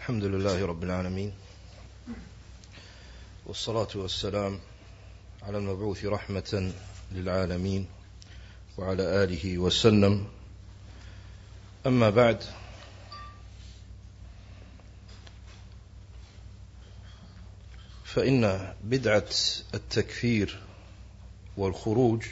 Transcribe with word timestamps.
الحمد 0.00 0.24
لله 0.24 0.66
رب 0.66 0.84
العالمين 0.84 1.32
والصلاة 3.46 3.88
والسلام 3.94 4.60
على 5.42 5.58
المبعوث 5.58 6.04
رحمة 6.04 6.72
للعالمين 7.12 7.86
وعلى 8.78 9.24
آله 9.24 9.58
وسلم. 9.58 10.26
أما 11.86 12.10
بعد 12.10 12.44
فإن 18.04 18.72
بدعة 18.84 19.28
التكفير 19.74 20.58
والخروج 21.56 22.22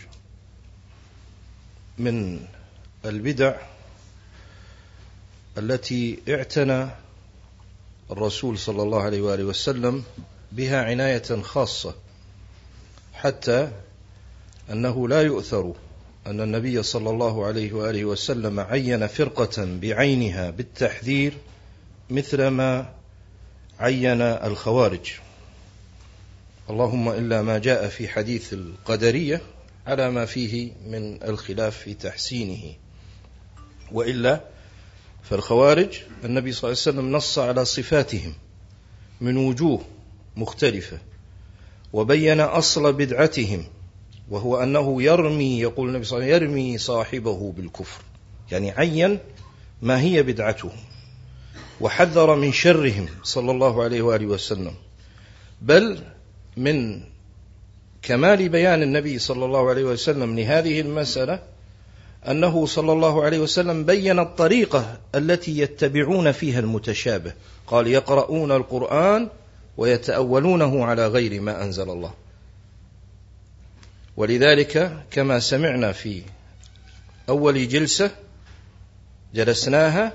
من 1.98 2.46
البدع 3.04 3.56
التي 5.58 6.18
اعتنى 6.28 6.88
الرسول 8.10 8.58
صلى 8.58 8.82
الله 8.82 9.02
عليه 9.02 9.20
وآله 9.20 9.44
وسلم 9.44 10.02
بها 10.52 10.84
عناية 10.84 11.42
خاصة 11.42 11.94
حتى 13.12 13.70
أنه 14.70 15.08
لا 15.08 15.22
يؤثر 15.22 15.74
أن 16.26 16.40
النبي 16.40 16.82
صلى 16.82 17.10
الله 17.10 17.46
عليه 17.46 17.72
وآله 17.72 18.04
وسلم 18.04 18.60
عين 18.60 19.06
فرقة 19.06 19.78
بعينها 19.80 20.50
بالتحذير 20.50 21.34
مثل 22.10 22.46
ما 22.46 22.94
عين 23.80 24.22
الخوارج. 24.22 25.12
اللهم 26.70 27.08
إلا 27.08 27.42
ما 27.42 27.58
جاء 27.58 27.88
في 27.88 28.08
حديث 28.08 28.52
القدرية 28.52 29.40
على 29.86 30.10
ما 30.10 30.24
فيه 30.24 30.72
من 30.86 31.22
الخلاف 31.22 31.76
في 31.76 31.94
تحسينه 31.94 32.74
وإلا 33.92 34.40
فالخوارج 35.22 35.98
النبي 36.24 36.52
صلى 36.52 36.70
الله 36.70 36.82
عليه 36.86 36.98
وسلم 36.98 37.16
نص 37.16 37.38
على 37.38 37.64
صفاتهم 37.64 38.34
من 39.20 39.36
وجوه 39.36 39.80
مختلفة 40.36 40.98
وبين 41.92 42.40
أصل 42.40 42.92
بدعتهم 42.92 43.64
وهو 44.30 44.62
أنه 44.62 45.02
يرمي 45.02 45.60
يقول 45.60 45.88
النبي 45.88 46.04
صلى 46.04 46.16
الله 46.16 46.34
عليه 46.34 46.36
وسلم 46.36 46.48
يرمي 46.58 46.78
صاحبه 46.78 47.52
بالكفر. 47.56 48.02
يعني 48.50 48.70
عين 48.70 49.18
ما 49.82 50.00
هي 50.00 50.22
بدعته. 50.22 50.70
وحذر 51.80 52.36
من 52.36 52.52
شرهم 52.52 53.06
صلى 53.22 53.50
الله 53.50 53.82
عليه 53.82 54.02
وآله 54.02 54.26
وسلم. 54.26 54.74
بل 55.62 55.98
من 56.56 57.00
كمال 58.02 58.48
بيان 58.48 58.82
النبي 58.82 59.18
صلى 59.18 59.44
الله 59.44 59.68
عليه 59.68 59.84
وسلم 59.84 60.38
لهذه 60.38 60.80
المسألة 60.80 61.42
أنه 62.28 62.66
صلى 62.66 62.92
الله 62.92 63.24
عليه 63.24 63.38
وسلم 63.38 63.84
بين 63.84 64.18
الطريقة 64.18 65.00
التي 65.14 65.58
يتبعون 65.58 66.32
فيها 66.32 66.60
المتشابه. 66.60 67.32
قال 67.66 67.86
يقرؤون 67.86 68.52
القرآن 68.52 69.28
ويتأولونه 69.76 70.84
على 70.84 71.08
غير 71.08 71.40
ما 71.40 71.62
أنزل 71.62 71.90
الله. 71.90 72.14
ولذلك 74.16 75.02
كما 75.10 75.40
سمعنا 75.40 75.92
في 75.92 76.22
أول 77.28 77.68
جلسة 77.68 78.10
جلسناها 79.34 80.12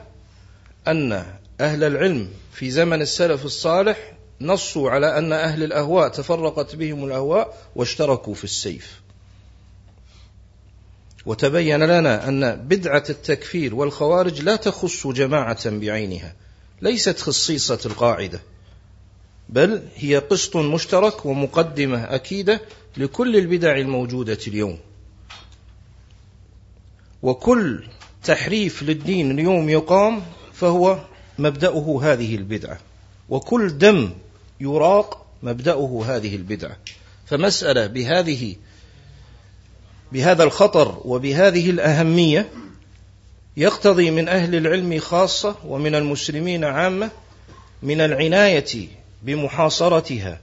أن 0.87 1.25
أهل 1.61 1.83
العلم 1.83 2.29
في 2.53 2.71
زمن 2.71 3.01
السلف 3.01 3.45
الصالح 3.45 4.13
نصوا 4.41 4.91
على 4.91 5.17
أن 5.17 5.33
أهل 5.33 5.63
الأهواء 5.63 6.09
تفرقت 6.09 6.75
بهم 6.75 7.05
الأهواء 7.05 7.57
واشتركوا 7.75 8.33
في 8.33 8.43
السيف. 8.43 9.02
وتبين 11.25 11.83
لنا 11.83 12.27
أن 12.27 12.55
بدعة 12.55 13.03
التكفير 13.09 13.75
والخوارج 13.75 14.41
لا 14.41 14.55
تخص 14.55 15.07
جماعة 15.07 15.69
بعينها 15.69 16.35
ليست 16.81 17.19
خصيصة 17.19 17.79
القاعدة 17.85 18.41
بل 19.49 19.81
هي 19.95 20.17
قسط 20.17 20.57
مشترك 20.57 21.25
ومقدمة 21.25 22.03
أكيدة 22.03 22.61
لكل 22.97 23.35
البدع 23.35 23.77
الموجودة 23.77 24.37
اليوم. 24.47 24.79
وكل 27.23 27.83
تحريف 28.23 28.83
للدين 28.83 29.31
اليوم 29.31 29.69
يقام 29.69 30.21
فهو 30.53 30.99
مبدأه 31.39 31.99
هذه 32.03 32.35
البدعة 32.35 32.79
وكل 33.29 33.77
دم 33.77 34.13
يراق 34.59 35.25
مبدأه 35.43 36.03
هذه 36.05 36.35
البدعة. 36.35 36.77
فمسألة 37.25 37.87
بهذه 37.87 38.55
بهذا 40.13 40.43
الخطر 40.43 41.01
وبهذه 41.05 41.69
الأهمية 41.69 42.49
يقتضي 43.57 44.11
من 44.11 44.27
أهل 44.27 44.55
العلم 44.55 44.99
خاصة 44.99 45.55
ومن 45.67 45.95
المسلمين 45.95 46.63
عامة 46.63 47.09
من 47.83 48.01
العناية 48.01 48.87
بمحاصرتها 49.23 50.39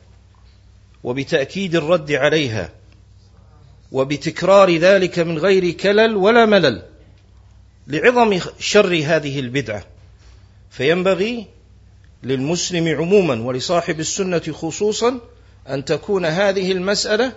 وبتأكيد 1.05 1.77
الرد 1.77 2.13
عليها 2.13 2.71
وبتكرار 3.93 4.77
ذلك 4.77 5.19
من 5.19 5.39
غير 5.39 5.71
كلل 5.71 6.17
ولا 6.17 6.47
ملل 6.47 6.83
لعظم 7.87 8.41
شر 8.59 9.03
هذه 9.05 9.41
البدعة. 9.41 9.85
فينبغي 10.71 11.47
للمسلم 12.23 12.89
عموما 12.89 13.43
ولصاحب 13.43 14.01
السنة 14.01 14.43
خصوصا 14.53 15.21
أن 15.69 15.85
تكون 15.85 16.27
هذه 16.27 16.73
المسألة 16.73 17.33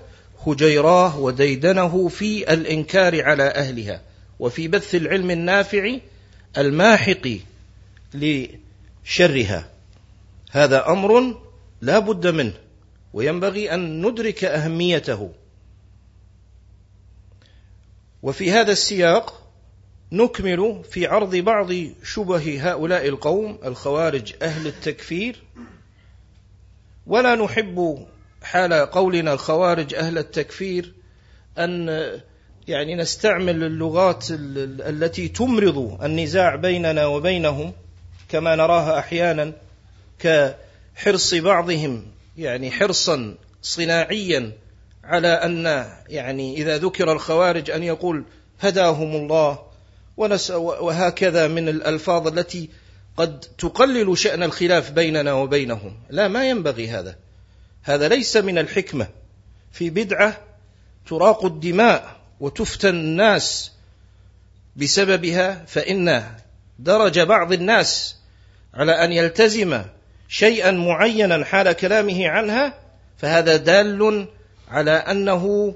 هجيراه 0.48 1.20
وديدنه 1.20 2.08
في 2.08 2.54
الإنكار 2.54 3.24
على 3.24 3.44
أهلها 3.44 4.02
وفي 4.40 4.68
بث 4.68 4.96
العلم 4.96 5.31
النافع 5.31 5.98
الماحق 6.58 7.38
لشرها. 8.14 9.70
هذا 10.52 10.88
أمر 10.90 11.42
لا 11.81 12.00
بد 12.00 12.28
منه 12.28 12.54
وينبغي 13.14 13.74
أن 13.74 14.06
ندرك 14.08 14.44
أهميته. 14.44 15.31
وفي 18.24 18.52
هذا 18.52 18.72
السياق 18.72 19.44
نكمل 20.12 20.81
في 20.92 21.08
عرض 21.08 21.36
بعض 21.36 21.72
شبه 22.04 22.72
هؤلاء 22.72 23.08
القوم 23.08 23.60
الخوارج 23.66 24.34
أهل 24.42 24.68
التكفير. 24.68 25.44
ولا 27.08 27.36
نحب 27.36 28.08
حال 28.44 28.74
قولنا 28.74 29.34
الخوارج 29.34 29.94
أهل 29.94 30.18
التكفير 30.18 30.94
أن 31.58 31.90
يعني 32.68 32.96
نستعمل 32.96 33.64
اللغات 33.64 34.26
التي 34.31 35.28
تمرض 35.28 35.98
النزاع 36.04 36.56
بيننا 36.56 37.06
وبينهم 37.06 37.74
كما 38.30 38.56
نراها 38.56 39.00
أحيانا 39.00 39.54
كحرص 40.20 41.34
بعضهم 41.34 42.06
يعني 42.38 42.72
حرصا 42.72 43.36
صناعيا 43.62 44.52
على 45.04 45.28
أن 45.28 45.86
يعني 46.08 46.58
إذا 46.58 46.78
ذكر 46.78 47.12
الخوارج 47.12 47.72
أن 47.72 47.84
يقول 47.84 48.24
هداهم 48.60 49.16
الله 49.16 49.60
وهكذا 50.58 51.48
من 51.48 51.70
الألفاظ 51.70 52.28
التي 52.28 52.70
قد 53.18 53.40
تقلل 53.40 54.18
شأن 54.18 54.44
الخلاف 54.44 54.92
بيننا 54.92 55.34
وبينهم. 55.34 55.94
لا 56.10 56.28
ما 56.28 56.50
ينبغي 56.50 56.88
هذا. 56.88 57.16
هذا 57.83 58.07
ليس 58.07 58.38
من 58.38 58.57
الحكمة. 58.57 59.07
في 59.71 59.89
بدعة 59.89 60.38
تراق 61.07 61.45
الدماء 61.45 62.19
وتفتن 62.39 62.95
الناس 62.95 63.71
بسببها 64.75 65.66
فإن 65.67 66.35
درج 66.79 67.19
بعض 67.19 67.53
الناس 67.53 68.17
على 68.73 68.91
أن 68.91 69.11
يلتزم 69.11 69.81
شيئا 70.27 70.71
معينا 70.71 71.45
حال 71.45 71.71
كلامه 71.71 72.27
عنها 72.27 72.79
فهذا 73.17 73.55
دال 73.55 74.27
على 74.67 74.91
أنه 74.91 75.75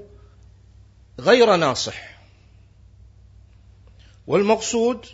غير 1.20 1.56
ناصح. 1.56 2.18
والمقصود 4.26 5.06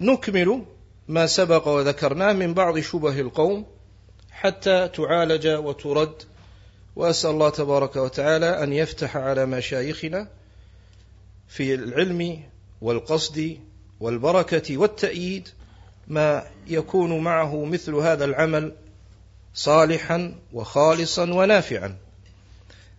نكمل 0.00 0.64
ما 1.08 1.26
سبق 1.26 1.68
وذكرناه 1.68 2.32
من 2.32 2.54
بعض 2.54 2.78
شبه 2.78 3.20
القوم 3.20 3.66
حتى 4.30 4.88
تعالج 4.88 5.46
وترد. 5.46 6.22
وأسأل 6.96 7.30
الله 7.30 7.50
تبارك 7.50 7.96
وتعالى 7.96 8.62
أن 8.62 8.72
يفتح 8.72 9.16
على 9.16 9.46
مشايخنا 9.46 10.28
في 11.48 11.74
العلم 11.74 12.42
والقصد 12.80 13.58
والبركة 14.00 14.76
والتأييد 14.76 15.48
ما 16.08 16.46
يكون 16.66 17.18
معه 17.18 17.64
مثل 17.64 17.94
هذا 17.94 18.24
العمل 18.24 18.72
صالحا 19.54 20.34
وخالصا 20.52 21.32
ونافعا. 21.32 21.96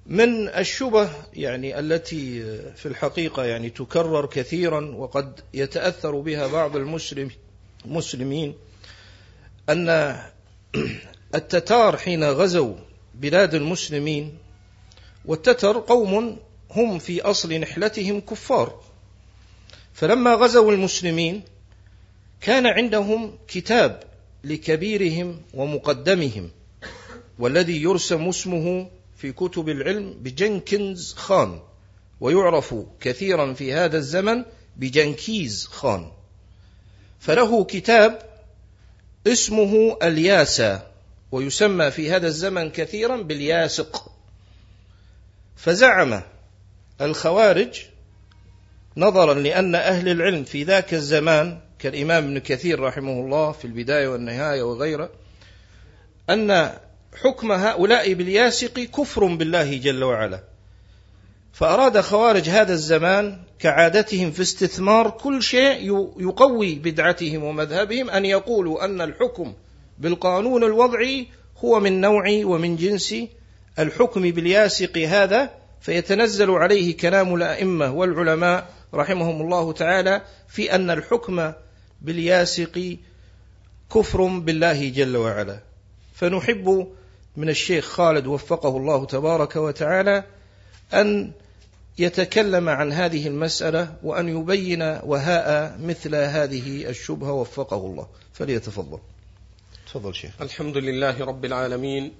من 0.05 0.47
الشبه 0.47 1.09
يعني 1.33 1.79
التي 1.79 2.43
في 2.75 2.85
الحقيقة 2.85 3.45
يعني 3.45 3.69
تكرر 3.69 4.25
كثيرا 4.25 4.95
وقد 4.95 5.39
يتأثر 5.53 6.19
بها 6.19 6.47
بعض 6.47 6.75
المسلم 6.75 7.29
المسلمين 7.85 8.55
أن 9.69 10.17
التتار 11.35 11.97
حين 11.97 12.23
غزوا 12.23 12.75
بلاد 13.15 13.55
المسلمين 13.55 14.37
والتتر 15.25 15.77
قوم 15.79 16.39
هم 16.71 16.99
في 16.99 17.21
أصل 17.21 17.53
نحلتهم 17.53 18.19
كفار. 18.19 18.81
فلما 19.93 20.33
غزوا 20.33 20.71
المسلمين 20.71 21.41
كان 22.41 22.67
عندهم 22.67 23.37
كتاب 23.47 24.03
لكبيرهم 24.43 25.41
ومقدمهم 25.53 26.49
والذي 27.39 27.81
يرسم 27.81 28.29
اسمه 28.29 28.89
في 29.17 29.31
كتب 29.31 29.69
العلم 29.69 30.13
بجنكنز 30.13 31.13
خان 31.13 31.59
ويعرف 32.21 32.75
كثيرا 32.99 33.53
في 33.53 33.73
هذا 33.73 33.97
الزمن 33.97 34.45
بجنكيز 34.77 35.65
خان. 35.65 36.11
فله 37.19 37.63
كتاب 37.63 38.19
اسمه 39.27 39.97
الياسا. 40.03 40.90
ويسمى 41.31 41.91
في 41.91 42.11
هذا 42.11 42.27
الزمن 42.27 42.69
كثيرا 42.69 43.21
بالياسق. 43.21 44.11
فزعم 45.55 46.21
الخوارج 47.01 47.81
نظرا 48.97 49.33
لأن 49.33 49.75
أهل 49.75 50.09
العلم 50.09 50.43
في 50.43 50.63
ذاك 50.63 50.93
الزمان 50.93 51.59
كالإمام 51.79 52.23
ابن 52.23 52.39
كثير 52.39 52.79
رحمه 52.79 53.11
الله 53.11 53.51
في 53.51 53.65
البداية 53.65 54.07
والنهاية 54.07 54.63
وغيره 54.63 55.09
أن 56.29 56.71
حكم 57.23 57.51
هؤلاء 57.51 58.13
بالياسق 58.13 58.79
كفر 58.79 59.25
بالله 59.25 59.77
جل 59.77 60.03
وعلا. 60.03 60.43
فأراد 61.53 62.01
خوارج 62.01 62.49
هذا 62.49 62.73
الزمان 62.73 63.39
كعادتهم 63.59 64.31
في 64.31 64.41
استثمار 64.41 65.09
كل 65.09 65.43
شيء 65.43 65.85
يقوي 66.19 66.75
بدعتهم 66.75 67.43
ومذهبهم 67.43 68.09
أن 68.09 68.25
يقولوا 68.25 68.85
أن 68.85 69.01
الحكم 69.01 69.53
بالقانون 70.01 70.63
الوضعي 70.63 71.27
هو 71.57 71.79
من 71.79 72.01
نوع 72.01 72.23
ومن 72.43 72.75
جنس 72.75 73.15
الحكم 73.79 74.21
بالياسق 74.21 74.97
هذا 74.97 75.49
فيتنزل 75.81 76.51
عليه 76.51 76.97
كلام 76.97 77.35
الأئمة 77.35 77.91
والعلماء 77.91 78.69
رحمهم 78.93 79.41
الله 79.41 79.73
تعالى 79.73 80.21
في 80.47 80.75
أن 80.75 80.89
الحكم 80.89 81.51
بالياسق 82.01 82.97
كفر 83.93 84.25
بالله 84.25 84.89
جل 84.89 85.17
وعلا. 85.17 85.59
فنحب 86.13 86.87
من 87.37 87.49
الشيخ 87.49 87.85
خالد 87.85 88.27
وفقه 88.27 88.77
الله 88.77 89.05
تبارك 89.05 89.55
وتعالى 89.55 90.23
أن 90.93 91.31
يتكلم 91.97 92.69
عن 92.69 92.91
هذه 92.91 93.27
المسألة 93.27 93.95
وأن 94.03 94.29
يبين 94.29 94.81
وهاء 94.81 95.77
مثل 95.79 96.15
هذه 96.15 96.89
الشبهة 96.89 97.31
وفقه 97.31 97.77
الله. 97.77 98.07
فليتفضل. 98.33 98.99
تفضل 99.91 100.15
شيخ. 100.15 100.41
الحمد 100.41 100.77
لله 100.77 101.25
رب 101.25 101.45
العالمين 101.45 102.13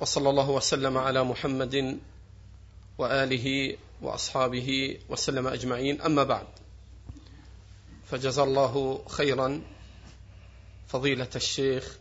وصلى 0.00 0.30
الله 0.30 0.50
وسلم 0.50 0.98
على 0.98 1.24
محمد 1.24 1.98
وآله 2.98 3.76
وأصحابه 4.02 4.98
وسلم 5.08 5.46
أجمعين. 5.46 6.00
أما 6.00 6.24
بعد 6.24 6.46
فجزا 8.06 8.42
الله 8.42 9.04
خيرا 9.08 9.62
فضيلة 10.88 11.28
الشيخ 11.36 11.96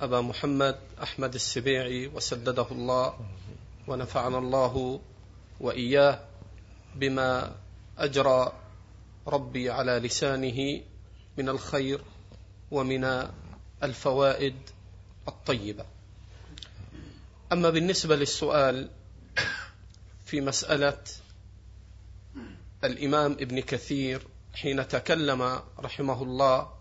أبا 0.00 0.20
محمد 0.20 0.78
أحمد 1.02 1.34
السبيعي 1.34 2.06
وسدده 2.06 2.66
الله 2.70 3.14
ونفعنا 3.88 4.38
الله 4.38 5.00
وإياه 5.60 6.20
بما 6.96 7.56
أجرى 7.98 8.52
ربي 9.26 9.70
على 9.70 9.92
لسانه 9.92 10.80
من 11.38 11.48
الخير 11.48 12.00
ومن 12.70 13.30
الفوائد 13.82 14.56
الطيبة. 15.28 15.84
أما 17.52 17.70
بالنسبة 17.70 18.16
للسؤال 18.16 18.90
في 20.24 20.40
مسألة 20.40 20.98
الإمام 22.84 23.32
ابن 23.32 23.60
كثير 23.60 24.26
حين 24.54 24.88
تكلم 24.88 25.60
رحمه 25.78 26.22
الله 26.22 26.72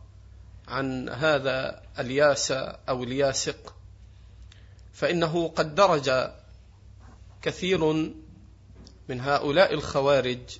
عن 0.67 1.09
هذا 1.09 1.81
الياس 1.99 2.51
أو 2.89 3.03
الياسق 3.03 3.75
فإنه 4.93 5.47
قد 5.47 5.75
درج 5.75 6.29
كثير 7.41 7.85
من 9.09 9.21
هؤلاء 9.21 9.73
الخوارج 9.73 10.57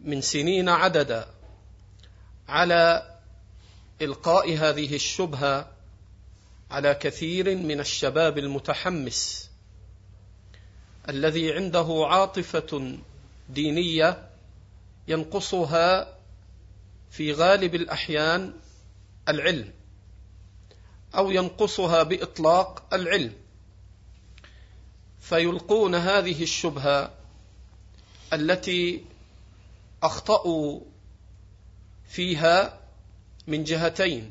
من 0.00 0.20
سنين 0.20 0.68
عددا 0.68 1.26
على 2.48 3.09
إلقاء 4.02 4.56
هذه 4.56 4.94
الشبهة 4.94 5.70
على 6.70 6.94
كثير 6.94 7.56
من 7.56 7.80
الشباب 7.80 8.38
المتحمس 8.38 9.50
الذي 11.08 11.52
عنده 11.52 12.06
عاطفة 12.10 12.98
دينية 13.48 14.28
ينقصها 15.08 16.16
في 17.10 17.32
غالب 17.32 17.74
الأحيان 17.74 18.52
العلم 19.28 19.72
أو 21.14 21.30
ينقصها 21.30 22.02
بإطلاق 22.02 22.94
العلم. 22.94 23.32
فيلقون 25.20 25.94
هذه 25.94 26.42
الشبهة 26.42 27.10
التي 28.32 29.04
أخطأوا 30.02 30.80
فيها 32.08 32.79
من 33.46 33.64
جهتين. 33.64 34.30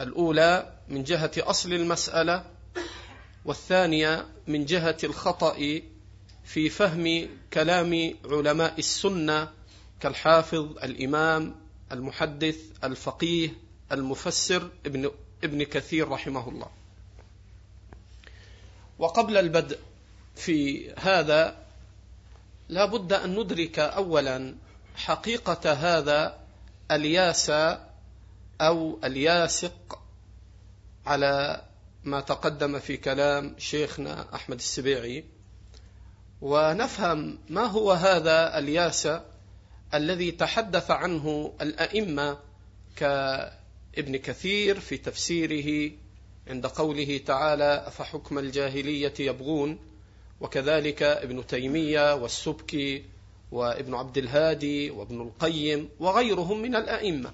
الأولى 0.00 0.72
من 0.88 1.04
جهة 1.04 1.30
أصل 1.38 1.72
المسألة 1.72 2.44
والثانية 3.44 4.26
من 4.46 4.64
جهة 4.64 4.96
الخطأ 5.04 5.80
في 6.44 6.68
فهم 6.68 7.28
كلام 7.52 8.14
علماء 8.24 8.78
السنة 8.78 9.48
كالحافظ 10.00 10.78
الإمام 10.84 11.54
المحدث 11.92 12.56
الفقيه 12.84 13.54
المفسر 13.92 14.70
ابن 14.86 15.10
ابن 15.44 15.62
كثير 15.62 16.08
رحمه 16.08 16.48
الله. 16.48 16.70
وقبل 18.98 19.36
البدء 19.36 19.78
في 20.36 20.90
هذا 20.92 21.56
لا 22.68 22.84
بد 22.84 23.12
أن 23.12 23.38
ندرك 23.40 23.78
أولا 23.78 24.54
حقيقة 24.96 25.72
هذا 25.72 26.40
الياس 26.90 27.50
أو 28.60 28.98
الياسق 29.04 29.98
على 31.06 31.64
ما 32.04 32.20
تقدم 32.20 32.78
في 32.78 32.96
كلام 32.96 33.54
شيخنا 33.58 34.34
أحمد 34.34 34.56
السبيعي. 34.56 35.24
ونفهم 36.40 37.38
ما 37.48 37.64
هو 37.64 37.92
هذا 37.92 38.58
الياس 38.58 39.08
الذي 39.94 40.30
تحدث 40.30 40.90
عنه 40.90 41.52
الأئمة 41.60 42.38
كابن 42.96 44.16
كثير 44.16 44.80
في 44.80 44.96
تفسيره 44.96 45.92
عند 46.46 46.66
قوله 46.66 47.20
تعالى 47.26 47.84
أفحكم 47.86 48.38
الجاهلية 48.38 49.14
يبغون؟ 49.20 49.78
وكذلك 50.40 51.02
ابن 51.02 51.46
تيمية 51.46 52.14
والسبكي 52.14 53.04
وابن 53.52 53.94
عبد 53.94 54.18
الهادي 54.18 54.90
وابن 54.90 55.20
القيم 55.20 55.88
وغيرهم 56.00 56.62
من 56.62 56.76
الأئمة. 56.76 57.32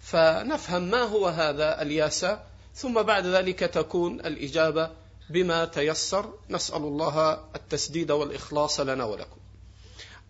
فنفهم 0.00 0.82
ما 0.82 1.02
هو 1.02 1.26
هذا 1.26 1.82
الياسا 1.82 2.46
ثم 2.74 3.02
بعد 3.02 3.26
ذلك 3.26 3.58
تكون 3.58 4.20
الإجابة 4.20 4.90
بما 5.30 5.64
تيسر. 5.64 6.34
نسأل 6.50 6.82
الله 6.82 7.44
التسديد 7.56 8.10
والإخلاص 8.10 8.80
لنا 8.80 9.04
ولكم. 9.04 9.36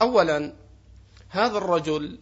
أولا 0.02 0.52
هذا 1.28 1.58
الرجل 1.58 2.18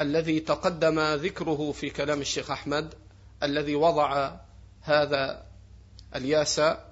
الذي 0.00 0.40
تقدم 0.40 1.00
ذكره 1.00 1.72
في 1.72 1.90
كلام 1.90 2.20
الشيخ 2.20 2.50
أحمد 2.50 2.94
الذي 3.42 3.74
وضع 3.74 4.36
هذا 4.82 5.46
الياسا 6.14 6.84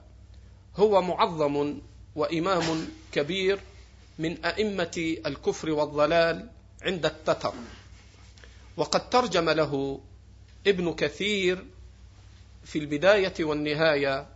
هو 0.77 1.03
معظم 1.03 1.81
وإمام 2.15 2.89
كبير 3.13 3.61
من 4.19 4.45
أئمة 4.45 5.17
الكفر 5.27 5.71
والضلال 5.71 6.49
عند 6.83 7.07
التتر. 7.07 7.53
وقد 8.79 9.11
ترجم 9.11 9.51
له 9.51 10.01
ابن 10.67 10.95
كثير 10.95 11.65
في 12.65 12.79
البداية 12.79 13.35
والنهاية 13.41 14.27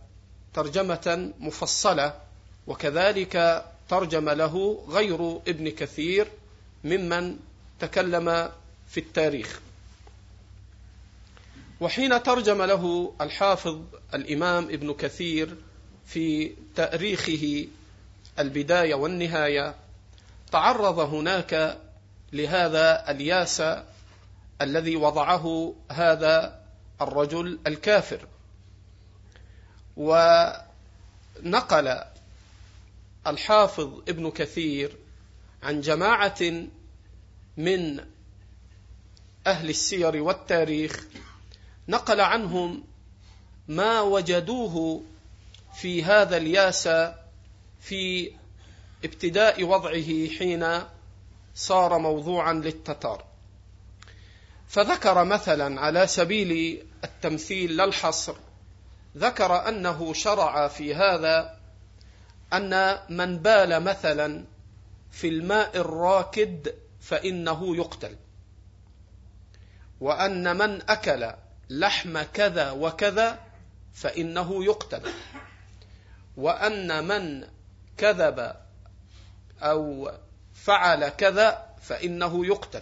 ترجمة 0.53 1.33
مفصلة 1.39 2.19
وكذلك 2.67 3.65
ترجم 3.89 4.29
له 4.29 4.85
غير 4.89 5.37
ابن 5.47 5.69
كثير 5.69 6.27
ممن 6.83 7.39
تكلم 7.79 8.51
في 8.89 8.99
التاريخ. 8.99 9.59
وحين 11.79 12.23
ترجم 12.23 12.61
له 12.61 13.13
الحافظ 13.21 13.81
الإمام 14.13 14.63
ابن 14.63 14.93
كثير 14.93 15.55
في 16.05 16.51
تأريخه 16.75 17.67
البداية 18.39 18.95
والنهاية 18.95 19.75
تعرض 20.51 20.99
هناك 20.99 21.77
لهذا 22.33 23.11
الياس 23.11 23.61
الذي 24.61 24.95
وضعه 24.95 25.75
هذا 25.91 26.59
الرجل 27.01 27.59
الكافر. 27.67 28.27
ونقل 29.97 32.03
الحافظ 33.27 34.01
ابن 34.09 34.31
كثير 34.31 34.97
عن 35.63 35.81
جماعة 35.81 36.67
من 37.57 37.99
أهل 39.47 39.69
السير 39.69 40.23
والتاريخ 40.23 41.07
نقل 41.87 42.21
عنهم 42.21 42.83
ما 43.67 44.01
وجدوه 44.01 45.03
في 45.75 46.03
هذا 46.03 46.37
الياس 46.37 46.89
في 47.81 48.31
ابتداء 49.05 49.63
وضعه 49.63 50.27
حين 50.37 50.79
صار 51.55 51.97
موضوعا 51.97 52.53
للتتار. 52.53 53.25
فذكر 54.73 55.23
مثلا 55.23 55.81
على 55.81 56.07
سبيل 56.07 56.83
التمثيل 57.03 57.77
لا 57.77 57.83
الحصر 57.83 58.35
ذكر 59.17 59.67
أنه 59.67 60.13
شرع 60.13 60.67
في 60.67 60.95
هذا 60.95 61.57
أن 62.53 62.99
من 63.09 63.37
بال 63.37 63.83
مثلا 63.83 64.45
في 65.11 65.27
الماء 65.27 65.77
الراكد 65.77 66.75
فإنه 67.01 67.75
يقتل 67.75 68.15
وأن 70.01 70.57
من 70.57 70.89
أكل 70.89 71.31
لحم 71.69 72.21
كذا 72.21 72.71
وكذا 72.71 73.39
فإنه 73.93 74.65
يقتل 74.65 75.01
وأن 76.37 77.07
من 77.07 77.47
كذب 77.97 78.55
أو 79.61 80.11
فعل 80.53 81.09
كذا 81.09 81.65
فإنه 81.81 82.45
يقتل. 82.45 82.81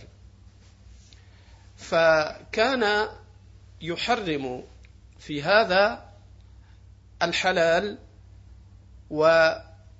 فكان 1.81 3.07
يحرم 3.81 4.63
في 5.19 5.43
هذا 5.43 6.05
الحلال 7.21 7.97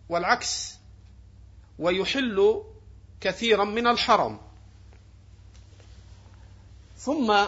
والعكس 0.09 0.75
ويحل 1.79 2.63
كثيرا 3.21 3.65
من 3.65 3.87
الحرم 3.87 4.39
ثم 6.97 7.45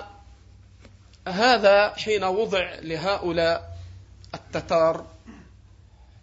هذا 1.27 1.93
حين 1.93 2.23
وضع 2.23 2.75
لهؤلاء 2.79 3.77
التتار 4.35 5.07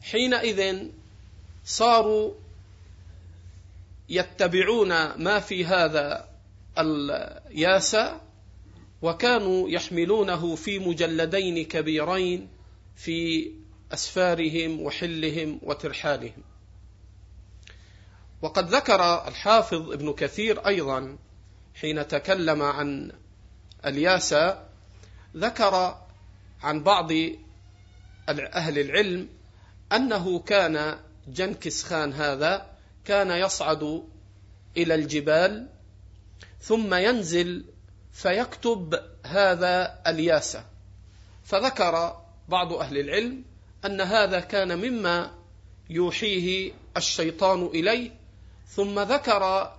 حينئذ 0.03 0.87
صاروا 1.65 2.33
يتبعون 4.09 4.89
ما 5.23 5.41
في 5.41 5.67
هذا 5.67 6.29
الياسا 7.51 8.21
وكانوا 9.03 9.69
يحملونه 9.69 10.55
في 10.55 10.79
مجلدين 10.79 11.65
كبيرين 11.65 12.49
في 12.97 13.51
أسفارهم 13.93 14.81
وحلهم 14.81 15.61
وترحالهم. 15.63 16.43
وقد 18.43 18.75
ذكر 18.75 19.29
الحافظ 19.29 19.93
ابن 19.93 20.13
كثير 20.13 20.67
أيضا 20.67 21.19
حين 21.75 22.09
تكلم 22.09 22.63
عن 22.63 23.13
الياسا 23.87 24.69
ذكر 25.37 25.99
عن 26.63 26.83
بعض 26.83 27.13
أهل 28.29 28.79
العلم 28.79 29.29
أنه 29.93 30.39
كان 30.39 30.99
جنكس 31.29 31.85
خان 31.85 32.13
هذا 32.13 32.67
كان 33.05 33.31
يصعد 33.31 34.03
إلى 34.77 34.95
الجبال 34.95 35.69
ثم 36.61 36.95
ينزل 36.95 37.65
فيكتب 38.13 39.01
هذا 39.27 40.01
الياسة 40.07 40.65
فذكر 41.45 42.17
بعض 42.49 42.73
أهل 42.73 42.99
العلم 42.99 43.45
أن 43.85 44.01
هذا 44.01 44.41
كان 44.41 44.79
مما 44.79 45.31
يوحيه 45.91 46.73
الشيطان 46.97 47.67
إليه 47.67 48.11
ثم 48.69 49.01
ذكر 49.01 49.73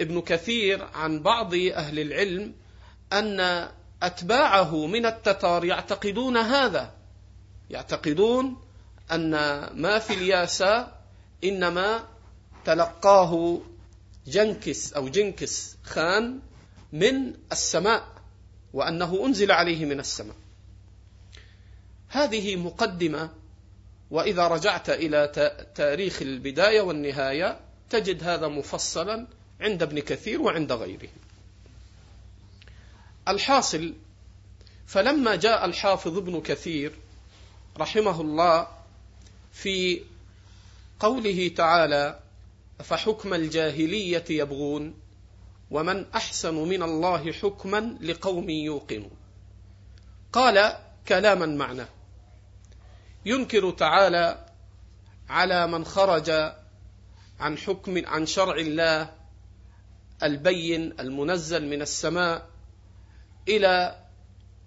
ابن 0.00 0.20
كثير 0.20 0.84
عن 0.94 1.22
بعض 1.22 1.54
أهل 1.54 1.98
العلم 1.98 2.54
أن 3.12 3.68
أتباعه 4.02 4.86
من 4.86 5.06
التتار 5.06 5.64
يعتقدون 5.64 6.36
هذا. 6.36 6.92
يعتقدون 7.70 8.56
أن 9.12 9.30
ما 9.74 9.98
في 9.98 10.14
الياسة 10.14 10.92
إنما 11.44 12.04
تلقاه 12.64 13.60
جنكس 14.26 14.92
أو 14.92 15.08
جنكس 15.08 15.76
خان 15.84 16.40
من 16.92 17.34
السماء 17.52 18.08
وأنه 18.72 19.26
أنزل 19.26 19.52
عليه 19.52 19.84
من 19.84 20.00
السماء. 20.00 20.36
هذه 22.08 22.56
مقدمة 22.56 23.30
وإذا 24.10 24.48
رجعت 24.48 24.90
إلى 24.90 25.32
تاريخ 25.74 26.22
البداية 26.22 26.80
والنهاية 26.80 27.60
تجد 27.90 28.24
هذا 28.24 28.48
مفصلا 28.48 29.26
عند 29.60 29.82
ابن 29.82 30.00
كثير 30.00 30.42
وعند 30.42 30.72
غيره. 30.72 31.08
الحاصل 33.28 33.94
فلما 34.86 35.36
جاء 35.36 35.64
الحافظ 35.64 36.16
ابن 36.16 36.40
كثير 36.40 36.92
رحمه 37.78 38.20
الله 38.20 38.68
في 39.52 40.02
قوله 41.00 41.48
تعالى 41.56 42.20
فحكم 42.82 43.34
الجاهلية 43.34 44.24
يبغون 44.30 44.94
ومن 45.70 46.06
أحسن 46.14 46.54
من 46.54 46.82
الله 46.82 47.32
حكما 47.32 47.98
لقوم 48.00 48.50
يوقنون. 48.50 49.10
قال 50.32 50.76
كلاما 51.08 51.46
معناه 51.46 51.88
ينكر 53.26 53.70
تعالى 53.70 54.46
على 55.28 55.66
من 55.66 55.84
خرج 55.84 56.30
عن 57.40 57.58
حكم 57.58 58.06
عن 58.06 58.26
شرع 58.26 58.54
الله 58.54 59.10
البين 60.22 61.00
المنزل 61.00 61.66
من 61.66 61.82
السماء 61.82 62.50
إلى 63.48 64.04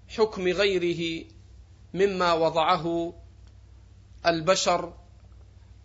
حكم 0.08 0.48
غيره 0.48 1.26
مما 1.94 2.34
وضعه 2.34 3.14
البشر 4.26 4.94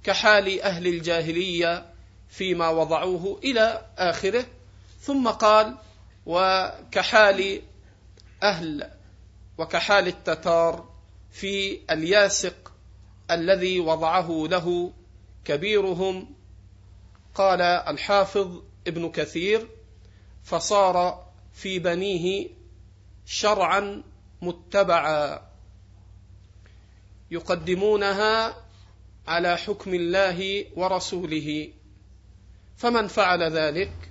كحال 0.05 0.61
أهل 0.61 0.87
الجاهلية 0.87 1.93
فيما 2.29 2.69
وضعوه 2.69 3.41
إلى 3.45 3.87
آخره. 3.99 4.47
ثم 5.01 5.29
قال 5.29 5.75
وكحال 6.27 7.63
أهل 8.43 8.91
وكحال 9.59 10.07
التتار 10.09 10.95
في 11.31 11.81
الياسق 11.91 12.73
الذي 13.31 13.81
وضعه 13.81 14.47
له 14.51 14.93
كبيرهم. 15.45 16.35
قال 17.35 17.61
الحافظ 17.63 18.63
ابن 18.87 19.11
كثير 19.11 19.69
فصار 20.45 21.27
في 21.53 21.79
بنيه 21.79 22.49
شرعا 23.27 24.03
متبعا 24.43 25.49
يقدمونها 27.31 28.65
على 29.27 29.57
حكم 29.57 29.95
الله 29.95 30.65
ورسوله. 30.77 31.73
فمن 32.79 33.07
فعل 33.07 33.43
ذلك 33.43 34.11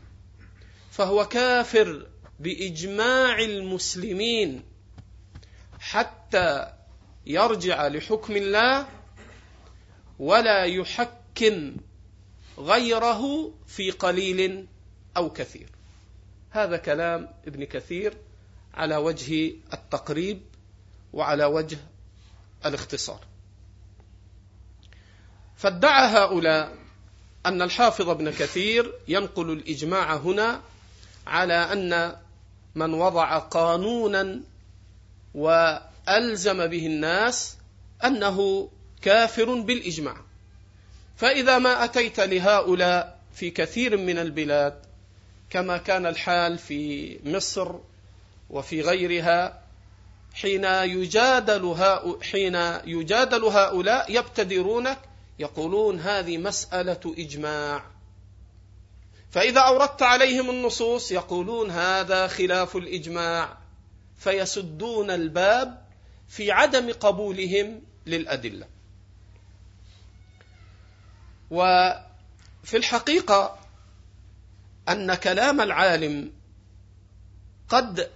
فهو 0.92 1.26
كافر 1.26 2.08
بإجماع 2.40 3.40
المسلمين 3.40 4.64
حتى 5.80 6.74
يرجع 7.26 7.88
لحكم 7.88 8.36
الله 8.36 8.88
ولا 10.20 10.64
يحكم 10.64 11.76
غيره 12.58 13.54
في 13.68 13.92
قليل 13.92 14.68
أو 15.18 15.30
كثير. 15.30 15.70
هذا 16.50 16.78
كلام 16.78 17.30
ابن 17.48 17.64
كثير 17.64 18.14
على 18.74 18.96
وجه 18.96 19.54
التقريب 19.74 20.42
وعلى 21.14 21.46
وجه 21.46 21.78
الاختصار. 22.66 23.20
فادعى 25.56 26.08
هؤلاء 26.08 26.87
أن 27.48 27.62
الحافظ 27.62 28.10
ابن 28.10 28.32
كثير 28.32 28.94
ينقل 29.08 29.52
الإجماع 29.52 30.16
هنا 30.16 30.62
على 31.28 31.54
أن 31.54 32.16
من 32.76 32.94
وضع 32.94 33.38
قانونا 33.38 34.40
وألزم 35.36 36.68
به 36.68 36.86
الناس 36.86 37.58
أنه 38.06 38.70
كافر 39.02 39.54
بالإجماع. 39.54 40.18
فإذا 41.18 41.58
ما 41.58 41.84
أتيت 41.84 42.20
لهؤلاء 42.20 43.20
في 43.34 43.50
كثير 43.50 43.98
من 43.98 44.20
البلاد 44.20 44.74
كما 45.50 45.78
كان 45.78 46.06
الحال 46.06 46.58
في 46.58 47.20
مصر 47.26 47.76
وفي 48.50 48.82
غيرها 48.82 49.62
حين 50.34 50.64
يجادل 50.66 51.76
حين 52.32 52.56
يجادل 52.86 53.44
هؤلاء 53.44 54.12
يبتدرونك 54.12 54.98
يقولون 55.40 56.00
هذه 56.00 56.38
مسألة 56.38 57.00
إجماع. 57.06 57.86
فإذا 59.30 59.62
أوردت 59.62 60.02
عليهم 60.02 60.50
النصوص 60.50 61.12
يقولون 61.12 61.72
هذا 61.72 62.28
خلاف 62.28 62.76
الإجماع 62.76 63.58
فيسدون 64.18 65.12
الباب 65.12 65.86
في 66.28 66.52
عدم 66.52 66.94
قبولهم 66.94 67.82
للأدلة. 68.06 68.68
وفي 71.52 72.78
الحقيقة 72.78 73.60
أن 74.90 75.16
كلام 75.16 75.62
العالم 75.62 76.34
قد 77.70 78.12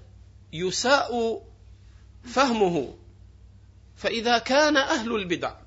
يساء 0.53 1.41
فهمه. 2.23 2.95
فإذا 3.95 4.37
كان 4.37 4.77
أهل 4.77 5.15
البدع 5.15 5.60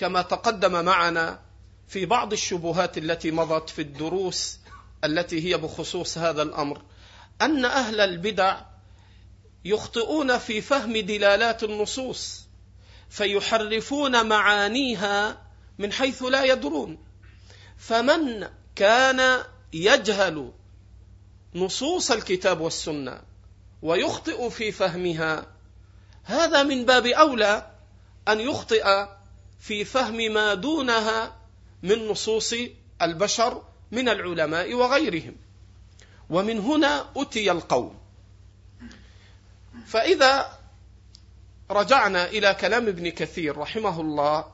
كما 0.00 0.22
تقدم 0.22 0.84
معنا 0.84 1.40
في 1.88 2.06
بعض 2.06 2.32
الشبهات 2.32 2.98
التي 2.98 3.30
مضت 3.30 3.70
في 3.70 3.82
الدروس 3.82 4.58
التي 5.04 5.44
هي 5.48 5.56
بخصوص 5.56 6.18
هذا 6.18 6.42
الأمر 6.42 6.82
أن 7.42 7.64
أهل 7.64 8.00
البدع 8.00 8.60
يخطئون 9.64 10.38
في 10.38 10.60
فهم 10.60 10.96
دلالات 10.96 11.64
النصوص 11.64 12.46
فيحرفون 13.10 14.26
معانيها 14.26 15.42
من 15.78 15.92
حيث 15.92 16.22
لا 16.22 16.44
يدرون. 16.44 16.98
فمن 17.78 18.48
كان 18.76 19.44
يجهل 19.72 20.52
نصوص 21.54 22.10
الكتاب 22.10 22.60
والسنة 22.60 23.20
ويخطئ 23.82 24.50
في 24.50 24.72
فهمها 24.72 25.46
هذا 26.24 26.62
من 26.62 26.84
باب 26.84 27.06
أولى 27.06 27.70
أن 28.28 28.40
يخطئ 28.40 29.06
في 29.60 29.84
فهم 29.84 30.16
ما 30.16 30.54
دونها 30.54 31.36
من 31.82 32.08
نصوص 32.08 32.54
البشر 33.02 33.62
من 33.90 34.08
العلماء 34.08 34.74
وغيرهم. 34.74 35.36
ومن 36.30 36.58
هنا 36.58 37.06
أتي 37.16 37.50
القوم. 37.50 38.00
فإذا 39.86 40.58
رجعنا 41.70 42.26
إلى 42.26 42.54
كلام 42.54 42.88
ابن 42.88 43.08
كثير 43.08 43.56
رحمه 43.56 44.00
الله 44.00 44.44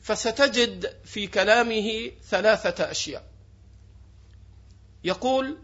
فستجد 0.00 0.96
في 1.04 1.26
كلامه 1.26 2.10
ثلاثة 2.28 2.90
أشياء. 2.90 3.30
يقول 5.04 5.58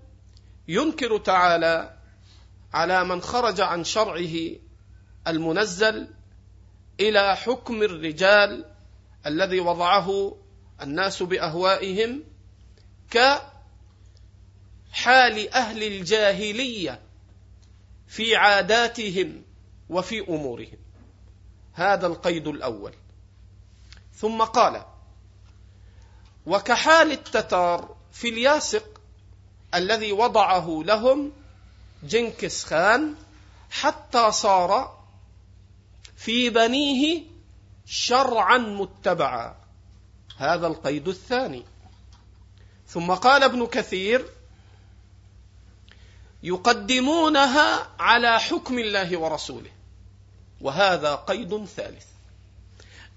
ينكر 0.68 1.18
تعالى 1.18 1.96
على 2.72 3.04
من 3.04 3.22
خرج 3.22 3.60
عن 3.60 3.84
شرعه 3.84 4.36
المنزل 5.26 6.08
إلى 7.00 7.36
حكم 7.36 7.82
الرجال 7.82 8.64
الذي 9.26 9.60
وضعه 9.60 10.36
الناس 10.82 11.22
بأهوائهم 11.22 12.24
كحال 13.10 13.44
أهل 15.54 15.82
الجاهلية 15.82 17.00
في 18.06 18.36
عاداتهم 18.36 19.42
وفي 19.90 20.20
أمورهم. 20.20 20.78
هذا 21.72 22.06
القيد 22.06 22.46
الأول. 22.46 22.92
ثم 24.14 24.42
قال 24.42 24.84
وكحال 26.46 27.12
التتار 27.12 27.96
في 28.12 28.28
الياسق 28.28 29.00
الذي 29.74 30.12
وضعه 30.12 30.82
لهم 30.84 31.32
جنكس 32.02 32.64
خان 32.64 33.14
حتى 33.70 34.32
صار 34.32 34.95
في 36.16 36.50
بنيه 36.50 37.22
شرعا 37.86 38.58
متبعا. 38.58 39.56
هذا 40.38 40.66
القيد 40.66 41.08
الثاني. 41.08 41.64
ثم 42.88 43.12
قال 43.12 43.42
ابن 43.42 43.66
كثير 43.66 44.26
يقدمونها 46.42 47.88
على 47.98 48.40
حكم 48.40 48.78
الله 48.78 49.16
ورسوله. 49.16 49.70
وهذا 50.60 51.14
قيد 51.14 51.64
ثالث. 51.64 52.04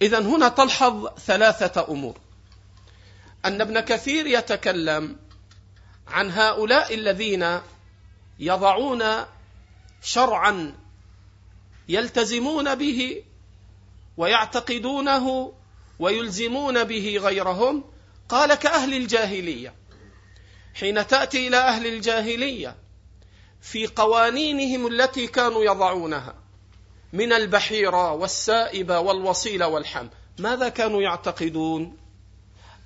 اذا 0.01 0.19
هنا 0.19 0.49
تلحظ 0.49 1.07
ثلاثة 1.07 1.87
أمور. 1.89 2.17
أن 3.45 3.61
ابن 3.61 3.79
كثير 3.79 4.27
يتكلم 4.27 5.15
عن 6.07 6.31
هؤلاء 6.31 6.93
الذين 6.93 7.59
يضعون 8.39 9.03
شرعا 10.01 10.73
يلتزمون 11.89 12.75
به 12.75 13.23
ويعتقدونه 14.17 15.53
ويلزمون 15.99 16.83
به 16.83 17.17
غيرهم. 17.21 17.83
قال 18.29 18.55
كأهل 18.55 18.93
الجاهلية. 18.93 19.73
حين 20.73 21.07
تأتي 21.07 21.47
إلى 21.47 21.57
أهل 21.57 21.87
الجاهلية 21.87 22.75
في 23.61 23.87
قوانينهم 23.87 24.87
التي 24.87 25.27
كانوا 25.27 25.63
يضعونها 25.63 26.35
من 27.13 27.33
البحيرة 27.33 28.13
والسائبة 28.13 28.99
والوصيلة 28.99 29.67
والحم 29.67 30.07
ماذا 30.39 30.69
كانوا 30.69 31.01
يعتقدون؟ 31.01 31.97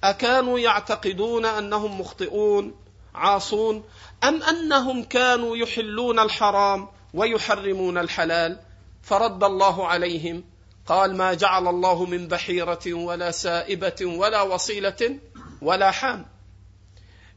أكانوا 0.03 0.59
يعتقدون 0.59 1.45
أنهم 1.45 2.01
مخطئون 2.01 2.75
عاصون 3.15 3.83
أم 4.23 4.43
أنهم 4.43 5.03
كانوا 5.03 5.57
يحلون 5.57 6.19
الحرام 6.19 6.87
ويحرمون 7.13 7.97
الحلال؟ 7.97 8.59
فرد 9.03 9.43
الله 9.43 9.87
عليهم 9.87 10.43
قال 10.85 11.17
ما 11.17 11.33
جعل 11.33 11.67
الله 11.67 12.05
من 12.05 12.27
بحيرة 12.27 12.93
ولا 12.93 13.31
سائبة 13.31 13.95
ولا 14.01 14.41
وصيلة 14.41 15.19
ولا 15.61 15.91
حام. 15.91 16.25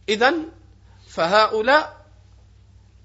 إذا 0.09 0.35
فهؤلاء 1.09 2.07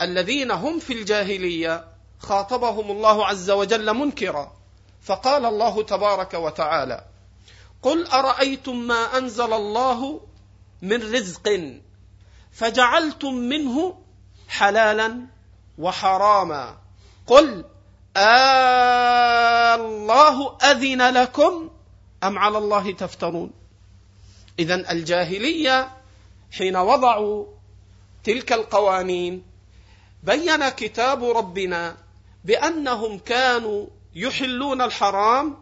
الذين 0.01 0.51
هم 0.51 0.79
في 0.79 0.93
الجاهلية 0.93 1.87
خاطبهم 2.19 2.91
الله 2.91 3.25
عز 3.25 3.49
وجل 3.49 3.93
منكرا 3.93 4.53
فقال 5.01 5.45
الله 5.45 5.83
تبارك 5.83 6.33
وتعالى 6.33 7.05
قل 7.81 8.07
أرأيتم 8.07 8.75
ما 8.75 9.17
أنزل 9.17 9.53
الله 9.53 10.21
من 10.81 11.13
رزق 11.15 11.73
فجعلتم 12.51 13.33
منه 13.33 13.97
حلالا 14.47 15.27
وحراما؟ 15.77 16.77
قل 17.27 17.65
الله 19.77 20.57
أذن 20.63 21.13
لكم 21.13 21.69
أم 22.23 22.39
على 22.39 22.57
الله 22.57 22.91
تفترون؟ 22.91 23.51
إذا 24.59 24.91
الجاهلية 24.91 25.91
حين 26.51 26.75
وضعوا 26.75 27.45
تلك 28.23 28.53
القوانين 28.53 29.43
بين 30.23 30.69
كتاب 30.69 31.23
ربنا 31.23 31.97
بأنهم 32.43 33.19
كانوا 33.19 33.87
يحلون 34.15 34.81
الحرام 34.81 35.57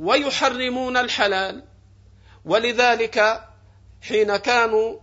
ويحرمون 0.00 0.96
الحلال. 0.96 1.64
ولذلك 2.44 3.44
حين 4.02 4.36
كانوا 4.36 4.98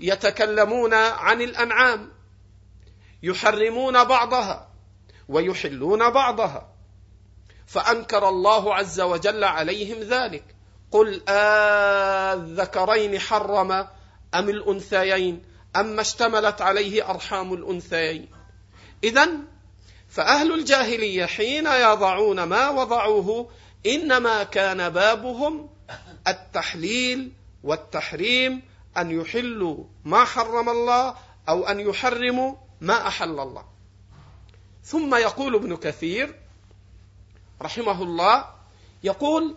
يتكلمون 0.00 0.94
عن 0.94 1.42
الأنعام 1.42 2.12
يحرمون 3.22 4.04
بعضها 4.04 4.68
ويحلون 5.28 6.10
بعضها. 6.10 6.72
فأنكر 7.66 8.28
الله 8.28 8.74
عز 8.74 9.00
وجل 9.00 9.44
عليهم 9.44 10.00
ذلك. 10.00 10.44
قل 10.90 11.22
آذكرين 11.28 13.18
حرم 13.18 13.72
أم 14.34 14.48
الأنثيين؟ 14.48 15.42
أما 15.76 16.00
اشتملت 16.00 16.62
عليه 16.62 17.10
أرحام 17.10 17.54
الأنثيين. 17.54 18.28
اذا 19.04 19.28
فأهل 20.08 20.52
الجاهلية 20.52 21.26
حين 21.26 21.66
يضعون 21.66 22.42
ما 22.42 22.70
وضعوه 22.70 23.50
إنما 23.86 24.42
كان 24.42 24.90
بابهم 24.90 25.68
التحليل 26.28 27.32
والتحريم 27.64 28.62
أن 28.98 29.20
يحلوا 29.20 29.84
ما 30.04 30.24
حرم 30.24 30.68
الله 30.68 31.14
أو 31.48 31.66
أن 31.66 31.80
يحرموا 31.80 32.54
ما 32.80 33.06
أحل 33.06 33.40
الله. 33.40 33.64
ثم 34.86 35.14
يقول 35.14 35.54
ابن 35.54 35.76
كثير 35.76 36.34
رحمه 37.62 38.02
الله 38.02 38.44
يقول 39.04 39.56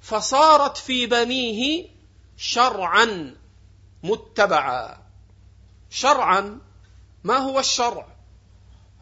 فصارت 0.00 0.76
في 0.76 1.06
بنيه 1.06 1.88
شرعا 2.36 3.36
متبعا. 4.02 4.98
شرعا 5.90 6.60
ما 7.24 7.36
هو 7.36 7.58
الشرع؟ 7.58 8.06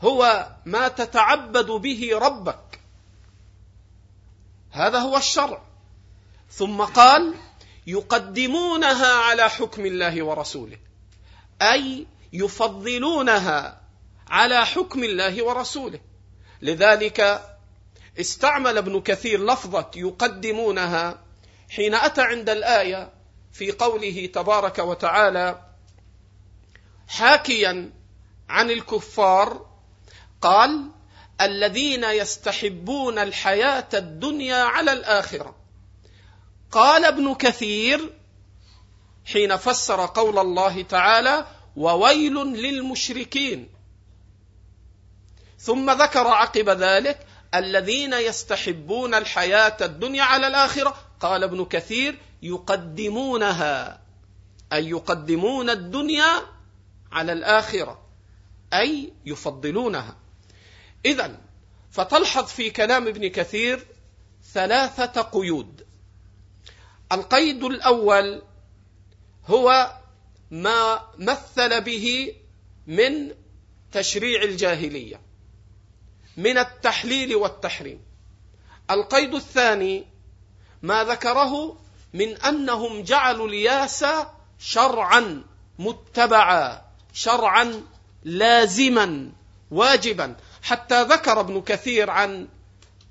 هو 0.00 0.50
ما 0.66 0.88
تتعبد 0.88 1.66
به 1.66 2.10
ربك. 2.18 2.80
هذا 4.70 4.98
هو 4.98 5.16
الشرع. 5.16 5.62
ثم 6.50 6.82
قال 6.82 7.34
يقدمونها 7.86 9.12
على 9.14 9.50
حكم 9.50 9.86
الله 9.86 10.22
ورسوله 10.22 10.78
أي 11.62 12.06
يفضلونها 12.32 13.83
على 14.30 14.66
حكم 14.66 15.04
الله 15.04 15.44
ورسوله. 15.44 16.00
لذلك 16.62 17.48
استعمل 18.20 18.78
ابن 18.78 19.00
كثير 19.00 19.44
لفظة 19.44 19.90
يقدمونها 19.96 21.24
حين 21.70 21.94
أتى 21.94 22.22
عند 22.22 22.50
الآية 22.50 23.12
في 23.52 23.72
قوله 23.72 24.26
تبارك 24.26 24.78
وتعالى 24.78 25.60
حاكيا 27.08 27.92
عن 28.48 28.70
الكفار 28.70 29.66
قال 30.40 30.90
الذين 31.40 32.04
يستحبون 32.04 33.18
الحياة 33.18 33.88
الدنيا 33.94 34.62
على 34.64 34.92
الآخرة. 34.92 35.56
قال 36.72 37.04
ابن 37.04 37.34
كثير 37.34 38.12
حين 39.24 39.56
فسر 39.56 40.06
قول 40.06 40.38
الله 40.38 40.82
تعالى 40.82 41.46
وويل 41.76 42.34
للمشركين. 42.34 43.73
ثم 45.64 45.90
ذكر 45.90 46.26
عقب 46.26 46.68
ذلك 46.68 47.26
الذين 47.54 48.12
يستحبون 48.12 49.14
الحياة 49.14 49.76
الدنيا 49.80 50.22
على 50.22 50.46
الآخرة. 50.46 50.96
قال 51.20 51.42
ابن 51.42 51.64
كثير 51.64 52.18
يقدمونها 52.42 54.00
أي 54.72 54.88
يقدمون 54.88 55.70
الدنيا 55.70 56.42
على 57.12 57.32
الآخرة 57.32 58.06
أي 58.72 59.12
يفضلونها. 59.26 60.16
إذا 61.06 61.40
فتلحظ 61.90 62.46
في 62.46 62.70
كلام 62.70 63.08
ابن 63.08 63.28
كثير 63.28 63.86
ثلاثة 64.52 65.22
قيود. 65.22 65.86
القيد 67.12 67.64
الأول 67.64 68.42
هو 69.46 69.96
ما 70.50 71.00
مثل 71.18 71.80
به 71.80 72.34
من 72.86 73.30
تشريع 73.92 74.42
الجاهلية. 74.42 75.23
من 76.36 76.58
التحليل 76.58 77.36
والتحريم. 77.36 78.00
القيد 78.90 79.34
الثاني 79.34 80.06
ما 80.82 81.04
ذكره 81.04 81.76
من 82.14 82.36
أنهم 82.36 83.02
جعلوا 83.02 83.48
الياس 83.48 84.04
شرعا 84.58 85.44
متبعا 85.78 86.82
شرعا 87.12 87.82
لازما 88.24 89.32
واجبا. 89.70 90.36
حتى 90.62 91.02
ذكر 91.02 91.40
ابن 91.40 91.62
كثير 91.62 92.10
عن 92.10 92.48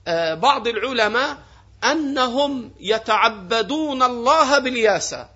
آه، 0.07 0.33
بعض 0.33 0.67
العلماء 0.67 1.37
أنهم 1.83 2.71
يتعبدون 2.79 4.03
الله 4.03 4.59
بالياسة 4.59 5.29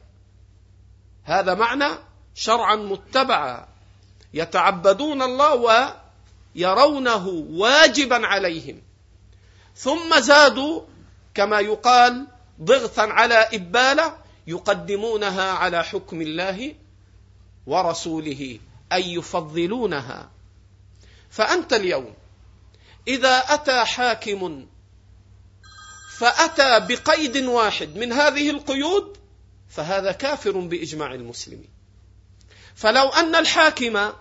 هذا 1.23 1.53
معنى 1.53 1.89
شرعا 2.35 2.75
متبعا. 2.75 3.67
يتعبدون 4.33 5.21
الله 5.21 5.55
ويرونه 6.57 7.27
واجبا 7.49 8.27
عليهم. 8.27 8.81
ثم 9.75 10.19
زادوا 10.19 10.81
كما 11.33 11.59
يقال 11.59 12.27
ضغثا 12.61 13.01
على 13.01 13.47
إبالة 13.53 14.17
يقدمونها 14.47 15.51
على 15.51 15.83
حكم 15.83 16.21
الله 16.21 16.75
ورسوله 17.67 18.59
أي 18.93 19.13
يفضلونها. 19.13 20.29
فأنت 21.29 21.73
اليوم 21.73 22.13
إذا 23.07 23.37
أتى 23.37 23.85
حاكم 23.85 24.67
فأتى 26.17 26.79
بقيد 26.79 27.37
واحد 27.37 27.95
من 27.95 28.13
هذه 28.13 28.49
القيود 28.49 29.17
فهذا 29.69 30.11
كافر 30.11 30.59
بإجماع 30.59 31.13
المسلمين. 31.13 31.69
فلو 32.75 33.09
أن 33.09 33.35
الحاكم 33.35 34.13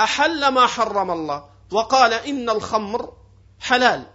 أحل 0.00 0.48
ما 0.48 0.66
حرم 0.66 1.10
الله 1.10 1.49
وقال 1.70 2.12
إن 2.12 2.50
الخمر 2.50 3.12
حلال. 3.60 4.06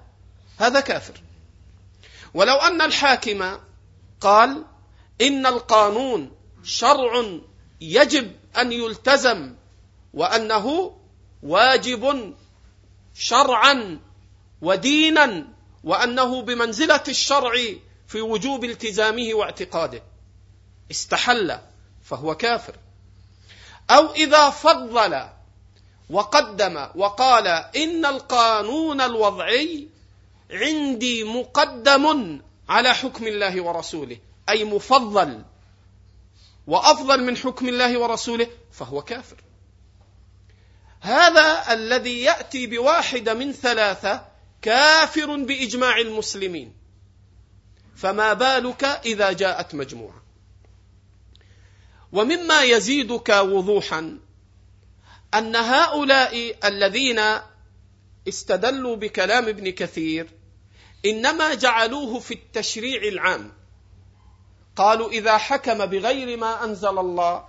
هذا 0.57 0.79
كافر. 0.79 1.21
ولو 2.33 2.55
أن 2.55 2.81
الحاكم 2.81 3.57
قال 4.21 4.65
إن 5.21 5.45
القانون 5.45 6.31
شرع 6.63 7.39
يجب 7.81 8.35
أن 8.57 8.71
يلتزم 8.71 9.55
وأنه 10.13 10.97
واجب 11.43 12.33
شرعا 13.13 13.99
ودينا 14.61 15.47
وأنه 15.83 16.41
بمنزلة 16.41 17.03
الشرع 17.07 17.53
في 18.07 18.21
وجوب 18.21 18.63
التزامه 18.63 19.33
واعتقاده. 19.33 20.03
استحل 20.91 21.59
فهو 22.03 22.35
كافر. 22.35 22.75
أو 23.89 24.13
إذا 24.13 24.49
فضل 24.49 25.34
وقدم 26.09 26.87
وقال 26.95 27.47
إن 27.75 28.05
القانون 28.05 29.01
الوضعي 29.01 29.87
عندي 30.51 31.23
مقدم 31.23 32.41
على 32.69 32.93
حكم 32.93 33.27
الله 33.27 33.61
ورسوله 33.61 34.17
أي 34.49 34.63
مفضل 34.63 35.43
وأفضل 36.67 37.23
من 37.23 37.37
حكم 37.37 37.69
الله 37.69 37.97
ورسوله 37.99 38.47
فهو 38.71 39.01
كافر. 39.01 39.35
هذا 41.01 41.73
الذي 41.73 42.21
يأتي 42.21 42.67
بواحدة 42.67 43.33
من 43.33 43.51
ثلاثة 43.51 44.25
كافر 44.61 45.35
بإجماع 45.35 45.97
المسلمين. 45.97 46.73
فما 47.95 48.33
بالك 48.33 48.83
إذا 48.83 49.31
جاءت 49.31 49.75
مجموعة؟ 49.75 50.23
ومما 52.11 52.61
يزيدك 52.61 53.29
وضوحا 53.29 54.19
أن 55.37 55.55
هؤلاء 55.55 56.55
الذين 56.65 57.21
استدلوا 58.27 58.95
بكلام 58.95 59.47
ابن 59.47 59.69
كثير 59.69 60.29
إنما 61.05 61.53
جعلوه 61.53 62.19
في 62.19 62.33
التشريع 62.33 63.03
العام. 63.03 63.53
قالوا 64.75 65.09
إذا 65.09 65.37
حكم 65.37 65.85
بغير 65.85 66.37
ما 66.37 66.63
أنزل 66.63 66.99
الله 66.99 67.47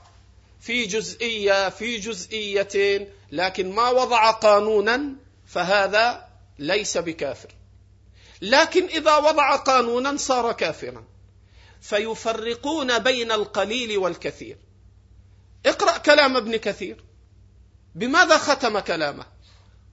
في 0.60 0.86
جزئية 0.86 1.68
في 1.68 1.98
جزئيتين 1.98 3.08
لكن 3.32 3.72
ما 3.72 3.90
وضع 3.90 4.30
قانونا 4.30 5.14
فهذا 5.46 6.28
ليس 6.58 6.98
بكافر. 6.98 7.48
لكن 8.42 8.84
إذا 8.84 9.16
وضع 9.16 9.56
قانونا 9.56 10.16
صار 10.16 10.52
كافرا. 10.52 11.04
فيفرقون 11.80 12.98
بين 12.98 13.32
القليل 13.32 13.98
والكثير. 13.98 14.56
اقرأ 15.66 15.98
كلام 15.98 16.36
ابن 16.36 16.56
كثير. 16.56 17.05
بماذا 17.96 18.38
ختم 18.38 18.78
كلامه؟ 18.78 19.24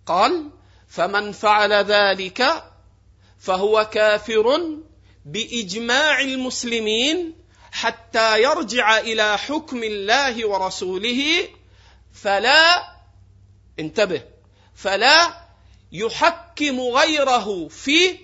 قال 0.05 0.49
فمن 0.87 1.31
فعل 1.31 1.73
ذلك 1.73 2.63
فهو 3.39 3.89
كافر 3.91 4.77
بإجماع 5.25 6.21
المسلمين 6.21 7.35
حتى 7.71 8.43
يرجع 8.43 8.97
إلى 8.97 9.37
حكم 9.37 9.83
الله 9.83 10.47
ورسوله 10.47 11.47
فلا 12.13 12.93
انتبه 13.79 14.21
فلا 14.75 15.43
يحكم 15.91 16.79
غيره 16.79 17.67
في 17.67 18.19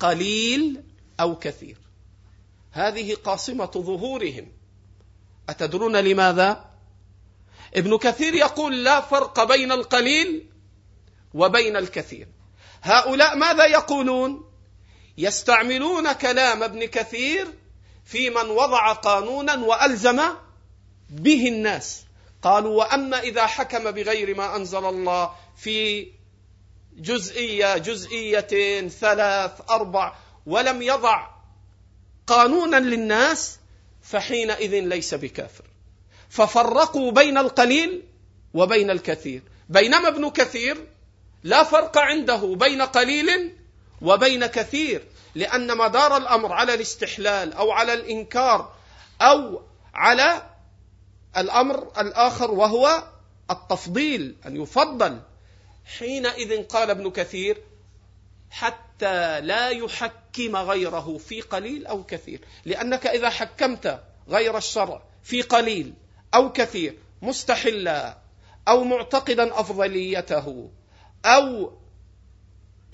قليل 0.00 0.82
أو 1.20 1.38
كثير. 1.38 1.76
هذه 2.72 3.14
قاصمة 3.14 3.70
ظهورهم. 3.76 4.52
أتدرون 5.48 5.96
لماذا؟ 5.96 6.69
ابن 7.74 7.98
كثير 7.98 8.34
يقول 8.34 8.84
لا 8.84 9.00
فرق 9.00 9.44
بين 9.44 9.72
القليل 9.72 10.50
وبين 11.34 11.76
الكثير. 11.76 12.28
هؤلاء 12.82 13.36
ماذا 13.36 13.66
يقولون؟ 13.66 14.50
يستعملون 15.18 16.12
كلام 16.12 16.62
ابن 16.62 16.84
كثير 16.84 17.46
في 18.04 18.30
من 18.30 18.50
وضع 18.50 18.92
قانونا 18.92 19.54
وألزم 19.54 20.22
به 21.10 21.48
الناس. 21.48 22.02
قالوا 22.42 22.78
وأما 22.78 23.20
إذا 23.20 23.46
حكم 23.46 23.90
بغير 23.90 24.36
ما 24.36 24.56
أنزل 24.56 24.84
الله 24.84 25.32
في 25.56 26.06
جزئية 26.96 27.78
جزئيتين 27.78 28.88
ثلاث 28.88 29.52
أربع 29.70 30.14
ولم 30.46 30.82
يضع 30.82 31.28
قانونا 32.26 32.76
للناس 32.76 33.58
فحينئذ 34.02 34.70
ليس 34.70 35.14
بكافر. 35.14 35.69
ففرقوا 36.30 37.12
بين 37.12 37.38
القليل 37.38 38.02
وبين 38.54 38.90
الكثير. 38.90 39.42
بينما 39.68 40.08
ابن 40.08 40.30
كثير 40.30 40.86
لا 41.42 41.62
فرق 41.62 41.98
عنده 41.98 42.54
بين 42.54 42.82
قليل 42.82 43.56
وبين 44.02 44.46
كثير 44.46 45.04
لأن 45.34 45.76
مدار 45.76 46.16
الأمر 46.16 46.52
على 46.52 46.74
الاستحلال 46.74 47.52
أو 47.52 47.70
على 47.70 47.92
الإنكار 47.92 48.72
أو 49.22 49.62
على 49.94 50.42
الأمر 51.36 51.92
الآخر 52.00 52.50
وهو 52.50 53.04
التفضيل 53.50 54.36
أن 54.46 54.56
يفضل. 54.56 55.20
حينئذ 55.98 56.62
قال 56.62 56.90
ابن 56.90 57.10
كثير 57.10 57.62
حتى 58.50 59.40
لا 59.40 59.68
يحكم 59.68 60.56
غيره 60.56 61.18
في 61.18 61.40
قليل 61.40 61.86
أو 61.86 62.04
كثير 62.04 62.40
لأنك 62.64 63.06
إذا 63.06 63.30
حكمت 63.30 64.00
غير 64.28 64.56
الشرع 64.56 65.02
في 65.22 65.42
قليل 65.42 65.94
أو 66.34 66.52
كثير 66.52 66.98
مستحلا 67.22 68.18
أو 68.68 68.84
معتقدا 68.84 69.60
أفضليته 69.60 70.70
أو 71.24 71.72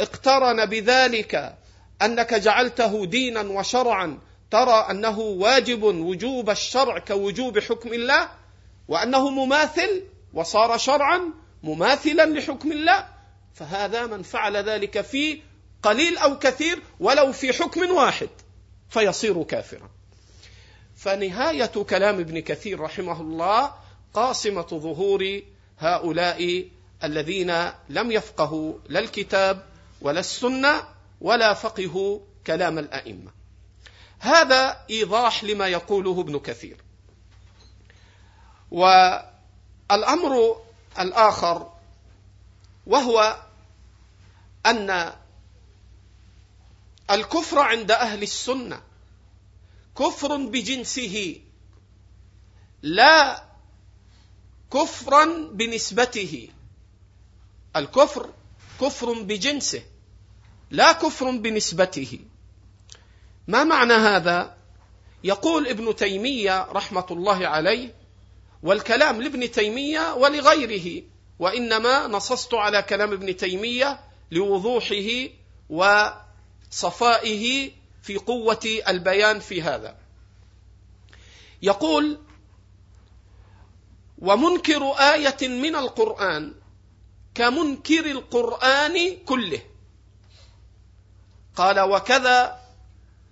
اقترن 0.00 0.66
بذلك 0.66 1.56
أنك 2.02 2.34
جعلته 2.34 3.06
دينا 3.06 3.40
وشرعا 3.40 4.18
ترى 4.50 4.86
أنه 4.90 5.18
واجب 5.18 5.82
وجوب 5.82 6.50
الشرع 6.50 6.98
كوجوب 6.98 7.58
حكم 7.58 7.92
الله 7.92 8.28
وأنه 8.88 9.30
مماثل 9.30 10.02
وصار 10.34 10.78
شرعا 10.78 11.20
مماثلا 11.62 12.26
لحكم 12.26 12.72
الله 12.72 13.08
فهذا 13.54 14.06
من 14.06 14.22
فعل 14.22 14.56
ذلك 14.56 15.00
في 15.00 15.42
قليل 15.82 16.18
أو 16.18 16.38
كثير 16.38 16.82
ولو 17.00 17.32
في 17.32 17.52
حكم 17.52 17.90
واحد 17.90 18.28
فيصير 18.88 19.42
كافرا. 19.42 19.90
فنهاية 20.96 21.66
كلام 21.66 22.20
ابن 22.20 22.40
كثير 22.40 22.80
رحمه 22.80 23.20
الله 23.20 23.74
قاصمة 24.14 24.62
ظهور 24.62 25.42
هؤلاء 25.78 26.68
الذين 27.04 27.70
لم 27.88 28.12
يفقهوا 28.12 28.74
لا 28.88 29.00
الكتاب 29.00 29.66
ولا 30.00 30.20
السنة 30.20 30.84
ولا 31.20 31.54
فقهوا 31.54 32.20
كلام 32.46 32.78
الأئمة. 32.78 33.30
هذا 34.18 34.84
إيضاح 34.90 35.44
لما 35.44 35.66
يقوله 35.66 36.20
ابن 36.20 36.38
كثير. 36.38 36.76
والأمر 38.70 40.56
الآخر 40.98 41.72
وهو 42.86 43.36
أن 44.66 45.12
الكفر 47.10 47.58
عند 47.58 47.90
أهل 47.90 48.22
السنة 48.22 48.80
كفر 49.98 50.36
بجنسه. 50.36 51.40
لا 52.82 53.44
كفرا 54.72 55.24
بنسبته. 55.52 56.48
الكفر 57.76 58.30
كفر 58.80 59.12
بجنسه 59.12 59.82
لا 60.70 60.92
كفر 60.92 61.30
بنسبته. 61.30 62.18
ما 63.48 63.64
معنى 63.64 63.92
هذا؟ 63.92 64.56
يقول 65.24 65.68
ابن 65.68 65.96
تيمية 65.96 66.62
رحمة 66.62 67.06
الله 67.10 67.46
عليه 67.46 67.94
والكلام 68.62 69.22
لابن 69.22 69.50
تيمية 69.50 70.14
ولغيره 70.14 71.02
وإنما 71.38 72.06
نصصت 72.06 72.54
على 72.54 72.82
كلام 72.82 73.12
ابن 73.12 73.36
تيمية 73.36 74.00
لوضوحه 74.30 75.28
وصفائه 76.70 77.70
في 78.06 78.16
قوة 78.16 78.82
البيان 78.88 79.40
في 79.40 79.62
هذا. 79.62 79.96
يقول 81.62 82.18
ومنكر 84.18 84.92
آية 84.92 85.48
من 85.48 85.76
القرآن 85.76 86.54
كمنكر 87.34 88.10
القرآن 88.10 89.16
كله. 89.24 89.62
قال 91.56 91.80
وكذا 91.80 92.60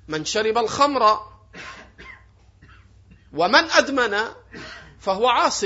من 0.08 0.24
شرب 0.24 0.58
الخمر 0.58 1.20
ومن 3.32 3.70
أدمن 3.70 4.18
فهو 5.00 5.28
عاص 5.28 5.64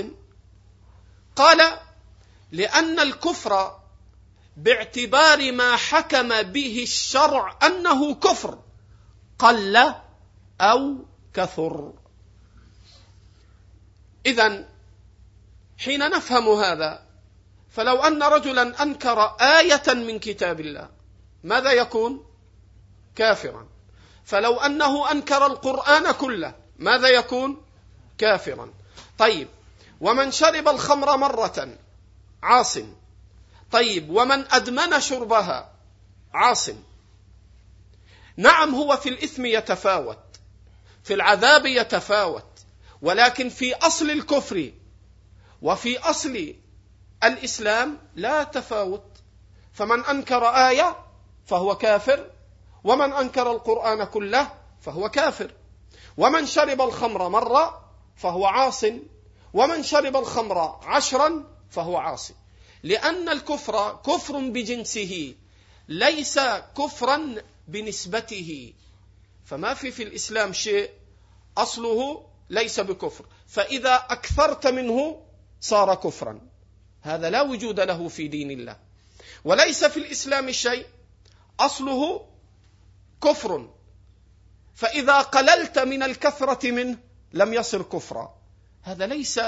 قال 1.37 1.79
لأن 2.53 3.01
الكفر 3.01 3.79
باعتبار 4.57 5.53
ما 5.53 5.77
حكم 5.77 6.43
به 6.43 6.83
الشرع 6.83 7.59
أنه 7.63 8.15
كفر. 8.15 8.68
قل 9.39 9.95
أو 10.61 10.97
كثر. 11.35 11.93
اذا 14.27 14.69
حين 15.79 16.11
نفهم 16.11 16.49
هذا 16.49 17.03
فلو 17.71 17.97
أن 17.97 18.23
رجلا 18.23 18.83
أنكر 18.83 19.21
آية 19.41 19.95
من 19.95 20.19
كتاب 20.19 20.61
الله 20.61 20.89
ماذا 21.45 21.73
يكون؟ 21.73 22.27
كافرا. 23.17 23.67
فلو 24.25 24.57
أنه 24.61 25.11
أنكر 25.11 25.47
القرآن 25.47 26.13
كله 26.13 26.55
ماذا 26.79 27.09
يكون؟ 27.09 27.63
كافرا. 28.19 28.73
طيب 29.19 29.49
ومن 30.01 30.31
شرب 30.31 30.69
الخمر 30.69 31.17
مرة 31.17 31.69
عاص 32.43 32.79
طيب 33.73 34.11
ومن 34.11 34.53
أدمن 34.53 35.01
شربها 35.01 35.73
عاص 36.35 36.71
نعم 38.39 38.75
هو 38.75 38.97
في 38.97 39.09
الإثم 39.09 39.47
يتفاوت 39.47 40.19
في 41.05 41.15
العذاب 41.15 41.67
يتفاوت 41.67 42.45
ولكن 43.03 43.49
في 43.49 43.75
أصل 43.75 44.11
الكفر 44.11 44.73
وفي 45.63 45.99
أصل 45.99 46.55
الإسلام 47.25 47.99
لا 48.15 48.45
تفاوت. 48.45 49.05
فمن 49.73 50.05
أنكر 50.05 50.45
آية 50.45 50.97
فهو 51.47 51.75
كافر 51.75 52.31
ومن 52.85 53.13
أنكر 53.13 53.53
القرآن 53.53 54.05
كله 54.05 54.51
فهو 54.81 55.09
كافر 55.09 55.51
ومن 56.17 56.47
شرب 56.47 56.81
الخمر 56.81 57.29
مرة 57.29 57.91
فهو 58.17 58.47
عاص 58.47 58.85
ومن 59.55 59.83
شرب 59.83 60.17
الخمر 60.17 60.59
عشرا 60.83 61.45
فهو 61.71 61.97
عاصي 61.97 62.35
لأن 62.83 63.29
الكفر 63.29 63.97
كفر 64.07 64.39
بجنسه 64.39 65.35
ليس 65.89 66.41
كفرا 66.79 67.35
بنسبته. 67.69 68.75
فما 69.45 69.75
في 69.75 69.91
في 69.91 70.03
الإسلام 70.03 70.53
شيء 70.53 70.91
أصله 71.57 72.29
ليس 72.51 72.81
بكفر. 72.81 73.27
فإذا 73.47 73.95
أكثرت 73.95 74.67
منه 74.67 75.23
صار 75.61 75.95
كفرا. 75.95 76.41
هذا 77.03 77.31
لا 77.31 77.43
وجود 77.43 77.81
له 77.81 78.09
في 78.09 78.29
دين 78.29 78.51
الله. 78.51 78.77
وليس 79.45 79.85
في 79.85 79.97
الإسلام 79.97 80.51
شيء 80.51 80.87
أصله 81.61 82.29
كفر. 83.23 83.75
فإذا 84.75 85.21
قللت 85.21 85.79
من 85.79 86.03
الكثرة 86.03 86.71
منه 86.71 86.99
لم 87.33 87.55
يصر 87.55 87.83
كفرا. 87.83 88.39
هذا 88.83 89.07
ليس 89.07 89.41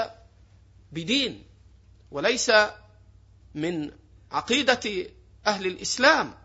بدين. 0.91 1.47
وليس 2.11 2.51
من 3.55 3.91
عقيدة 4.31 5.11
أهل 5.47 5.65
الإسلام. 5.65 6.40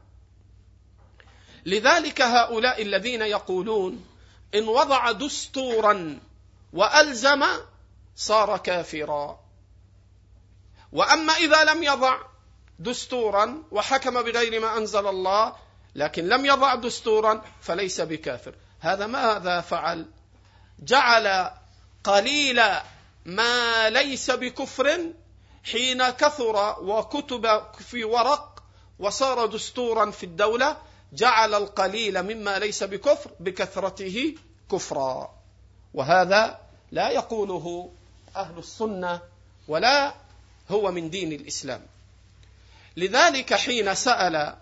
لذلك 1.67 2.21
هؤلاء 2.23 2.83
الذين 2.83 3.23
يقولون 3.23 4.05
إن 4.55 4.69
وضع 4.69 5.13
دستورا 5.13 6.19
وألزم 6.73 7.45
صار 8.17 8.59
كافرا. 8.59 9.41
وأما 10.93 11.33
إذا 11.33 11.65
لم 11.65 11.83
يضع 11.83 12.19
دستورا 12.79 13.63
وحكم 13.71 14.23
بغير 14.23 14.61
ما 14.61 14.77
أنزل 14.77 15.07
الله 15.07 15.57
لكن 15.95 16.29
لم 16.29 16.47
يضع 16.47 16.75
دستورا 16.75 17.43
فليس 17.61 18.01
بكافر. 18.01 18.55
هذا 18.81 19.07
ماذا 19.07 19.61
فعل؟ 19.61 20.07
جعل 20.79 21.51
قليل 22.05 22.63
ما 23.25 23.91
ليس 23.91 24.31
بكفر 24.31 25.13
حين 25.65 26.11
كثر 26.11 26.77
وكتب 26.81 27.63
في 27.79 28.05
ورق 28.05 28.63
وصار 28.99 29.47
دستورا 29.47 30.11
في 30.11 30.27
الدولة 30.27 30.77
جعل 31.12 31.55
القليل 31.55 32.23
مما 32.23 32.59
ليس 32.59 32.83
بكفر 32.83 33.31
بكثرته 33.40 34.35
كفرا. 34.73 35.35
وهذا 35.95 36.61
لا 36.92 37.11
يقوله 37.11 37.92
أهل 38.37 38.59
السنة 38.59 39.21
ولا 39.69 40.14
هو 40.71 40.92
من 40.92 41.11
دين 41.11 41.33
الإسلام. 41.33 41.87
لذلك 42.97 43.55
حين 43.55 43.95
سأل 43.95 44.57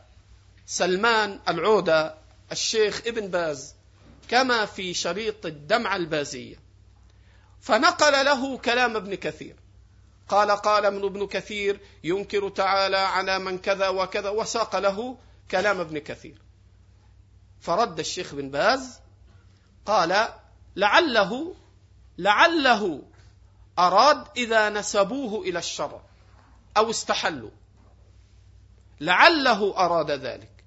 سلمان 0.67 1.41
العودة 1.49 2.15
الشيخ 2.53 3.03
ابن 3.07 3.29
باز 3.29 3.75
كما 4.29 4.67
في 4.67 4.95
شريط 4.95 5.47
الدمعه 5.47 5.97
البازية 5.97 6.57
فنقل 7.61 8.25
له 8.25 8.59
كلام 8.59 8.97
ابن 8.97 9.15
كثير. 9.15 9.57
قال 10.29 10.51
قال 10.51 10.95
من 10.95 11.05
ابن 11.05 11.27
كثير 11.27 11.81
ينكر 12.05 12.49
تعالى 12.49 12.97
على 12.97 13.39
من 13.39 13.59
كذا 13.59 13.89
وكذا 13.89 14.29
وساق 14.29 14.77
له 14.79 15.17
كلام 15.51 15.81
ابن 15.81 15.99
كثير. 15.99 16.43
فرد 17.61 17.99
الشيخ 17.99 18.35
بن 18.35 18.51
باز 18.51 19.01
قال 19.87 20.29
لعله 20.77 21.55
لعله 22.19 23.03
أراد 23.79 24.27
إذا 24.37 24.71
نسبوه 24.71 25.43
إلى 25.43 25.59
الشرع 25.59 26.03
أو 26.77 26.91
استحلوا. 26.91 27.51
لعله 29.01 29.77
أراد 29.77 30.11
ذلك. 30.11 30.65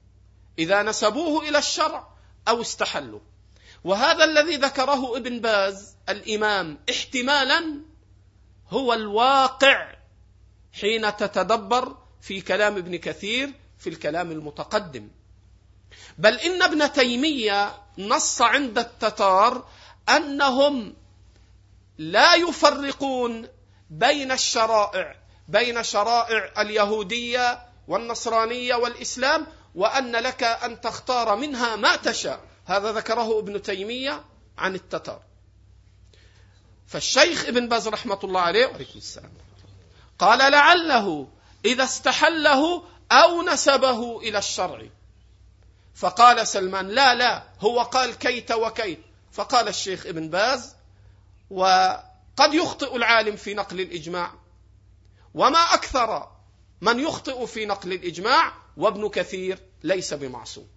إذا 0.59 0.83
نسبوه 0.83 1.49
إلى 1.49 1.57
الشرع 1.57 2.07
أو 2.47 2.61
استحلوا. 2.61 3.19
وهذا 3.83 4.23
الذي 4.23 4.55
ذكره 4.55 5.17
ابن 5.17 5.39
باز 5.39 5.95
الإمام 6.09 6.77
احتمالا 6.89 7.81
هو 8.69 8.93
الواقع 8.93 9.95
حين 10.73 11.17
تتدبر 11.17 11.97
في 12.21 12.41
كلام 12.41 12.77
ابن 12.77 12.95
كثير 12.95 13.53
في 13.79 13.89
الكلام 13.89 14.31
المتقدم. 14.31 15.09
بل 16.17 16.33
إن 16.33 16.61
ابن 16.61 16.91
تيمية 16.91 17.81
نص 17.97 18.41
عند 18.41 18.77
التتار 18.79 19.67
أنهم 20.09 20.93
لا 21.97 22.35
يفرقون 22.35 23.47
بين 23.89 24.31
الشرائع 24.31 25.15
بين 25.47 25.83
شرائع 25.83 26.61
اليهودية 26.61 27.59
والنصرانية 27.87 28.75
والإسلام 28.75 29.47
وأن 29.75 30.11
لك 30.11 30.43
أن 30.43 30.81
تختار 30.81 31.35
منها 31.35 31.75
ما 31.75 31.95
تشاء. 31.95 32.39
هذا 32.65 32.91
ذكره 32.91 33.39
ابن 33.39 33.61
تيمية 33.61 34.23
عن 34.57 34.75
التتار. 34.75 35.21
فالشيخ 36.87 37.45
ابن 37.45 37.67
باز 37.67 37.87
رحمة 37.87 38.19
الله 38.23 38.41
عليه 38.41 38.65
وعليكم 38.65 38.97
السلام. 38.97 39.31
قال 40.19 40.51
لعله 40.51 41.27
إذا 41.65 41.83
استحله 41.83 42.83
أو 43.11 43.41
نسبه 43.41 44.19
إلى 44.19 44.37
الشرع. 44.37 44.87
فقال 45.95 46.47
سلمان 46.47 46.87
لا 46.87 47.15
لا 47.15 47.43
هو 47.59 47.81
قال 47.81 48.17
كيت 48.17 48.51
وكيت. 48.51 48.99
فقال 49.31 49.67
الشيخ 49.67 50.05
ابن 50.05 50.29
باز 50.29 50.75
وقد 51.49 52.53
يخطئ 52.53 52.95
العالم 52.95 53.35
في 53.35 53.53
نقل 53.53 53.81
الإجماع. 53.81 54.33
وما 55.33 55.59
أكثر 55.59 56.31
من 56.81 56.99
يخطئ 56.99 57.45
في 57.45 57.65
نقل 57.65 57.93
الإجماع 57.93 58.53
وابن 58.77 59.09
كثير 59.09 59.59
ليس 59.83 60.13
بمعصوم. 60.13 60.67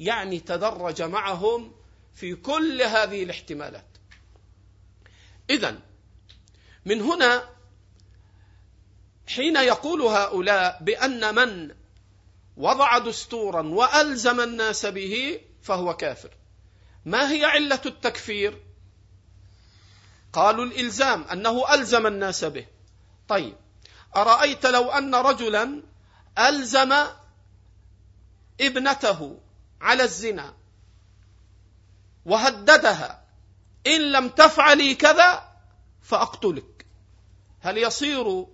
يعني 0.00 0.40
تدرج 0.40 1.02
معهم 1.02 1.72
في 2.14 2.34
كل 2.34 2.82
هذه 2.82 3.22
الاحتمالات. 3.22 3.86
إذا 5.50 5.78
من 6.86 7.00
هنا 7.00 7.55
حين 9.28 9.56
يقول 9.56 10.02
هؤلاء 10.02 10.78
بأن 10.82 11.34
من 11.34 11.74
وضع 12.56 12.98
دستورا 12.98 13.62
وألزم 13.62 14.40
الناس 14.40 14.86
به 14.86 15.40
فهو 15.62 15.96
كافر. 15.96 16.30
ما 17.04 17.30
هي 17.30 17.44
علة 17.44 17.80
التكفير؟ 17.86 18.62
قالوا 20.32 20.64
الإلزام 20.64 21.24
أنه 21.24 21.74
ألزم 21.74 22.06
الناس 22.06 22.44
به. 22.44 22.66
طيب 23.28 23.56
أرأيت 24.16 24.66
لو 24.66 24.90
أن 24.90 25.14
رجلا 25.14 25.82
ألزم 26.38 26.94
ابنته 28.60 29.40
على 29.80 30.02
الزنا 30.02 30.54
وهددها 32.26 33.24
إن 33.86 34.12
لم 34.12 34.28
تفعلي 34.28 34.94
كذا 34.94 35.52
فأقتلك. 36.02 36.86
هل 37.60 37.78
يصير 37.78 38.46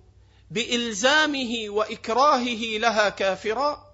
بإلزامه 0.51 1.65
وإكراهه 1.67 2.77
لها 2.77 3.09
كافرا؟ 3.09 3.93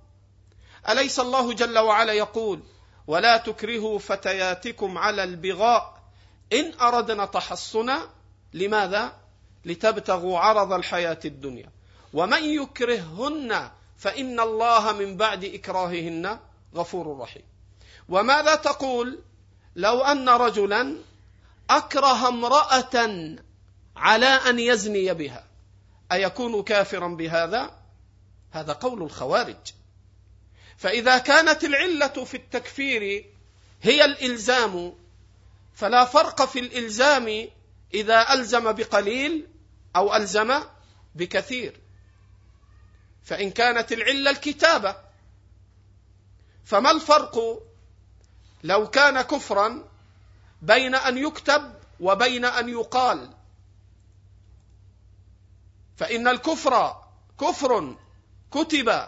أليس 0.89 1.19
الله 1.19 1.53
جل 1.53 1.77
وعلا 1.77 2.13
يقول 2.13 2.59
ولا 3.07 3.37
تكرهوا 3.37 3.99
فتياتكم 3.99 4.97
على 4.97 5.23
البغاء. 5.23 5.99
إن 6.53 6.73
أردنا 6.81 7.25
تحصنا 7.25 8.09
لماذا؟ 8.53 9.13
لتبتغوا 9.65 10.39
عرض 10.39 10.73
الحياة 10.73 11.19
الدنيا. 11.25 11.69
ومن 12.13 12.43
يكرههن 12.43 13.71
فإن 13.97 14.39
الله 14.39 14.91
من 14.91 15.17
بعد 15.17 15.45
إكراههن 15.45 16.39
غفور 16.75 17.19
رحيم. 17.19 17.43
وماذا 18.09 18.55
تقول؟ 18.55 19.19
لو 19.75 20.01
أن 20.01 20.29
رجلا 20.29 20.97
أكره 21.69 22.27
امرأة 22.27 23.35
على 23.95 24.25
أن 24.25 24.59
يزني 24.59 25.13
بها. 25.13 25.48
أيكون 26.11 26.63
كافرا 26.63 27.07
بهذا؟ 27.07 27.79
هذا 28.51 28.73
قول 28.73 29.03
الخوارج. 29.03 29.73
فإذا 30.77 31.17
كانت 31.17 31.63
العلة 31.63 32.25
في 32.25 32.37
التكفير 32.37 33.25
هي 33.81 34.05
الإلزام 34.05 34.93
فلا 35.73 36.05
فرق 36.05 36.45
في 36.45 36.59
الإلزام 36.59 37.47
إذا 37.93 38.33
ألزم 38.33 38.71
بقليل 38.71 39.47
أو 39.95 40.15
ألزم 40.15 40.63
بكثير. 41.15 41.79
فإن 43.23 43.51
كانت 43.51 43.91
العلة 43.91 44.31
الكتابة 44.31 44.95
فما 46.65 46.91
الفرق 46.91 47.63
لو 48.63 48.89
كان 48.89 49.21
كفرا 49.21 49.89
بين 50.61 50.95
أن 50.95 51.17
يكتب 51.17 51.73
وبين 51.99 52.45
أن 52.45 52.69
يقال؟ 52.69 53.29
فإن 55.99 56.27
الكفر 56.27 57.03
كفر 57.39 57.97
كتب 58.51 59.07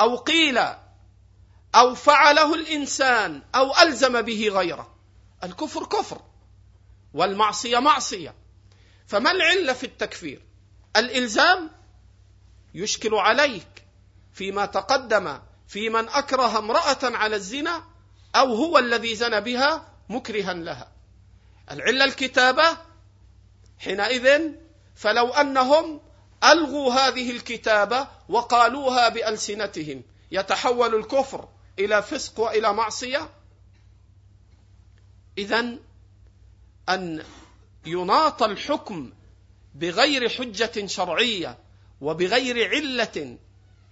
أو 0.00 0.16
قيل 0.16 0.58
أو 1.74 1.94
فعله 1.94 2.54
الإنسان 2.54 3.42
أو 3.54 3.78
ألزم 3.82 4.22
به 4.22 4.48
غيره. 4.48 4.94
الكفر 5.44 5.84
كفر 5.84 6.22
والمعصية 7.14 7.78
معصية. 7.78 8.34
فما 9.06 9.30
العلة 9.30 9.72
في 9.72 9.84
التكفير؟ 9.84 10.42
الإلزام 10.96 11.70
يشكل 12.74 13.14
عليك 13.14 13.84
فيما 14.32 14.66
تقدم 14.66 15.38
في 15.68 15.88
من 15.88 16.08
أكره 16.08 16.58
امرأة 16.58 16.98
على 17.02 17.36
الزنا 17.36 17.84
أو 18.36 18.54
هو 18.54 18.78
الذي 18.78 19.14
زنى 19.14 19.40
بها 19.40 19.92
مكرها 20.08 20.52
لها. 20.54 20.92
العلة 21.70 22.04
الكتابة 22.04 22.76
حينئذ 23.78 24.54
فلو 24.94 25.28
أنهم 25.28 26.00
ألغوا 26.44 26.92
هذه 26.92 27.30
الكتابة 27.30 28.08
وقالوها 28.28 29.08
بألسنتهم 29.08 30.02
يتحول 30.30 30.94
الكفر 30.94 31.48
إلى 31.78 32.02
فسق 32.02 32.40
وإلى 32.40 32.72
معصية؟ 32.72 33.30
إذا 35.38 35.76
أن 36.88 37.24
يناط 37.86 38.42
الحكم 38.42 39.12
بغير 39.74 40.28
حجة 40.28 40.86
شرعية 40.86 41.58
وبغير 42.00 42.68
علة 42.68 43.38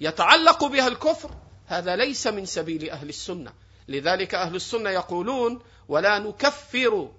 يتعلق 0.01 0.65
بها 0.65 0.89
الكفر 0.89 1.31
هذا 1.67 1.97
ليس 1.97 2.27
من 2.27 2.47
سبيل 2.47 2.91
أهل 2.91 3.09
السنة. 3.09 3.53
لذلك 3.89 4.35
أهل 4.35 4.57
السنة 4.57 4.91
يقولون 4.91 5.63
ولا 5.89 6.19
نكفر 6.19 7.13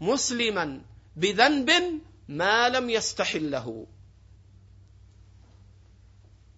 مسلما 0.00 0.80
بذنب 1.16 2.00
ما 2.28 2.68
لم 2.68 2.90
يستحله. 2.90 3.86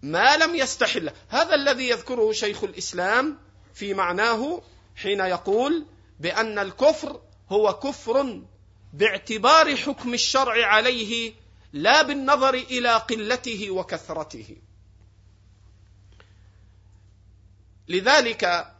ما 0.01 0.37
لم 0.37 0.55
يستحله 0.55 1.13
هذا 1.29 1.55
الذي 1.55 1.89
يذكره 1.89 2.31
شيخ 2.31 2.63
الإسلام 2.63 3.37
في 3.73 3.93
معناه 3.93 4.61
حين 4.95 5.19
يقول 5.19 5.85
بأن 6.19 6.59
الكفر 6.59 7.21
هو 7.49 7.79
كفر 7.79 8.41
باعتبار 8.93 9.75
حكم 9.75 10.13
الشرع 10.13 10.65
عليه 10.65 11.33
لا 11.73 12.01
بالنظر 12.01 12.53
إلى 12.53 12.95
قلته 12.95 13.71
وكثرته. 13.71 14.57
لذلك 17.87 18.73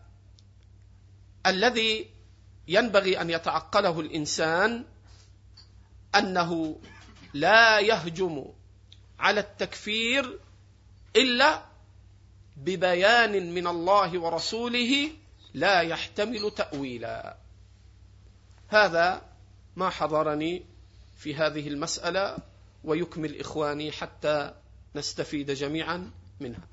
الذي 1.46 2.10
ينبغي 2.68 3.22
أن 3.22 3.30
يتعقله 3.30 4.00
الإنسان 4.00 4.86
أنه 6.16 6.80
لا 7.34 7.80
يهجم 7.80 8.46
على 9.20 9.40
التكفير 9.40 10.40
إلا 11.16 11.64
ببيان 12.58 13.54
من 13.54 13.68
الله 13.68 14.20
ورسوله 14.20 15.10
لا 15.54 15.82
يحتمل 15.82 16.52
تأويلا. 16.56 17.38
هذا 18.68 19.22
ما 19.76 19.90
حضرني 19.90 20.64
في 21.18 21.36
هذه 21.36 21.68
المسألة 21.68 22.38
ويكمل 22.84 23.40
إخواني 23.40 23.92
حتى 23.92 24.54
نستفيد 24.96 25.52
جميعا 25.52 26.12
منها. 26.40 26.68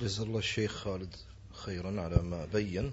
جزا 0.00 0.22
الله 0.22 0.38
الشيخ 0.38 0.72
خالد 0.72 1.16
خيرا 1.52 2.00
على 2.00 2.22
ما 2.22 2.44
بين. 2.44 2.92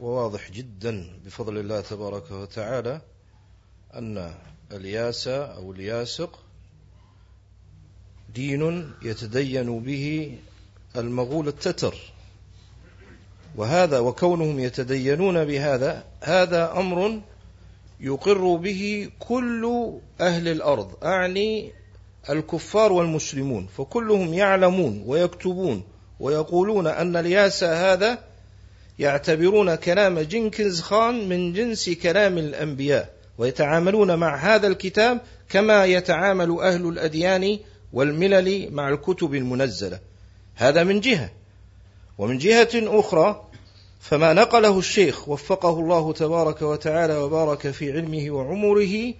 وواضح 0.00 0.50
جدا 0.50 1.06
بفضل 1.24 1.58
الله 1.58 1.80
تبارك 1.80 2.30
وتعالى 2.30 3.00
أن 3.94 4.34
الياس 4.72 5.28
أو 5.28 5.72
الياسق 5.72 6.38
دين 8.34 8.92
يتدين 9.02 9.80
به 9.80 10.36
المغول 10.96 11.48
التتر. 11.48 11.94
وهذا 13.56 13.98
وكونهم 13.98 14.58
يتدينون 14.58 15.44
بهذا 15.44 16.04
هذا 16.20 16.72
أمر 16.72 17.20
يقر 18.00 18.56
به 18.56 19.10
كل 19.18 19.92
أهل 20.20 20.48
الأرض 20.48 21.04
أعني 21.04 21.72
الكفار 22.30 22.92
والمسلمون. 22.92 23.66
فكلهم 23.66 24.34
يعلمون 24.34 25.02
ويكتبون 25.06 25.84
ويقولون 26.20 26.86
أن 26.86 27.16
الياس 27.16 27.64
هذا 27.64 28.31
يعتبرون 28.98 29.74
كلام 29.74 30.18
جنكنز 30.18 30.80
خان 30.80 31.28
من 31.28 31.52
جنس 31.52 31.90
كلام 31.90 32.38
الأنبياء 32.38 33.14
ويتعاملون 33.38 34.14
مع 34.14 34.36
هذا 34.36 34.66
الكتاب 34.66 35.20
كما 35.48 35.84
يتعامل 35.84 36.60
أهل 36.60 36.88
الأديان 36.88 37.58
والملل 37.92 38.72
مع 38.72 38.88
الكتب 38.88 39.34
المنزلة. 39.34 39.98
هذا 40.54 40.84
من 40.84 41.00
جهة. 41.00 41.30
ومن 42.18 42.38
جهة 42.38 42.70
أخرى 42.74 43.48
فما 44.00 44.32
نقله 44.32 44.78
الشيخ 44.78 45.28
وفقه 45.28 45.80
الله 45.80 46.12
تبارك 46.12 46.62
وتعالى 46.62 47.16
وبارك 47.16 47.70
في 47.70 47.92
علمه 47.92 48.30
وعمره 48.30 49.14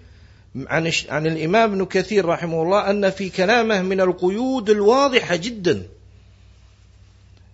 عن 0.55 0.91
عن 1.09 1.27
الإمام 1.27 1.71
ابن 1.71 1.85
كثير 1.85 2.25
رحمه 2.25 2.63
الله 2.63 2.89
أن 2.89 3.09
في 3.09 3.29
كلامه 3.29 3.81
من 3.81 4.01
القيود 4.01 4.69
الواضحة 4.69 5.35
جدا. 5.35 5.83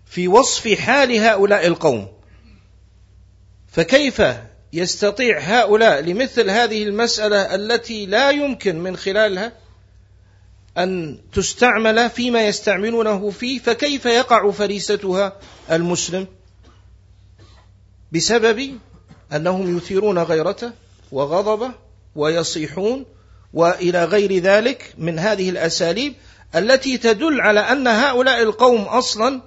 في 0.09 0.27
وصف 0.27 0.67
حال 0.67 1.17
هؤلاء 1.17 1.67
القوم. 1.67 2.07
فكيف 3.67 4.21
يستطيع 4.73 5.39
هؤلاء 5.39 6.01
لمثل 6.01 6.49
هذه 6.49 6.83
المسألة 6.83 7.55
التي 7.55 8.05
لا 8.05 8.29
يمكن 8.31 8.79
من 8.79 8.97
خلالها 8.97 9.51
أن 10.77 11.19
تستعمل 11.33 12.09
فيما 12.09 12.47
يستعملونه 12.47 13.29
فيه؟ 13.29 13.59
فكيف 13.59 14.05
يقع 14.05 14.51
فريستها 14.51 15.33
المسلم 15.71 16.27
بسبب 18.11 18.77
أنهم 19.33 19.77
يثيرون 19.77 20.19
غيرته 20.19 20.71
وغضبه 21.11 21.71
ويصيحون 22.15 23.05
وإلى 23.53 24.05
غير 24.05 24.37
ذلك 24.37 24.93
من 24.97 25.19
هذه 25.19 25.49
الأساليب 25.49 26.13
التي 26.55 26.97
تدل 26.97 27.41
على 27.41 27.59
أن 27.59 27.87
هؤلاء 27.87 28.43
القوم 28.43 28.81
أصلا 28.81 29.41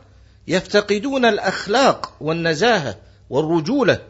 يفتقدون 0.48 1.24
الأخلاق 1.24 2.14
والنزاهة 2.20 2.98
والرجولة. 3.30 4.00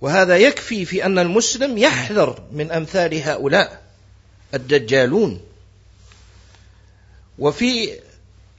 وهذا 0.00 0.36
يكفي 0.36 0.84
في 0.84 1.04
أن 1.04 1.18
المسلم 1.18 1.78
يحذر 1.78 2.42
من 2.52 2.70
أمثال 2.70 3.22
هؤلاء 3.22 3.82
الدجالون. 4.54 5.40
وفي 7.38 8.00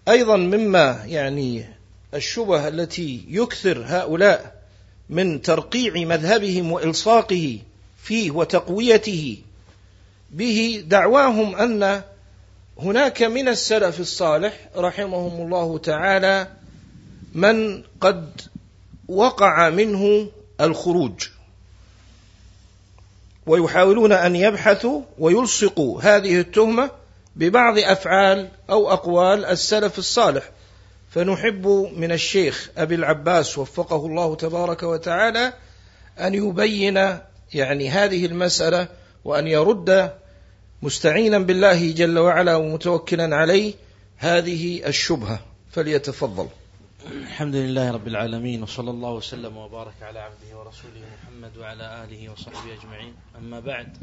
أيضا 0.07 0.37
مما 0.37 1.03
يعني 1.05 1.65
الشبه 2.13 2.67
التي 2.67 3.25
يكثر 3.29 3.83
هؤلاء 3.85 4.63
من 5.09 5.41
ترقيع 5.41 5.93
مذهبهم 5.93 6.71
وإلصاقه 6.71 7.59
فيه 8.03 8.31
وتقويته 8.31 9.37
به 10.31 10.83
دعواهم 10.87 11.55
أن 11.55 12.03
هناك 12.79 13.23
من 13.23 13.47
السلف 13.47 13.99
الصالح 13.99 14.69
رحمهم 14.75 15.41
الله 15.45 15.77
تعالى 15.77 16.47
من 17.33 17.83
قد 18.01 18.41
وقع 19.07 19.69
منه 19.69 20.29
الخروج. 20.61 21.27
ويحاولون 23.45 24.11
أن 24.11 24.35
يبحثوا 24.35 25.01
ويلصقوا 25.19 26.01
هذه 26.01 26.39
التهمة 26.39 26.91
ببعض 27.35 27.77
أفعال 27.77 28.49
أو 28.69 28.91
أقوال 28.93 29.45
السلف 29.45 29.97
الصالح. 29.97 30.51
فنحب 31.09 31.67
من 31.95 32.11
الشيخ 32.11 32.69
أبي 32.77 32.95
العباس 32.95 33.57
وفقه 33.57 34.05
الله 34.05 34.35
تبارك 34.35 34.83
وتعالى 34.83 35.53
أن 36.19 36.33
يبين 36.33 37.17
يعني 37.53 37.89
هذه 37.89 38.25
المسألة 38.25 38.87
وأن 39.25 39.47
يرد 39.47 40.11
مستعينا 40.81 41.39
بالله 41.39 41.91
جل 41.91 42.19
وعلا 42.19 42.55
ومتوكلا 42.55 43.35
عليه 43.35 43.73
هذه 44.17 44.87
الشبهة. 44.87 45.45
فليتفضل. 45.71 46.49
الحمد 47.11 47.55
لله 47.55 47.91
رب 47.91 48.07
العالمين 48.07 48.63
وصلى 48.63 48.91
الله 48.91 49.11
وسلم 49.11 49.57
وبارك 49.57 49.93
على 50.01 50.19
عبده 50.19 50.59
ورسوله 50.59 51.01
محمد 51.23 51.57
وعلى 51.57 52.03
آله 52.03 52.29
وصحبه 52.31 52.73
أجمعين. 52.73 53.13
أما 53.37 53.59
بعد 53.59 53.97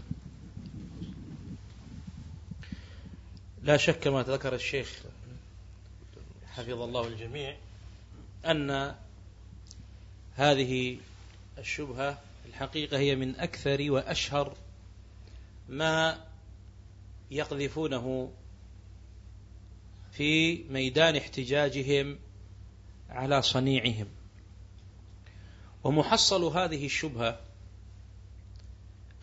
لا 3.62 3.76
شك 3.76 4.06
ما 4.06 4.22
ذكر 4.22 4.54
الشيخ 4.54 4.88
حفظ 6.46 6.80
الله 6.82 7.06
الجميع 7.06 7.56
أن 8.46 8.94
هذه 10.36 10.96
الشبهة 11.58 12.18
الحقيقة 12.48 12.98
هي 12.98 13.16
من 13.16 13.36
أكثر 13.36 13.90
وأشهر 13.90 14.54
ما 15.68 16.18
يقذفونه 17.34 18.32
في 20.12 20.62
ميدان 20.70 21.16
احتجاجهم 21.16 22.18
على 23.10 23.42
صنيعهم. 23.42 24.06
ومحصل 25.84 26.44
هذه 26.44 26.86
الشبهة 26.86 27.40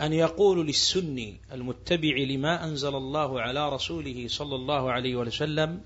أن 0.02 0.14
يقول 0.14 0.68
للسني 0.68 1.40
المتبع 1.52 2.18
لما 2.18 2.64
أنزل 2.64 2.96
الله 2.96 3.42
على 3.42 3.70
رسوله 3.70 4.28
صلى 4.28 4.56
الله 4.56 4.92
عليه 4.92 5.16
وسلم 5.16 5.82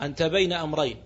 أنت 0.00 0.22
بين 0.22 0.52
أمرين. 0.52 0.96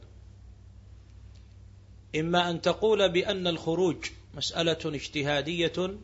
إما 2.16 2.50
أن 2.50 2.60
تقول 2.60 3.12
بأن 3.12 3.46
الخروج 3.46 4.06
مسألة 4.34 4.78
اجتهادية 4.84 5.98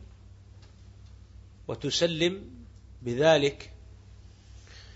وتسلم 1.67 2.41
بذلك 3.01 3.71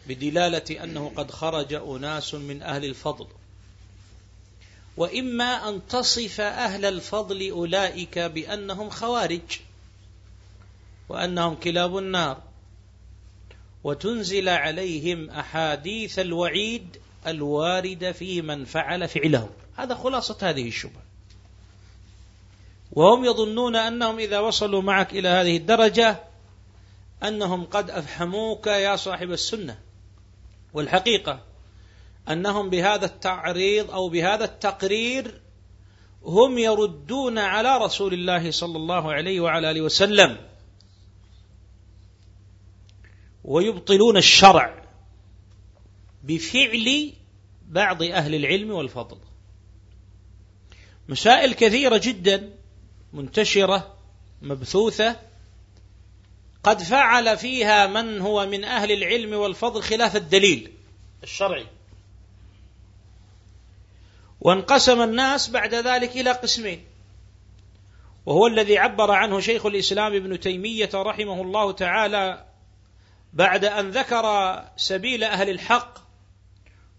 بدلالة 0.08 0.84
أنه 0.84 1.12
قد 1.16 1.32
خرج 1.32 1.74
أناس 1.74 2.34
من 2.34 2.62
أهل 2.62 2.86
الفضل. 2.86 3.28
وإما 4.98 5.70
أن 5.70 5.88
تصف 5.88 6.42
أهل 6.42 6.86
الفضل 6.86 7.50
أولئك 7.50 8.20
بأنهم 8.20 8.90
خوارج 8.90 9.60
وأنهم 11.10 11.56
كلاب 11.56 11.98
النار. 11.98 12.42
وتنزل 13.84 14.50
عليهم 14.50 15.30
أحاديث 15.30 16.20
الوعيد 16.20 16.98
الوارده 17.28 18.12
في 18.12 18.42
من 18.42 18.66
فعل 18.66 19.08
فعلهم. 19.08 19.50
هذا 19.76 19.96
خلاصة 19.96 20.38
هذه 20.42 20.68
الشبهة. 20.68 21.06
وهم 22.92 23.26
يظنون 23.26 23.76
أنهم 23.76 24.20
إذا 24.20 24.40
وصلوا 24.40 24.82
معك 24.82 25.12
إلى 25.12 25.30
هذه 25.30 25.58
الدرجة 25.58 26.24
أنهم 27.24 27.66
قد 27.66 27.90
أفهموك 27.90 28.68
يا 28.68 28.96
صاحب 28.96 29.32
السنة. 29.32 29.80
والحقيقة 30.74 31.44
أنهم 32.30 32.70
بهذا 32.70 33.06
التعريض 33.06 33.92
أو 33.92 34.10
بهذا 34.10 34.46
التقرير 34.46 35.42
هم 36.24 36.58
يردون 36.58 37.38
على 37.38 37.78
رسول 37.78 38.14
الله 38.14 38.52
صلى 38.52 38.78
الله 38.78 39.14
عليه 39.14 39.40
وعلى 39.40 39.72
آله 39.72 39.82
وسلم. 39.82 40.38
ويبطلون 43.44 44.18
الشرع 44.18 44.86
بفعل 46.24 47.14
بعض 47.68 48.04
أهل 48.04 48.36
العلم 48.36 48.72
والفضل. 48.72 49.18
مسائل 51.10 51.54
كثيرة 51.54 52.02
جدا 52.04 52.54
منتشرة 53.14 53.96
مبثوثة 54.42 55.16
قد 56.66 56.84
فعل 56.84 57.38
فيها 57.38 57.88
من 57.88 58.22
هو 58.22 58.46
من 58.46 58.64
أهل 58.64 58.92
العلم 58.92 59.34
والفضل 59.34 59.84
خلاف 59.84 60.16
الدليل 60.16 60.74
الشرعي. 61.24 61.66
وانقسم 64.42 65.02
الناس 65.02 65.50
بعد 65.50 65.74
ذلك 65.76 66.18
إلى 66.18 66.32
قسمين. 66.32 66.86
وهو 68.26 68.48
الذي 68.48 68.78
عبر 68.78 69.12
عنه 69.12 69.40
شيخ 69.40 69.66
الإسلام 69.66 70.16
ابن 70.16 70.40
تيمية 70.40 70.90
رحمه 70.94 71.42
الله 71.42 71.72
تعالى 71.72 72.46
بعد 73.34 73.66
أن 73.66 73.92
ذكر 73.92 74.26
سبيل 74.78 75.24
أهل 75.24 75.50
الحق 75.50 75.98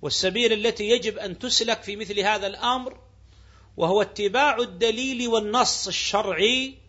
والسبيل 0.02 0.52
التي 0.52 0.84
يجب 0.84 1.18
أن 1.18 1.38
تسلك 1.38 1.82
في 1.82 1.96
مثل 1.96 2.20
هذا 2.20 2.46
الأمر 2.46 2.98
وهو 3.76 4.02
اتباع 4.02 4.56
الدليل 4.58 5.28
والنص 5.28 5.86
الشرعي 5.86 6.85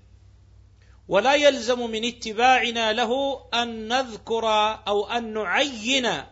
ولا 1.08 1.36
يلزم 1.36 1.92
من 1.92 2.06
اتباعنا 2.06 2.94
له 2.94 3.44
أن 3.54 3.88
نذكر 3.88 4.48
أو 4.88 5.06
أن 5.06 5.34
نعين 5.34 6.24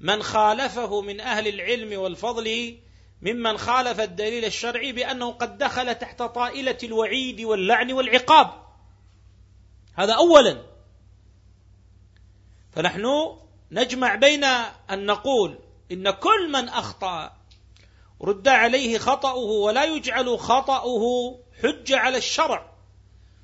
من 0.00 0.22
خالفه 0.22 1.00
من 1.00 1.20
أهل 1.20 1.48
العلم 1.48 2.00
والفضل 2.00 2.78
ممن 3.22 3.58
خالف 3.58 4.00
الدليل 4.00 4.44
الشرعي 4.44 4.92
بأنه 4.92 5.32
قد 5.32 5.58
دخل 5.58 5.94
تحت 5.94 6.22
طائلة 6.22 6.78
الوعيد 6.82 7.40
واللعن 7.40 7.92
والعقاب. 7.92 8.50
هذا 9.94 10.14
اولا. 10.14 10.62
فنحن 12.72 13.36
نجمع 13.70 14.14
بين 14.14 14.44
أن 14.90 15.06
نقول 15.06 15.58
إن 15.92 16.10
كل 16.10 16.52
من 16.52 16.68
أخطأ 16.68 17.32
رد 18.22 18.48
عليه 18.48 18.98
خطأه 18.98 19.34
ولا 19.36 19.84
يجعل 19.84 20.38
خطأه 20.38 21.00
حجه 21.62 21.98
على 21.98 22.18
الشرع. 22.18 22.69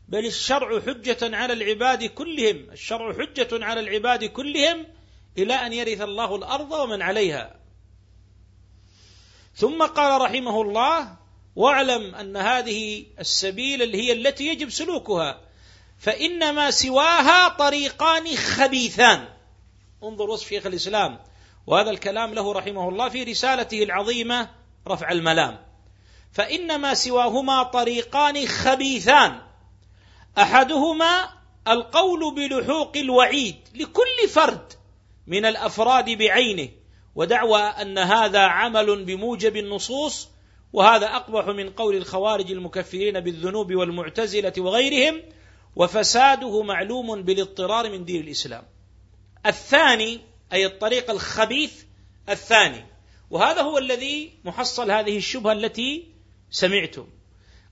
بل 0.09 0.27
الشرع 0.27 0.81
حجة 0.81 1.37
على 1.37 1.53
العباد 1.53 2.05
كلهم. 2.05 2.71
الشرع 2.71 3.13
حجة 3.13 3.65
على 3.65 3.81
العباد 3.81 4.25
كلهم 4.25 4.87
إلى 5.39 5.55
أن 5.55 5.73
يرث 5.73 6.01
الله 6.01 6.37
الأرض 6.37 6.73
ومن 6.73 7.03
عليها. 7.03 7.61
ثم 9.55 9.83
قال 9.83 10.21
رحمه 10.21 10.63
الله 10.63 11.17
واعلم 11.57 12.15
أن 12.15 12.37
هذه 12.37 13.07
السبيل 13.21 13.83
اللي 13.83 13.99
هي 13.99 14.13
التي 14.13 14.47
يجب 14.47 14.71
سلوكها 14.71 15.41
فانما 15.99 16.71
سواها 16.71 17.49
طريقان 17.49 18.37
خبيثان. 18.37 19.29
انظر 20.03 20.31
وصف 20.31 20.49
شيخ 20.49 20.67
الإسلام. 20.67 21.19
وهذا 21.67 21.91
الكلام 21.91 22.35
له 22.35 22.53
رحمه 22.53 22.89
الله 22.89 23.09
في 23.09 23.23
رسالته 23.23 23.83
العظيمة 23.83 24.51
رفع 24.89 25.13
الملام. 25.13 25.59
فانما 26.33 26.95
سواهما 26.95 27.63
طريقان 27.63 28.47
خبيثان. 28.47 29.47
أحدهما 30.39 31.29
القول 31.69 32.35
بلحوق 32.35 32.97
الوعيد 32.97 33.57
لكل 33.75 34.29
فرد 34.29 34.73
من 35.27 35.45
الأفراد 35.45 36.11
بعينه 36.11 36.69
ودعوى 37.15 37.61
أن 37.61 37.99
هذا 37.99 38.41
عمل 38.41 39.05
بموجب 39.05 39.57
النصوص 39.57 40.29
وهذا 40.73 41.07
أقبح 41.07 41.47
من 41.47 41.71
قول 41.71 41.97
الخوارج 41.97 42.53
المكفرين 42.53 43.21
بالذنوب 43.21 43.75
والمعتزلة 43.75 44.53
وغيرهم 44.59 45.23
وفساده 45.77 46.63
معلوم 46.63 47.23
بالاضطرار 47.23 47.91
من 47.91 48.05
دين 48.05 48.21
الإسلام. 48.21 48.63
الثاني 49.47 50.21
أي 50.53 50.67
الطريق 50.67 51.11
الخبيث 51.11 51.83
الثاني 52.29 52.85
وهذا 53.31 53.63
هو 53.63 53.79
الذي 53.79 54.33
محصل 54.45 54.91
هذه 54.91 55.17
الشبهة 55.17 55.53
التي 55.53 56.09
سمعتم 56.51 57.07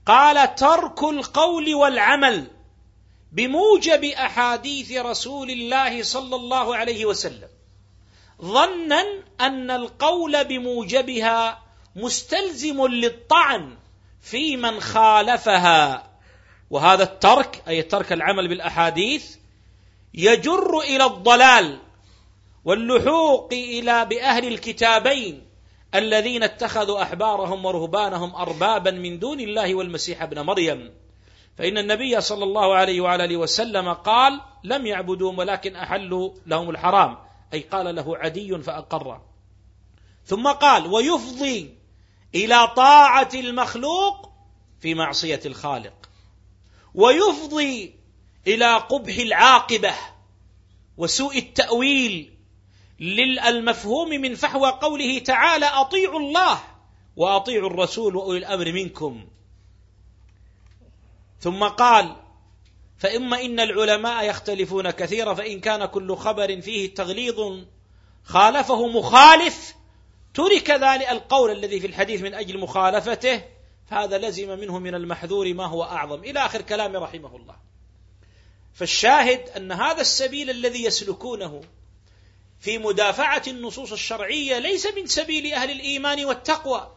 قال 0.05 0.55
ترك 0.55 1.03
القول 1.03 1.75
والعمل 1.75 2.47
بموجب 3.31 4.03
أحاديث 4.03 4.91
رسول 4.91 5.51
الله 5.51 6.03
صلى 6.03 6.35
الله 6.35 6.75
عليه 6.75 7.05
وسلم 7.05 7.49
ظنا 8.41 9.05
أن 9.41 9.71
القول 9.71 10.43
بموجبها 10.43 11.63
مستلزم 11.95 12.85
للطعن 12.85 13.77
في 14.21 14.57
من 14.57 14.79
خالفها. 14.79 16.11
وهذا 16.69 17.03
الترك 17.03 17.63
أي 17.67 17.81
ترك 17.81 18.13
العمل 18.13 18.47
بالأحاديث 18.47 19.35
يجر 20.13 20.79
إلى 20.79 21.05
الضلال 21.05 21.79
واللحوق 22.65 23.53
إلى 23.53 24.05
بأهل 24.05 24.47
الكتابين 24.47 25.41
الذين 25.95 26.43
اتخذوا 26.43 27.01
أحبارهم 27.01 27.65
ورهبانهم 27.65 28.35
اربابا 28.35 28.91
من 28.91 29.19
دون 29.19 29.39
الله 29.39 29.75
والمسيح 29.75 30.21
ابن 30.21 30.41
مريم. 30.41 31.04
فإن 31.57 31.77
النبي 31.77 32.21
صلى 32.21 32.43
الله 32.43 32.75
عليه 32.75 33.01
وعلى 33.01 33.25
آله 33.25 33.37
وسلم 33.37 33.93
قال 33.93 34.41
لم 34.63 34.85
يعبدوهم 34.85 35.37
ولكن 35.37 35.75
أحلوا 35.75 36.33
لهم 36.45 36.69
الحرام. 36.69 37.17
أي 37.53 37.61
قال 37.61 37.95
له 37.95 38.17
عدي 38.17 38.57
فأقر. 38.57 39.21
ثم 40.25 40.47
قال 40.47 40.87
ويفضي 40.87 41.77
إلى 42.35 42.67
طاعة 42.75 43.29
المخلوق 43.33 44.29
في 44.79 44.93
معصية 44.93 45.39
الخالق. 45.45 45.93
ويفضي 46.95 47.95
إلى 48.47 48.77
قبح 48.77 49.17
العاقبة 49.17 49.93
وسوء 50.97 51.37
التأويل 51.37 52.33
للمفهوم 52.99 54.09
من 54.09 54.35
فحوى 54.35 54.69
قوله 54.69 55.19
تعالى 55.19 55.65
أطيعوا 55.65 56.19
الله 56.19 56.59
وأطيعوا 57.15 57.69
الرسول 57.69 58.15
وأولي 58.15 58.37
الأمر 58.37 58.71
منكم. 58.71 59.27
ثم 61.45 61.63
قال 61.63 62.15
فإما 62.97 63.41
إن 63.41 63.59
العلماء 63.59 64.29
يختلفون 64.29 64.91
كثيرا 64.91 65.33
فإن 65.33 65.59
كان 65.59 65.85
كل 65.85 66.15
خبر 66.15 66.61
فيه 66.61 66.93
تغليظ 66.93 67.63
خالفه 68.23 68.87
مخالف 68.87 69.75
ترك 70.33 70.69
ذلك 70.69 71.09
القول 71.09 71.51
الذي 71.51 71.79
في 71.79 71.87
الحديث 71.87 72.21
من 72.21 72.33
أجل 72.33 72.59
مخالفته 72.59 73.41
فهذا 73.89 74.17
لزم 74.17 74.59
منه 74.59 74.79
من 74.79 74.95
المحذور 74.95 75.53
ما 75.53 75.65
هو 75.65 75.83
أعظم. 75.83 76.23
إلى 76.23 76.45
آخر 76.45 76.61
كلام 76.61 76.95
رحمه 76.95 77.35
الله. 77.35 77.55
فالشاهد 78.73 79.49
أن 79.49 79.71
هذا 79.71 80.01
السبيل 80.01 80.49
الذي 80.49 80.83
يسلكونه 80.83 81.61
في 82.59 82.77
مدافعة 82.77 83.43
النصوص 83.47 83.91
الشرعية 83.91 84.59
ليس 84.59 84.87
من 84.97 85.05
سبيل 85.05 85.53
أهل 85.53 85.71
الإيمان 85.71 86.25
والتقوى. 86.25 86.95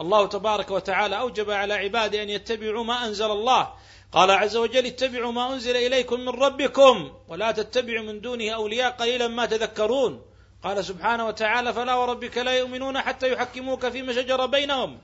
الله 0.00 0.26
تبارك 0.26 0.70
وتعالى 0.70 1.18
أوجب 1.20 1.50
على 1.50 1.74
عباده 1.74 2.22
أن 2.22 2.30
يتبعوا 2.30 2.84
ما 2.84 3.06
أنزل 3.06 3.30
الله. 3.30 3.72
قال 4.12 4.30
عز 4.30 4.56
وجل 4.56 4.86
اتبعوا 4.86 5.32
ما 5.32 5.52
أنزل 5.52 5.76
إليكم 5.76 6.20
من 6.20 6.28
ربكم 6.28 7.12
ولا 7.28 7.50
تتبعوا 7.50 8.04
من 8.04 8.20
دونه 8.20 8.50
أولياء 8.50 8.90
قليلا 8.90 9.28
ما 9.28 9.46
تذكرون. 9.46 10.22
قال 10.64 10.84
سبحانه 10.84 11.26
وتعالى 11.26 11.72
فلا 11.72 11.94
وربك 11.94 12.38
لا 12.38 12.58
يؤمنون 12.58 13.00
حتى 13.00 13.32
يحكموك 13.32 13.88
فيما 13.88 14.12
شجر 14.12 14.46
بينهم. 14.46 14.98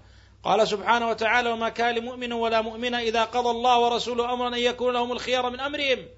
قال 0.45 0.69
سبحانه 0.69 1.09
وتعالى 1.09 1.51
وما 1.51 1.69
كان 1.69 1.95
لمؤمن 1.95 2.33
ولا 2.33 2.61
مؤمنة 2.61 2.99
إذا 2.99 3.25
قضى 3.25 3.51
الله 3.51 3.79
ورسوله 3.79 4.33
أمرا 4.33 4.49
أن 4.49 4.55
يكون 4.55 4.95
لهم 4.95 5.13
الخيار 5.13 5.51
من 5.51 5.61
أمرهم. 5.61 6.09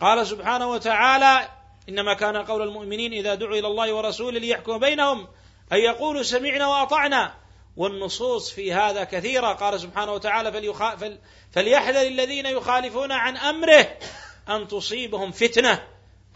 قال 0.00 0.26
سبحانه 0.26 0.70
وتعالى 0.70 1.48
إنما 1.88 2.14
كان 2.14 2.36
قول 2.36 2.62
المؤمنين 2.62 3.12
إذا 3.12 3.34
دعوا 3.34 3.56
إلى 3.56 3.66
الله 3.66 3.92
ورسوله 3.92 4.38
ليحكم 4.38 4.78
بينهم 4.78 5.28
أن 5.72 5.78
يقولوا 5.78 6.22
سمعنا 6.22 6.66
وأطعنا. 6.66 7.43
والنصوص 7.76 8.50
في 8.50 8.72
هذا 8.72 9.04
كثيرة. 9.04 9.46
قال 9.46 9.80
سبحانه 9.80 10.12
وتعالى 10.12 10.52
فليخ... 10.52 10.94
فل... 10.94 11.18
فليحذر 11.52 12.02
الذين 12.02 12.46
يخالفون 12.46 13.12
عن 13.12 13.36
أمره 13.36 13.98
أن 14.48 14.68
تصيبهم 14.68 15.30
فتنة 15.32 15.86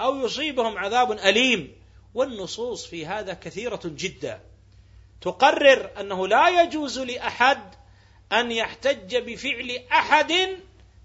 أو 0.00 0.16
يصيبهم 0.16 0.78
عذاب 0.78 1.12
أليم. 1.12 1.78
والنصوص 2.14 2.86
في 2.86 3.06
هذا 3.06 3.34
كثيرة 3.34 3.80
جدا. 3.84 4.40
تقرر 5.20 5.90
أنه 6.00 6.28
لا 6.28 6.62
يجوز 6.62 6.98
لأحد 6.98 7.74
أن 8.32 8.52
يحتج 8.52 9.16
بفعل 9.16 9.78
أحد 9.92 10.32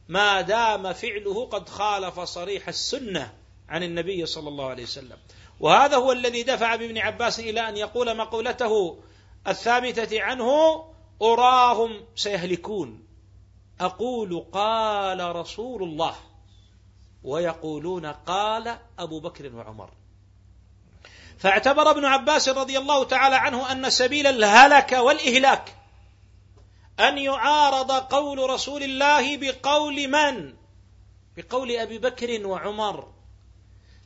ما 0.07 0.41
دام 0.41 0.93
فعله 0.93 1.45
قد 1.45 1.69
خالف 1.69 2.19
صريح 2.19 2.67
السنة 2.67 3.33
عن 3.69 3.83
النبي 3.83 4.25
صلى 4.25 4.49
الله 4.49 4.69
عليه 4.69 4.83
وسلم. 4.83 5.17
وهذا 5.59 5.97
هو 5.97 6.11
الذي 6.11 6.43
دفع 6.43 6.75
بابن 6.75 6.97
عباس 6.97 7.39
إلى 7.39 7.69
أن 7.69 7.77
يقول 7.77 8.17
مقولته 8.17 8.99
الثابتة 9.47 10.21
عنه 10.21 10.49
أراهم 11.21 12.05
سيهلكون. 12.15 13.07
أقول 13.79 14.45
قال 14.51 15.35
رسول 15.35 15.83
الله 15.83 16.15
ويقولون 17.23 18.05
قال 18.05 18.77
أبو 18.99 19.19
بكر 19.19 19.55
وعمر. 19.55 19.89
فاعتبر 21.37 21.91
ابن 21.91 22.05
عباس 22.05 22.49
رضي 22.49 22.77
الله 22.77 23.03
تعالى 23.03 23.35
عنه 23.35 23.71
أن 23.71 23.89
سبيل 23.89 24.27
الهلك 24.27 24.91
والإهلاك 24.91 25.75
أن 26.99 27.17
يعارض 27.17 27.91
قول 27.91 28.49
رسول 28.49 28.83
الله 28.83 29.37
بقول 29.37 30.07
من؟ 30.07 30.53
بقول 31.37 31.71
أبي 31.71 31.97
بكر 31.97 32.47
وعمر. 32.47 33.13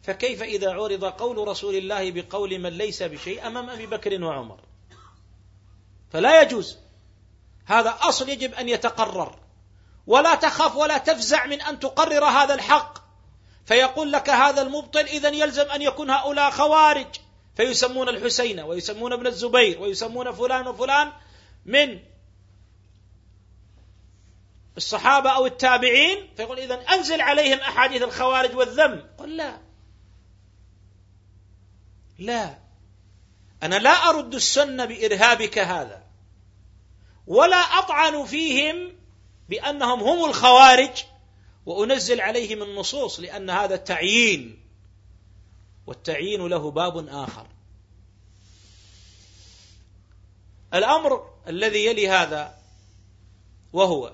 فكيف 0.03 0.43
إذا 0.43 0.71
عرض 0.71 1.05
قول 1.05 1.47
رسول 1.47 1.75
الله 1.75 2.11
بقول 2.11 2.59
من 2.59 2.69
ليس 2.69 3.03
بشيء 3.03 3.47
أمام 3.47 3.69
أبي 3.69 3.85
بكر 3.85 4.23
وعمر؟ 4.23 4.59
فلا 6.11 6.41
يجوز. 6.41 6.77
هذا 7.65 7.97
أصل 8.01 8.29
يجب 8.29 8.53
أن 8.53 8.69
يتقرر. 8.69 9.39
ولا 10.07 10.35
تخف 10.35 10.75
ولا 10.75 10.97
تفزع 10.97 11.45
من 11.45 11.61
أن 11.61 11.79
تقرر 11.79 12.25
هذا 12.25 12.53
الحق. 12.53 12.97
فيقول 13.65 14.11
لك 14.11 14.29
هذا 14.29 14.61
المبطل 14.61 14.99
إذا 14.99 15.29
يلزم 15.29 15.71
أن 15.71 15.81
يكون 15.81 16.09
هؤلاء 16.09 16.51
خوارج. 16.51 17.15
فيسمون 17.55 18.09
الحسين 18.09 18.59
ويسمون 18.59 19.13
ابن 19.13 19.27
الزبير 19.27 19.81
ويسمون 19.81 20.31
فلان 20.31 20.67
وفلان 20.67 21.11
من 21.65 21.99
الصحابة 24.77 25.29
أو 25.29 25.45
التابعين. 25.45 26.29
فيقول 26.37 26.59
إذا 26.59 26.75
أنزل 26.75 27.21
عليهم 27.21 27.59
أحاديث 27.59 28.01
الخوارج 28.01 28.55
والذم. 28.55 29.03
قل 29.17 29.37
لا. 29.37 29.57
لا. 32.19 32.66
أنا 33.63 33.75
لا 33.75 33.89
أرد 34.09 34.35
السنة 34.35 34.85
بإرهابك 34.85 35.59
هذا 35.59 36.03
ولا 37.27 37.57
أطعن 37.57 38.25
فيهم 38.25 38.93
بأنهم 39.49 39.99
هم 39.99 40.29
الخوارج 40.29 41.03
وأنزل 41.65 42.21
عليهم 42.21 42.63
النصوص 42.63 43.19
لأن 43.19 43.49
هذا 43.49 43.75
تعيين 43.75 44.63
والتعيين 45.87 46.47
له 46.47 46.71
باب 46.71 47.07
آخر. 47.07 47.47
الأمر 50.73 51.29
الذي 51.47 51.85
يلي 51.85 52.09
هذا 52.09 52.57
وهو 53.73 54.13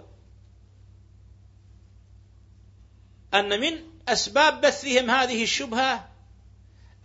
أن 3.34 3.60
من 3.60 3.84
أسباب 4.08 4.62
بثهم 4.62 5.10
هذه 5.10 5.44
الشبهة 5.44 6.13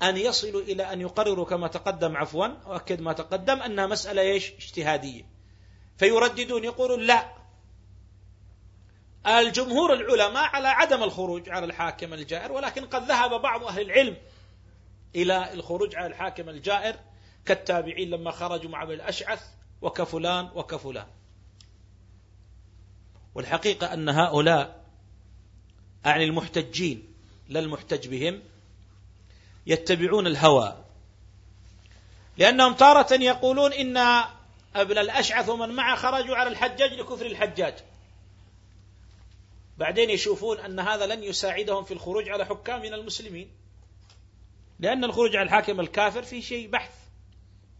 أن 0.02 0.16
يصلوا 0.16 0.60
إلى 0.60 0.92
أن 0.92 1.00
يقرروا 1.00 1.44
كما 1.44 1.68
تقدم 1.68 2.16
عفوا 2.16 2.46
أؤكد 2.46 3.00
ما 3.00 3.12
تقدم 3.12 3.62
أنها 3.62 3.86
مسألة 3.86 4.22
إيش؟ 4.22 4.52
اجتهادية. 4.52 5.22
فيرددون 5.96 6.64
يقولون 6.64 7.00
لا. 7.00 7.32
الجمهور 9.26 9.92
العلماء 9.92 10.44
على 10.44 10.68
عدم 10.68 11.02
الخروج 11.02 11.48
على 11.48 11.66
الحاكم 11.66 12.14
الجائر 12.14 12.52
ولكن 12.52 12.84
قد 12.84 13.02
ذهب 13.02 13.42
بعض 13.42 13.64
أهل 13.64 13.80
العلم 13.82 14.16
إلى 15.14 15.52
الخروج 15.52 15.96
على 15.96 16.06
الحاكم 16.06 16.48
الجائر 16.48 16.96
كالتابعين 17.44 18.10
لما 18.10 18.30
خرجوا 18.30 18.70
مع 18.70 18.82
ابن 18.82 18.92
الأشعث 18.92 19.42
وكفلان 19.82 20.50
وكفلان. 20.54 21.06
والحقيقة 23.34 23.92
أن 23.92 24.08
هؤلاء 24.08 24.84
أعني 26.06 26.24
المحتجين 26.24 27.14
لا 27.48 27.60
المحتج 27.60 28.08
بهم 28.08 28.42
يتبعون 29.68 30.26
الهوى. 30.26 30.84
لأنهم 32.36 32.74
تارة 32.74 33.14
يقولون 33.14 33.72
إن 33.72 33.96
أبن 34.74 34.98
الأشعث 34.98 35.48
ومن 35.48 35.68
معه 35.68 35.96
خرجوا 35.96 36.36
على 36.36 36.48
الحجاج 36.48 36.92
لكفر 36.92 37.26
الحجاج. 37.26 37.74
بعدين 39.78 40.10
يشوفون 40.10 40.60
أن 40.60 40.80
هذا 40.80 41.06
لن 41.06 41.24
يساعدهم 41.24 41.84
في 41.84 41.94
الخروج 41.94 42.28
على 42.28 42.44
حكام 42.44 42.82
من 42.82 42.94
المسلمين. 42.94 43.50
لأن 44.80 45.04
الخروج 45.04 45.36
على 45.36 45.46
الحاكم 45.46 45.80
الكافر 45.80 46.22
في 46.22 46.42
شيء 46.42 46.68
بحث. 46.68 46.90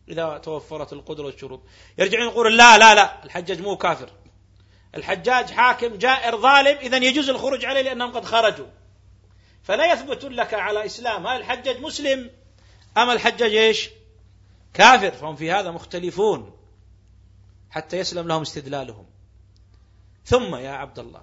إذا 0.09 0.39
توفرت 0.39 0.93
القدرة 0.93 1.25
والشروط. 1.25 1.61
يرجعون 1.99 2.29
يقولون 2.29 2.57
لا 2.57 2.79
لا 2.79 2.95
لا 2.95 3.25
الحجاج 3.25 3.63
مو 3.63 3.77
كافر. 3.77 4.11
الحجاج 4.95 5.51
حاكم 5.51 5.99
جائر 5.99 6.37
ظالم 6.37 6.79
إذا 6.79 6.97
يجوز 6.97 7.29
الخروج 7.29 7.65
عليه 7.65 7.83
لأنهم 7.83 8.13
قد 8.13 8.25
خرجوا. 8.25 8.67
فلا 9.69 9.93
يثبتون 9.93 10.33
لك 10.33 10.55
على 10.55 10.87
إسلام. 10.87 11.27
هل 11.27 11.37
الحجاج 11.41 11.81
مسلم؟ 11.81 12.31
أم 12.97 13.11
الحجاج 13.11 13.55
إيش؟ 13.55 13.91
كافر. 14.75 15.11
فهم 15.11 15.37
في 15.37 15.51
هذا 15.53 15.71
مختلفون 15.71 16.59
حتى 17.71 17.99
يسلم 17.99 18.29
لهم 18.29 18.43
استدلالهم. 18.43 19.07
ثم 20.25 20.55
يا 20.55 20.71
عبد 20.71 20.99
الله 20.99 21.23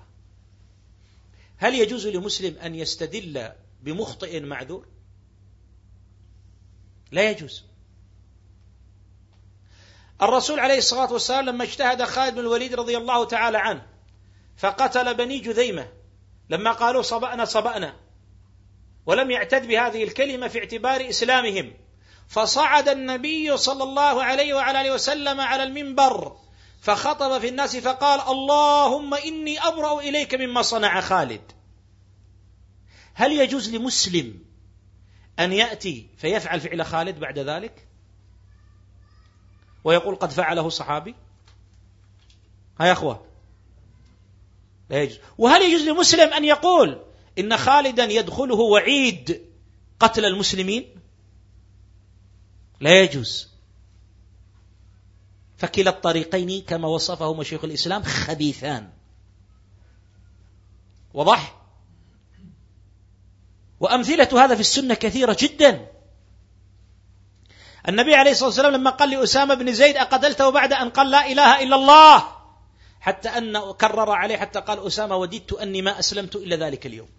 هل 1.58 1.76
يجوز 1.76 2.08
لمسلم 2.08 2.58
أن 2.58 2.76
يستدل 2.76 3.52
بمخطئ 3.82 4.40
معذور؟ 4.40 4.88
لا 7.12 7.30
يجوز. 7.30 7.64
الرسول 10.22 10.60
عليه 10.60 10.78
الصلاة 10.78 11.14
والسلام 11.14 11.46
لما 11.46 11.64
اجتهد 11.64 12.04
خالد 12.04 12.34
بن 12.34 12.40
الوليد 12.40 12.76
رضي 12.76 12.98
الله 12.98 13.26
تعالى 13.26 13.58
عنه 13.58 13.88
فقتل 14.58 15.14
بني 15.16 15.40
جذيمة. 15.40 15.92
لما 16.50 16.72
قالوا 16.72 17.02
صبأنا 17.02 17.46
صبأنا. 17.46 18.05
ولم 19.06 19.32
يعتد 19.32 19.68
بهذه 19.68 20.04
الكلمة 20.04 20.48
في 20.48 20.60
اعتبار 20.60 21.10
إسلامهم. 21.10 21.74
فصعد 22.28 22.90
النبي 22.90 23.58
صلى 23.58 23.84
الله 23.84 24.24
عليه 24.24 24.54
وعلى 24.54 24.82
آله 24.82 24.94
وسلم 24.94 25.42
على 25.42 25.64
المنبر 25.64 26.38
فخطب 26.82 27.40
في 27.40 27.48
الناس 27.48 27.78
فقال 27.78 28.22
اللهم 28.22 29.14
إني 29.14 29.60
أبرأ 29.60 30.00
إليك 30.00 30.36
مما 30.36 30.62
صنع 30.62 31.02
خالد. 31.02 31.52
هل 33.14 33.32
يجوز 33.32 33.76
لمسلم 33.76 34.40
أن 35.40 35.54
يأتي 35.54 36.10
فيفعل 36.18 36.62
فعل 36.62 36.86
خالد 36.86 37.20
بعد 37.20 37.40
ذلك؟ 37.40 37.88
ويقول 39.84 40.16
قد 40.16 40.32
فعله 40.32 40.70
صحابي. 40.70 41.16
ها 42.80 42.88
يا 42.88 42.92
أخوة 42.92 43.26
لا 44.90 45.02
يجوز. 45.02 45.20
وهل 45.38 45.62
يجوز 45.62 45.82
لمسلم 45.82 46.34
أن 46.34 46.46
يقول 46.46 47.06
إن 47.40 47.58
خالدا 47.58 48.04
يدخله 48.04 48.56
وعيد 48.56 49.42
قتل 50.00 50.26
المسلمين؟ 50.26 50.96
لا 52.80 53.02
يجوز. 53.02 53.50
فكلا 55.58 55.90
الطريقين 55.90 56.62
كما 56.62 56.88
وصفهما 56.88 57.44
شيخ 57.44 57.64
الإسلام 57.64 58.04
خبيثان. 58.04 58.90
وضح 61.14 61.62
وأمثلة 63.80 64.46
هذا 64.46 64.56
في 64.56 64.62
السنة 64.62 64.94
كثيرة 64.94 65.38
جدا. 65.40 65.92
النبي 67.90 68.16
عليه 68.16 68.32
الصلاة 68.32 68.48
والسلام 68.48 68.74
لما 68.74 68.90
قال 68.90 69.10
لأسامة 69.10 69.54
بن 69.54 69.74
زيد 69.74 69.98
أقتلته 69.98 70.50
بعد 70.50 70.74
أن 70.74 70.90
قال 70.90 71.12
لا 71.12 71.32
إله 71.32 71.64
إلا 71.64 71.76
الله؟ 71.76 72.36
حتى 73.00 73.30
أن 73.30 73.72
كرر 73.72 74.12
عليه 74.12 74.38
حتى 74.38 74.60
قال 74.60 74.88
أسامة 74.88 75.16
وددت 75.16 75.54
أني 75.54 75.82
ما 75.82 76.00
أسلمت 76.00 76.36
إلا 76.36 76.56
ذلك 76.56 76.86
اليوم. 76.86 77.10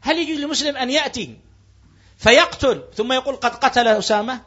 هل 0.00 0.18
يجوز 0.18 0.38
للمسلم 0.38 0.76
أن 0.76 0.90
يأتي 0.90 1.38
فيقتل 2.18 2.84
ثم 2.94 3.12
يقول 3.12 3.36
قد 3.36 3.54
قتل 3.54 3.88
أسامة؟ 3.88 4.42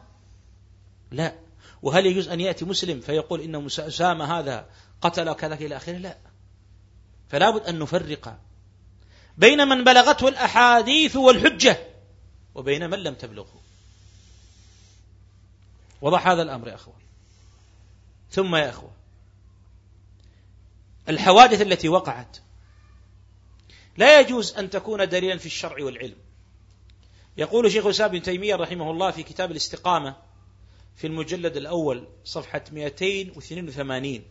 لا. 1.11 1.35
وهل 1.81 2.05
يجوز 2.05 2.27
أن 2.27 2.39
يأتي 2.39 2.65
مسلم 2.65 3.01
فيقول 3.01 3.41
إن 3.41 3.65
أسامة 3.65 4.39
هذا 4.39 4.65
قتل 5.01 5.33
كذا 5.33 5.55
إلى 5.55 5.77
آخره؟ 5.77 5.97
لا. 5.97 6.17
فلا 7.29 7.49
بد 7.49 7.61
أن 7.61 7.79
نفرق 7.79 8.37
بين 9.37 9.67
من 9.67 9.83
بلغته 9.83 10.27
الأحاديث 10.27 11.15
والحجة 11.15 11.87
وبين 12.55 12.89
من 12.89 12.99
لم 12.99 13.13
تبلغه. 13.13 13.61
وضح 16.01 16.27
هذا 16.27 16.41
الأمر 16.41 16.67
يا 16.67 16.75
أخوة 16.75 16.93
ثم 18.31 18.55
يا 18.55 18.69
أخوة 18.69 18.91
الحوادث 21.09 21.61
التي 21.61 21.89
وقعت 21.89 22.37
لا 23.97 24.19
يجوز 24.19 24.57
أن 24.57 24.69
تكون 24.69 25.09
دليلا 25.09 25.37
في 25.37 25.45
الشرع 25.45 25.83
والعلم. 25.83 26.15
يقول 27.37 27.71
شيخ 27.71 27.85
الإسلام 27.85 28.09
ابن 28.09 28.21
تيمية 28.21 28.55
رحمه 28.55 28.91
الله 28.91 29.11
في 29.11 29.23
كتاب 29.23 29.51
الاستقامة 29.51 30.15
في 30.95 31.07
المجلد 31.07 31.57
الأول 31.57 32.07
صفحة 32.23 32.63
282 32.71 34.23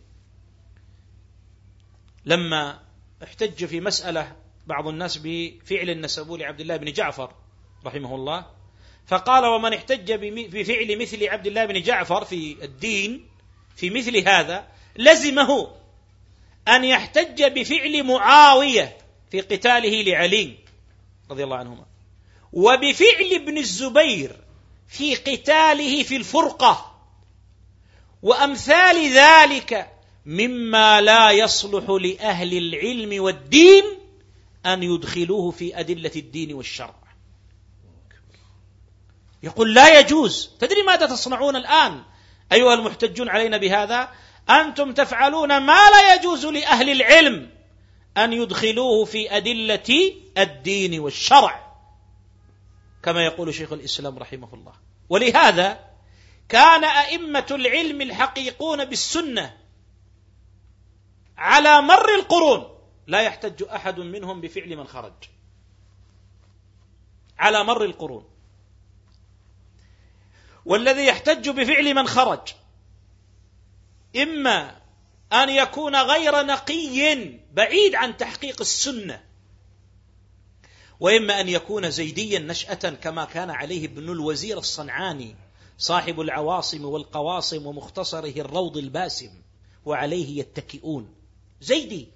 لما 2.25 2.79
احتج 3.23 3.65
في 3.65 3.81
مسألة 3.81 4.35
بعض 4.67 4.87
الناس 4.87 5.19
بفعل 5.23 6.01
نسبوه 6.01 6.37
لعبد 6.37 6.59
الله 6.59 6.77
بن 6.77 6.91
جعفر 6.91 7.33
رحمه 7.85 8.15
الله 8.15 8.45
فقال 9.07 9.45
ومن 9.45 9.73
احتج 9.73 10.13
بفعل 10.57 11.01
مثل 11.01 11.27
عبد 11.27 11.47
الله 11.47 11.65
بن 11.65 11.81
جعفر 11.81 12.25
في 12.25 12.63
الدين 12.63 13.29
في 13.75 13.89
مثل 13.89 14.17
هذا 14.27 14.67
لزمه 14.95 15.75
أن 16.67 16.83
يحتج 16.83 17.43
بفعل 17.43 18.03
معاوية 18.03 18.97
في 19.33 19.41
قتاله 19.41 20.01
لعلي 20.01 20.55
رضي 21.31 21.43
الله 21.43 21.57
عنهما. 21.57 21.85
وبفعل 22.53 23.31
ابن 23.33 23.57
الزبير 23.57 24.35
في 24.87 25.15
قتاله 25.15 26.03
في 26.03 26.15
الفرقة. 26.15 26.99
وأمثال 28.21 29.13
ذلك 29.13 29.91
مما 30.25 31.01
لا 31.01 31.31
يصلح 31.31 31.89
لأهل 31.89 32.57
العلم 32.57 33.23
والدين 33.23 33.83
أن 34.65 34.83
يدخلوه 34.83 35.51
في 35.51 35.79
أدلة 35.79 36.11
الدين 36.15 36.53
والشرع. 36.53 36.95
يقول 39.43 39.73
لا 39.73 39.99
يجوز. 39.99 40.49
تدري 40.59 40.83
ماذا 40.83 41.05
تصنعون 41.05 41.55
الآن 41.55 42.03
أيها 42.51 42.73
المحتجون 42.73 43.29
علينا 43.29 43.57
بهذا؟ 43.57 44.11
أنتم 44.49 44.93
تفعلون 44.93 45.57
ما 45.57 45.89
لا 45.89 46.15
يجوز 46.15 46.45
لأهل 46.45 46.89
العلم 46.89 47.52
أن 48.17 48.33
يدخلوه 48.33 49.05
في 49.05 49.37
أدلة 49.37 50.13
الدين 50.37 50.99
والشرع 50.99 51.73
كما 53.03 53.25
يقول 53.25 53.53
شيخ 53.53 53.73
الإسلام 53.73 54.19
رحمه 54.19 54.53
الله. 54.53 54.73
ولهذا 55.09 55.89
كان 56.49 56.83
أئمة 56.83 57.47
العلم 57.51 58.01
الحقيقون 58.01 58.85
بالسنة 58.85 59.57
على 61.37 61.81
مر 61.81 62.15
القرون 62.15 62.77
لا 63.07 63.21
يحتج 63.21 63.63
أحد 63.63 63.99
منهم 63.99 64.41
بفعل 64.41 64.77
من 64.77 64.87
خرج. 64.87 65.13
على 67.39 67.63
مر 67.63 67.83
القرون. 67.83 68.29
والذي 70.65 71.05
يحتج 71.05 71.49
بفعل 71.49 71.93
من 71.93 72.07
خرج 72.07 72.53
إما 74.15 74.82
أن 75.33 75.49
يكون 75.49 75.95
غير 75.95 76.45
نقي 76.45 77.29
بعيد 77.53 77.95
عن 77.95 78.17
تحقيق 78.17 78.61
السنة. 78.61 79.23
وإما 80.99 81.41
أن 81.41 81.49
يكون 81.49 81.91
زيديا 81.91 82.39
نشأة 82.39 82.89
كما 82.89 83.25
كان 83.25 83.49
عليه 83.49 83.85
ابن 83.85 84.09
الوزير 84.09 84.57
الصنعاني 84.57 85.35
صاحب 85.77 86.21
العواصم 86.21 86.85
والقواصم 86.85 87.65
ومختصره 87.65 88.41
الروض 88.41 88.77
الباسم 88.77 89.31
وعليه 89.85 90.39
يتكئون. 90.39 91.15
زيدي. 91.61 92.07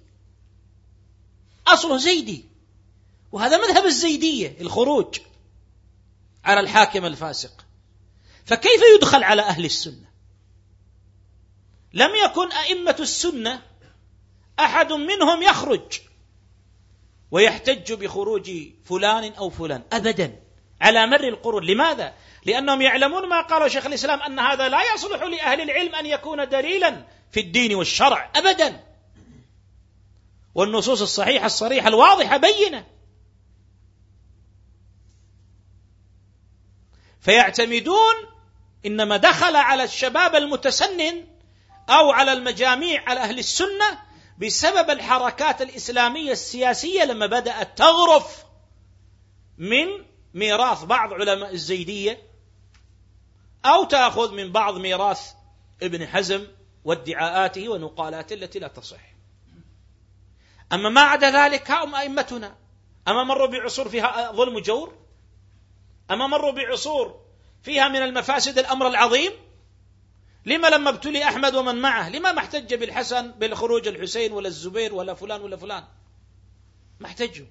أصله 1.66 1.96
زيدي. 1.96 2.44
وهذا 3.32 3.68
مذهب 3.68 3.86
الزيدية 3.86 4.56
الخروج 4.60 5.18
على 6.44 6.60
الحاكم 6.60 7.04
الفاسق. 7.04 7.64
فكيف 8.44 8.80
يدخل 8.96 9.22
على 9.22 9.42
أهل 9.42 9.64
السنة؟ 9.64 10.07
لم 11.92 12.10
يكن 12.24 12.52
أئمة 12.52 12.96
السنة 13.00 13.62
أحد 14.60 14.92
منهم 14.92 15.42
يخرج 15.42 16.00
ويحتج 17.30 17.92
بخروج 17.92 18.50
فلان 18.84 19.32
أو 19.32 19.50
فلان 19.50 19.82
ابدا 19.92 20.42
على 20.80 21.06
مر 21.06 21.28
القرون. 21.28 21.64
لماذا؟ 21.64 22.14
لأنهم 22.44 22.82
يعلمون 22.82 23.28
ما 23.28 23.40
قال 23.40 23.70
شيخ 23.70 23.86
الإسلام 23.86 24.22
أن 24.22 24.38
هذا 24.38 24.68
لا 24.68 24.94
يصلح 24.94 25.22
لأهل 25.22 25.60
العلم 25.60 25.94
أن 25.94 26.06
يكون 26.06 26.48
دليلا 26.48 27.06
في 27.30 27.40
الدين 27.40 27.74
والشرع 27.74 28.30
ابدا. 28.36 28.84
والنصوص 30.54 31.02
الصحيحة 31.02 31.46
الصريحة 31.46 31.88
الواضحة 31.88 32.36
بينة. 32.36 32.86
فيعتمدون 37.20 38.14
إنما 38.86 39.16
دخل 39.16 39.56
على 39.56 39.84
الشباب 39.84 40.34
المتسنن 40.34 41.37
أو 41.88 42.10
على 42.10 42.32
المجاميع 42.32 43.10
على 43.10 43.20
أهل 43.20 43.38
السنة 43.38 43.98
بسبب 44.38 44.90
الحركات 44.90 45.62
الإسلامية 45.62 46.32
السياسية 46.32 47.04
لما 47.04 47.26
بدأت 47.26 47.78
تغرف 47.78 48.44
من 49.58 49.86
ميراث 50.34 50.84
بعض 50.84 51.12
علماء 51.12 51.52
الزيدية 51.52 52.22
أو 53.64 53.84
تأخذ 53.84 54.34
من 54.34 54.52
بعض 54.52 54.76
ميراث 54.76 55.32
ابن 55.82 56.06
حزم 56.06 56.46
وادعاءاته 56.84 57.68
ونقالاته 57.68 58.34
التي 58.34 58.58
لا 58.58 58.68
تصح. 58.68 59.00
أما 60.72 60.88
ما 60.88 61.00
عدا 61.00 61.30
ذلك 61.30 61.70
هم 61.70 61.94
أئمتنا. 61.94 62.56
أما 63.08 63.24
مروا 63.24 63.46
بعصور 63.46 63.88
فيها 63.88 64.32
ظلم 64.32 64.54
وجور؟ 64.56 64.98
أما 66.10 66.26
مروا 66.26 66.52
بعصور 66.52 67.20
فيها 67.62 67.88
من 67.88 68.02
المفاسد 68.02 68.58
الأمر 68.58 68.88
العظيم؟ 68.88 69.32
لما 70.48 70.68
لما 70.68 70.90
ابتلي 70.90 71.24
أحمد 71.24 71.54
ومن 71.54 71.74
معه؟ 71.74 72.08
لما 72.08 72.32
ما 72.32 72.38
احتج 72.38 72.74
بالحسن 72.74 73.30
بالخروج 73.32 73.88
الحسين 73.88 74.32
ولا 74.32 74.48
الزبير 74.48 74.94
ولا 74.94 75.14
فلان 75.14 75.40
ولا 75.40 75.56
فلان؟ 75.56 75.84
ما 77.00 77.06
احتجوا. 77.06 77.46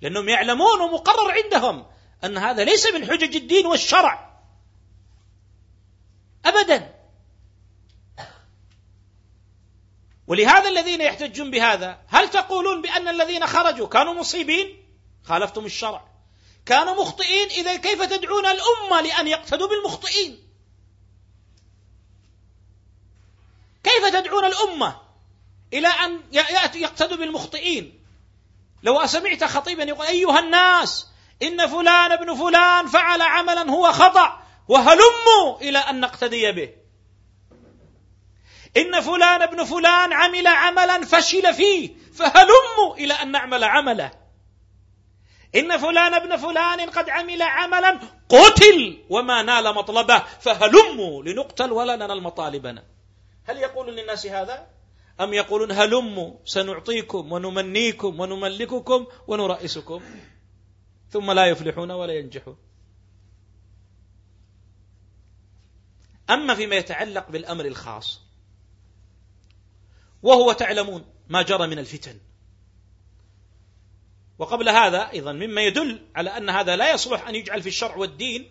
لأنهم 0.00 0.28
يعلمون 0.28 0.80
ومقرر 0.80 1.32
عندهم 1.32 1.86
أن 2.24 2.38
هذا 2.38 2.64
ليس 2.64 2.94
من 2.94 3.06
حجج 3.06 3.36
الدين 3.36 3.66
والشرع. 3.66 4.40
أبدا. 6.44 6.94
ولهذا 10.26 10.68
الذين 10.68 11.00
يحتجون 11.00 11.50
بهذا 11.50 11.98
هل 12.08 12.30
تقولون 12.30 12.82
بأن 12.82 13.08
الذين 13.08 13.46
خرجوا 13.46 13.88
كانوا 13.88 14.14
مصيبين؟ 14.14 14.84
خالفتم 15.24 15.64
الشرع. 15.64 16.08
كانوا 16.66 16.94
مخطئين 16.94 17.48
إذا 17.48 17.76
كيف 17.76 18.02
تدعون 18.02 18.46
الأمة 18.46 19.00
لأن 19.00 19.28
يقتدوا 19.28 19.68
بالمخطئين؟ 19.68 20.43
كيف 23.84 24.06
تدعون 24.12 24.44
الأمة 24.44 24.96
إلى 25.72 25.88
أن 25.88 26.20
يقتدوا 26.74 27.16
بالمخطئين؟ 27.16 28.04
لو 28.82 29.06
سمعت 29.06 29.44
خطيبا 29.44 29.82
يقول 29.82 30.06
أيها 30.06 30.38
الناس 30.38 31.06
إن 31.42 31.66
فلان 31.66 32.12
ابن 32.12 32.34
فلان 32.34 32.86
فعل 32.86 33.22
عملا 33.22 33.70
هو 33.70 33.92
خطأ 33.92 34.42
وهلموا 34.68 35.60
إلى 35.60 35.78
أن 35.78 36.00
نقتدي 36.00 36.52
به. 36.52 36.68
إن 38.76 39.00
فلان 39.00 39.42
ابن 39.42 39.64
فلان 39.64 40.12
عمل 40.12 40.46
عملا 40.46 41.04
فشل 41.04 41.54
فيه 41.54 41.90
فهلموا 42.14 42.96
إلى 42.98 43.14
أن 43.14 43.30
نعمل 43.30 43.64
عمله. 43.64 44.10
إن 45.54 45.78
فلان 45.78 46.14
ابن 46.14 46.36
فلان 46.36 46.80
قد 46.90 47.08
عمل 47.10 47.42
عملا 47.42 47.98
قتل 48.28 49.04
وما 49.10 49.42
نال 49.42 49.74
مطلبه 49.74 50.22
فهلموا 50.40 51.22
لنقتل 51.22 51.72
ولا 51.72 51.96
ننال 51.96 52.22
مطالبنا. 52.22 52.93
هل 53.44 53.58
يقول 53.58 53.96
للناس 53.96 54.26
هذا؟ 54.26 54.70
أم 55.20 55.34
يقولون 55.34 55.72
هلموا 55.72 56.36
سنعطيكم 56.44 57.32
ونمنيكم 57.32 58.20
ونملككم 58.20 59.06
ونرئسكم 59.26 60.02
ثم 61.10 61.30
لا 61.30 61.46
يفلحون 61.46 61.90
ولا 61.90 62.12
ينجحون. 62.12 62.56
أما 66.30 66.54
فيما 66.54 66.76
يتعلق 66.76 67.30
بالأمر 67.30 67.64
الخاص 67.64 68.20
وهو 70.22 70.52
تعلمون 70.52 71.04
ما 71.28 71.42
جرى 71.42 71.66
من 71.66 71.78
الفتن. 71.78 72.20
وقبل 74.38 74.68
هذا 74.68 75.10
أيضا 75.10 75.32
مما 75.32 75.62
يدل 75.62 76.06
على 76.16 76.30
أن 76.36 76.50
هذا 76.50 76.76
لا 76.76 76.92
يصلح 76.92 77.28
أن 77.28 77.34
يجعل 77.34 77.62
في 77.62 77.68
الشرع 77.68 77.96
والدين 77.96 78.50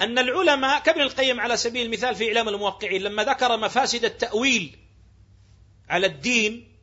أن 0.00 0.18
العلماء 0.18 0.80
كابن 0.80 1.00
القيم 1.00 1.40
على 1.40 1.56
سبيل 1.56 1.86
المثال 1.86 2.14
في 2.14 2.28
إعلام 2.28 2.48
الموقعين 2.48 3.02
لما 3.02 3.24
ذكر 3.24 3.56
مفاسد 3.56 4.04
التأويل 4.04 4.78
على 5.88 6.06
الدين 6.06 6.74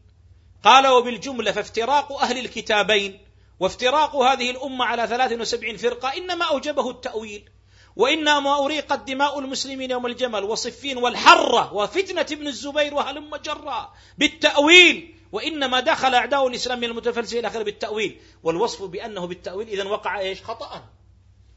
قال 0.64 0.88
وبالجملة 0.88 1.52
فافتراق 1.52 2.12
أهل 2.12 2.38
الكتابين 2.38 3.20
وافتراق 3.60 4.16
هذه 4.16 4.52
الأمة 4.52 4.86
على 4.86 5.08
73 5.08 5.78
فرقة 5.78 6.18
إنما 6.18 6.46
أوجبه 6.46 6.90
التأويل 6.90 7.50
وإنما 7.96 8.66
أريقت 8.66 9.08
دماء 9.08 9.40
المسلمين 9.40 9.92
يوم 9.92 10.06
الجمل 10.06 10.44
وصفين 10.44 10.98
والحرة 10.98 11.74
وفتنة 11.74 12.26
ابن 12.32 12.48
الزبير 12.48 12.94
وهلم 12.94 13.36
جرا 13.36 13.94
بالتأويل 14.18 15.16
وإنما 15.32 15.80
دخل 15.80 16.16
أعداء 16.16 16.48
الإسلام 16.48 16.80
من 16.80 16.84
المتفلسفين 16.84 17.40
إلى 17.40 17.48
آخره 17.48 17.64
بالتأويل 17.64 18.20
والوصف 18.44 18.84
بأنه 18.84 19.28
بالتأويل 19.28 19.68
إذا 19.68 19.84
وقع 19.84 20.20
إيش؟ 20.20 20.42
خطأ 20.42 20.86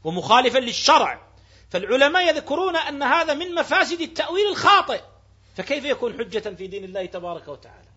ومخالفا 0.03 0.59
للشرع. 0.59 1.34
فالعلماء 1.69 2.27
يذكرون 2.27 2.75
أن 2.75 3.03
هذا 3.03 3.33
من 3.33 3.55
مفاسد 3.55 4.01
التأويل 4.01 4.47
الخاطئ. 4.47 5.01
فكيف 5.57 5.85
يكون 5.85 6.13
حجة 6.13 6.55
في 6.55 6.67
دين 6.67 6.83
الله 6.83 7.05
تبارك 7.05 7.47
وتعالى؟ 7.47 7.87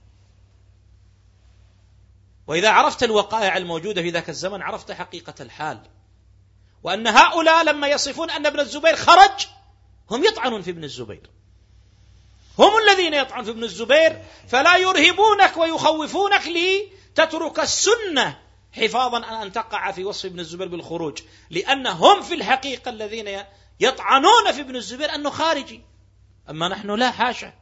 وإذا 2.46 2.70
عرفت 2.70 3.02
الوقائع 3.02 3.56
الموجودة 3.56 4.02
في 4.02 4.10
ذاك 4.10 4.28
الزمن 4.28 4.62
عرفت 4.62 4.92
حقيقة 4.92 5.34
الحال. 5.40 5.80
وأن 6.82 7.06
هؤلاء 7.06 7.64
لما 7.64 7.88
يصفون 7.88 8.30
أن 8.30 8.46
ابن 8.46 8.60
الزبير 8.60 8.96
خرج 8.96 9.46
هم 10.10 10.24
يطعنون 10.24 10.62
في 10.62 10.70
ابن 10.70 10.84
الزبير. 10.84 11.30
هم 12.58 12.70
الذين 12.78 13.14
يطعنون 13.14 13.44
في 13.44 13.50
ابن 13.50 13.64
الزبير 13.64 14.22
فلا 14.48 14.76
يرهبونك 14.76 15.56
ويخوفونك 15.56 16.42
لتترك 16.46 17.60
السنة 17.60 18.47
حفاظا 18.72 19.26
عن 19.26 19.46
أن 19.46 19.52
تقع 19.52 19.90
في 19.90 20.04
وصف 20.04 20.26
ابن 20.26 20.40
الزبير 20.40 20.68
بالخروج 20.68 21.22
لأن 21.50 21.86
هم 21.86 22.22
في 22.22 22.34
الحقيقة 22.34 22.88
الذين 22.88 23.44
يطعنون 23.80 24.52
في 24.52 24.60
ابن 24.60 24.76
الزبير 24.76 25.14
أنه 25.14 25.30
خارجي. 25.30 25.82
أما 26.50 26.68
نحن 26.68 26.90
لا 26.90 27.10
حاشا 27.10 27.52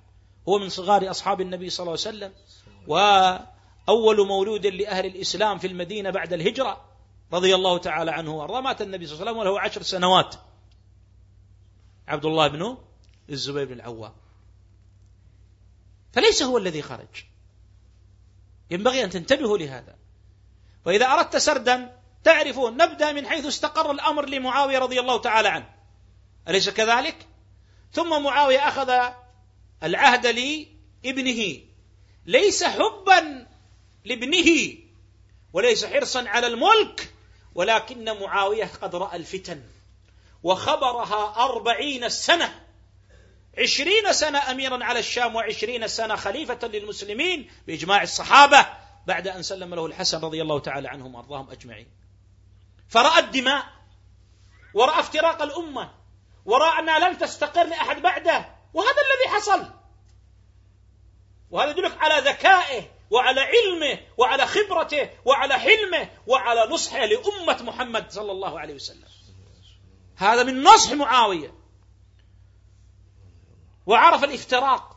هو 0.48 0.58
من 0.58 0.68
صغار 0.68 1.10
أصحاب 1.10 1.40
النبي 1.40 1.70
صلى 1.70 1.84
الله 1.84 1.98
عليه 2.06 2.16
وسلم 2.16 2.32
وأول 2.86 4.26
مولود 4.26 4.66
لأهل 4.66 5.06
الإسلام 5.06 5.58
في 5.58 5.66
المدينة 5.66 6.10
بعد 6.10 6.32
الهجرة 6.32 6.84
رضي 7.32 7.54
الله 7.54 7.78
تعالى 7.78 8.10
عنه 8.10 8.36
وأرضاه 8.36 8.60
مات 8.60 8.82
النبي 8.82 9.06
صلى 9.06 9.14
الله 9.14 9.22
عليه 9.22 9.40
وسلم 9.40 9.52
وله 9.52 9.60
عشر 9.60 9.82
سنوات. 9.82 10.34
عبد 12.08 12.24
الله 12.24 12.48
بن 12.48 12.76
الزبير 13.30 13.64
بن 13.64 13.72
العوام. 13.72 14.12
فليس 16.12 16.42
هو 16.42 16.58
الذي 16.58 16.82
خرج. 16.82 17.24
ينبغي 18.70 19.04
أن 19.04 19.10
تنتبهوا 19.10 19.58
لهذا. 19.58 19.96
وإذا 20.86 21.06
أردت 21.06 21.36
سردا 21.36 21.96
تعرفون 22.24 22.76
نبدأ 22.76 23.12
من 23.12 23.26
حيث 23.26 23.46
استقر 23.46 23.90
الأمر 23.90 24.28
لمعاوية 24.28 24.78
رضي 24.78 25.00
الله 25.00 25.18
تعالى 25.20 25.48
عنه. 25.48 25.70
أليس 26.48 26.70
كذلك؟ 26.70 27.16
ثم 27.92 28.22
معاوية 28.22 28.68
أخذ 28.68 29.12
العهد 29.82 30.26
لابنه. 31.04 31.60
ليس 32.26 32.64
حبا 32.64 33.46
لابنه 34.04 34.74
وليس 35.52 35.84
حرصا 35.84 36.28
على 36.28 36.46
الملك 36.46 37.12
ولكن 37.54 38.04
معاوية 38.20 38.70
قد 38.82 38.94
رأى 38.94 39.16
الفتن 39.16 39.62
وخبرها 40.42 41.44
أربعين 41.44 42.08
سنة. 42.08 42.62
عشرين 43.58 44.12
سنة 44.12 44.50
أميرا 44.50 44.84
على 44.84 44.98
الشام 44.98 45.34
وعشرين 45.34 45.88
سنة 45.88 46.16
خليفة 46.16 46.68
للمسلمين 46.68 47.50
بإجماع 47.66 48.02
الصحابة. 48.02 48.85
بعد 49.06 49.28
أن 49.28 49.42
سلم 49.42 49.74
له 49.74 49.86
الحسن 49.86 50.20
رضي 50.20 50.42
الله 50.42 50.60
تعالى 50.60 50.88
عنهم 50.88 51.14
وأرضاهم 51.14 51.50
أجمعين. 51.50 51.88
فرأى 52.88 53.18
الدماء 53.18 53.66
ورأى 54.74 55.00
افتراق 55.00 55.42
الأمة 55.42 55.94
ورأى 56.44 56.78
أنها 56.78 56.98
لن 56.98 57.18
تستقر 57.18 57.64
لأحد 57.64 58.02
بعده 58.02 58.54
وهذا 58.74 58.90
الذي 58.90 59.36
حصل. 59.36 59.72
وهذا 61.50 61.70
يدلك 61.70 61.96
على 61.98 62.30
ذكائه 62.30 62.90
وعلى 63.10 63.40
علمه 63.40 64.00
وعلى 64.18 64.46
خبرته 64.46 65.10
وعلى 65.24 65.54
حلمه 65.54 66.10
وعلى 66.26 66.66
نصحه 66.70 67.04
لأمة 67.04 67.62
محمد 67.62 68.10
صلى 68.10 68.32
الله 68.32 68.60
عليه 68.60 68.74
وسلم. 68.74 69.08
هذا 70.16 70.42
من 70.42 70.62
نصح 70.62 70.92
معاوية. 70.92 71.54
وعرف 73.86 74.24
الافتراق 74.24 74.96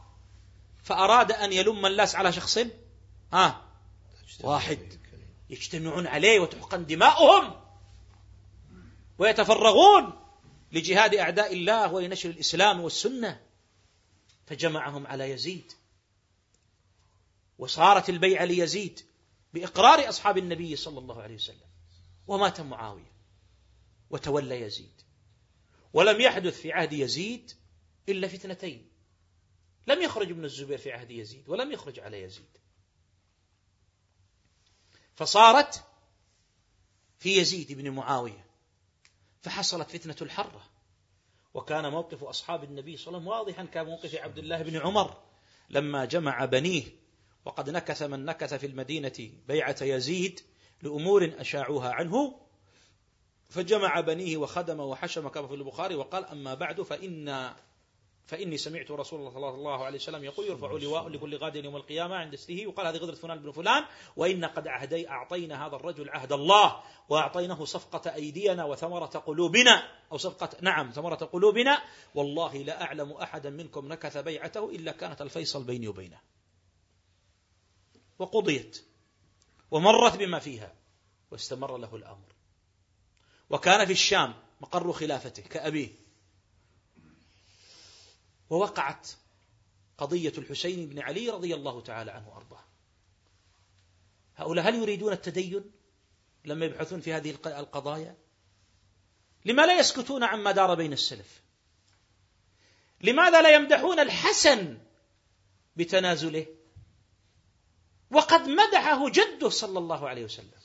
فأراد 0.84 1.32
أن 1.32 1.54
يلم 1.54 1.86
الناس 1.86 2.16
على 2.16 2.32
شخص 2.32 2.60
ها 3.34 3.69
واحد 4.44 5.00
يجتمعون 5.50 6.08
عليه 6.08 6.40
وتحقن 6.40 6.86
دماؤهم 6.86 7.62
ويتفرغون 9.18 10.20
لجهاد 10.72 11.16
أعداء 11.16 11.54
الله 11.54 11.94
ولنشر 11.94 12.30
الإسلام 12.30 12.80
والسنة. 12.82 13.42
فجمعهم 14.46 15.08
على 15.08 15.32
يزيد 15.32 15.72
وصارت 17.58 18.10
البيعة 18.10 18.46
ليزيد 18.46 19.00
بإقرار 19.54 20.10
أصحاب 20.10 20.38
النبي 20.38 20.76
صلى 20.76 21.00
الله 21.00 21.22
عليه 21.22 21.36
وسلم. 21.36 21.70
ومات 22.28 22.62
معاوية 22.62 23.12
وتولى 24.10 24.62
يزيد. 24.62 25.02
ولم 25.94 26.22
يحدث 26.22 26.62
في 26.62 26.72
عهد 26.72 26.94
يزيد 26.94 27.52
إلا 28.10 28.28
فتنتين. 28.28 28.90
لم 29.88 30.02
يخرج 30.02 30.30
ابن 30.30 30.46
الزبير 30.46 30.78
في 30.78 30.92
عهد 30.92 31.12
يزيد 31.12 31.50
ولم 31.50 31.72
يخرج 31.72 32.00
على 32.00 32.22
يزيد. 32.22 32.59
فصارت 35.20 35.84
في 37.18 37.38
يزيد 37.38 37.72
بن 37.72 37.90
معاوية 37.90 38.46
فحصلت 39.42 39.92
فتنة 39.92 40.16
الحرة. 40.22 40.62
وكان 41.54 41.92
موقف 41.92 42.24
أصحاب 42.24 42.64
النبي 42.64 42.98
صلى 42.98 43.18
الله 43.18 43.36
عليه 43.36 43.44
وسلم 43.44 43.64
واضحا 43.64 43.74
كموقف 43.74 44.16
عبد 44.16 44.38
الله 44.38 44.62
بن 44.62 44.78
عمر. 44.78 45.18
لما 45.70 46.06
جمع 46.06 46.46
بنيه 46.46 46.84
وقد 47.46 47.70
نكث 47.70 48.02
من 48.02 48.26
نكث 48.26 48.54
في 48.54 48.66
المدينة 48.66 49.32
بيعة 49.48 49.76
يزيد 49.82 50.40
لأمور 50.82 51.32
أشاعوها 51.38 51.92
عنه 51.92 52.40
فجمع 53.50 54.00
بنيه 54.00 54.38
وخدم 54.38 54.80
وحشم 54.80 55.28
كما 55.28 55.48
في 55.48 55.54
البخاري 55.54 55.96
وقال 55.96 56.26
أما 56.26 56.54
بعد 56.54 56.82
فإن 56.82 57.54
فإني 58.30 58.58
سمعت 58.58 58.92
رسول 58.92 59.20
الله 59.20 59.32
صلى 59.32 59.50
الله 59.50 59.86
عليه 59.86 59.98
وسلم 59.98 60.24
يقول 60.24 60.46
يرفع 60.46 60.72
لواء 60.72 61.08
لكل 61.08 61.38
غاد 61.38 61.56
يوم 61.56 61.76
القيامة 61.76 62.16
عند 62.16 62.34
استه 62.34 62.68
وقال 62.68 62.88
هذه 62.88 62.98
غدرة 62.98 63.16
فلان 63.16 63.40
بن 63.40 63.52
فلان 63.52 63.86
وإن 64.16 64.46
قد 64.46 64.68
عهدي 64.68 65.10
أعطينا 65.10 65.68
هذا 65.68 65.76
الرجل 65.76 66.10
عهد 66.10 66.34
الله 66.34 66.84
وأعطيناه 67.10 67.66
صفقة 67.66 68.14
أيدينا 68.14 68.66
وثمرة 68.66 69.06
قلوبنا 69.06 69.92
أو 70.12 70.18
صفقة 70.18 70.50
نعم 70.62 70.92
ثمرة 70.92 71.16
قلوبنا. 71.16 71.82
والله 72.16 72.58
لا 72.58 72.82
أعلم 72.84 73.12
أحدا 73.12 73.50
منكم 73.50 73.88
نكث 73.88 74.18
بيعته 74.18 74.70
إلا 74.70 74.92
كانت 74.92 75.22
الفيصل 75.22 75.64
بيني 75.64 75.88
وبينه. 75.88 76.20
وقضيت 78.20 78.86
ومرت 79.72 80.18
بما 80.18 80.40
فيها 80.40 80.74
واستمر 81.32 81.78
له 81.78 81.96
الأمر. 81.96 82.34
وكان 83.50 83.86
في 83.86 83.92
الشام 83.92 84.34
مقر 84.62 84.92
خلافته 84.92 85.44
كأبيه. 85.44 86.09
ووقعت 88.50 89.08
قضية 89.98 90.34
الحسين 90.38 90.90
بن 90.90 91.00
علي 91.00 91.30
رضي 91.30 91.56
الله 91.56 91.82
تعالى 91.82 92.12
عنه 92.12 92.30
وأرضاه. 92.30 92.64
هؤلاء 94.36 94.70
هل 94.70 94.76
يريدون 94.76 95.14
التدين 95.14 95.72
لما 96.46 96.66
يبحثون 96.66 97.02
في 97.02 97.14
هذه 97.14 97.38
القضايا؟ 97.46 98.18
لما 99.46 99.66
لا 99.66 99.80
يسكتون 99.80 100.24
عما 100.24 100.52
دار 100.52 100.76
بين 100.76 100.94
السلف؟ 100.94 101.42
لماذا 103.02 103.42
لا 103.42 103.50
يمدحون 103.50 104.00
الحسن 104.00 104.78
بتنازله؟ 105.76 106.46
وقد 108.12 108.48
مدحه 108.48 109.10
جده 109.10 109.50
صلى 109.50 109.80
الله 109.80 110.10
عليه 110.10 110.24
وسلم. 110.24 110.60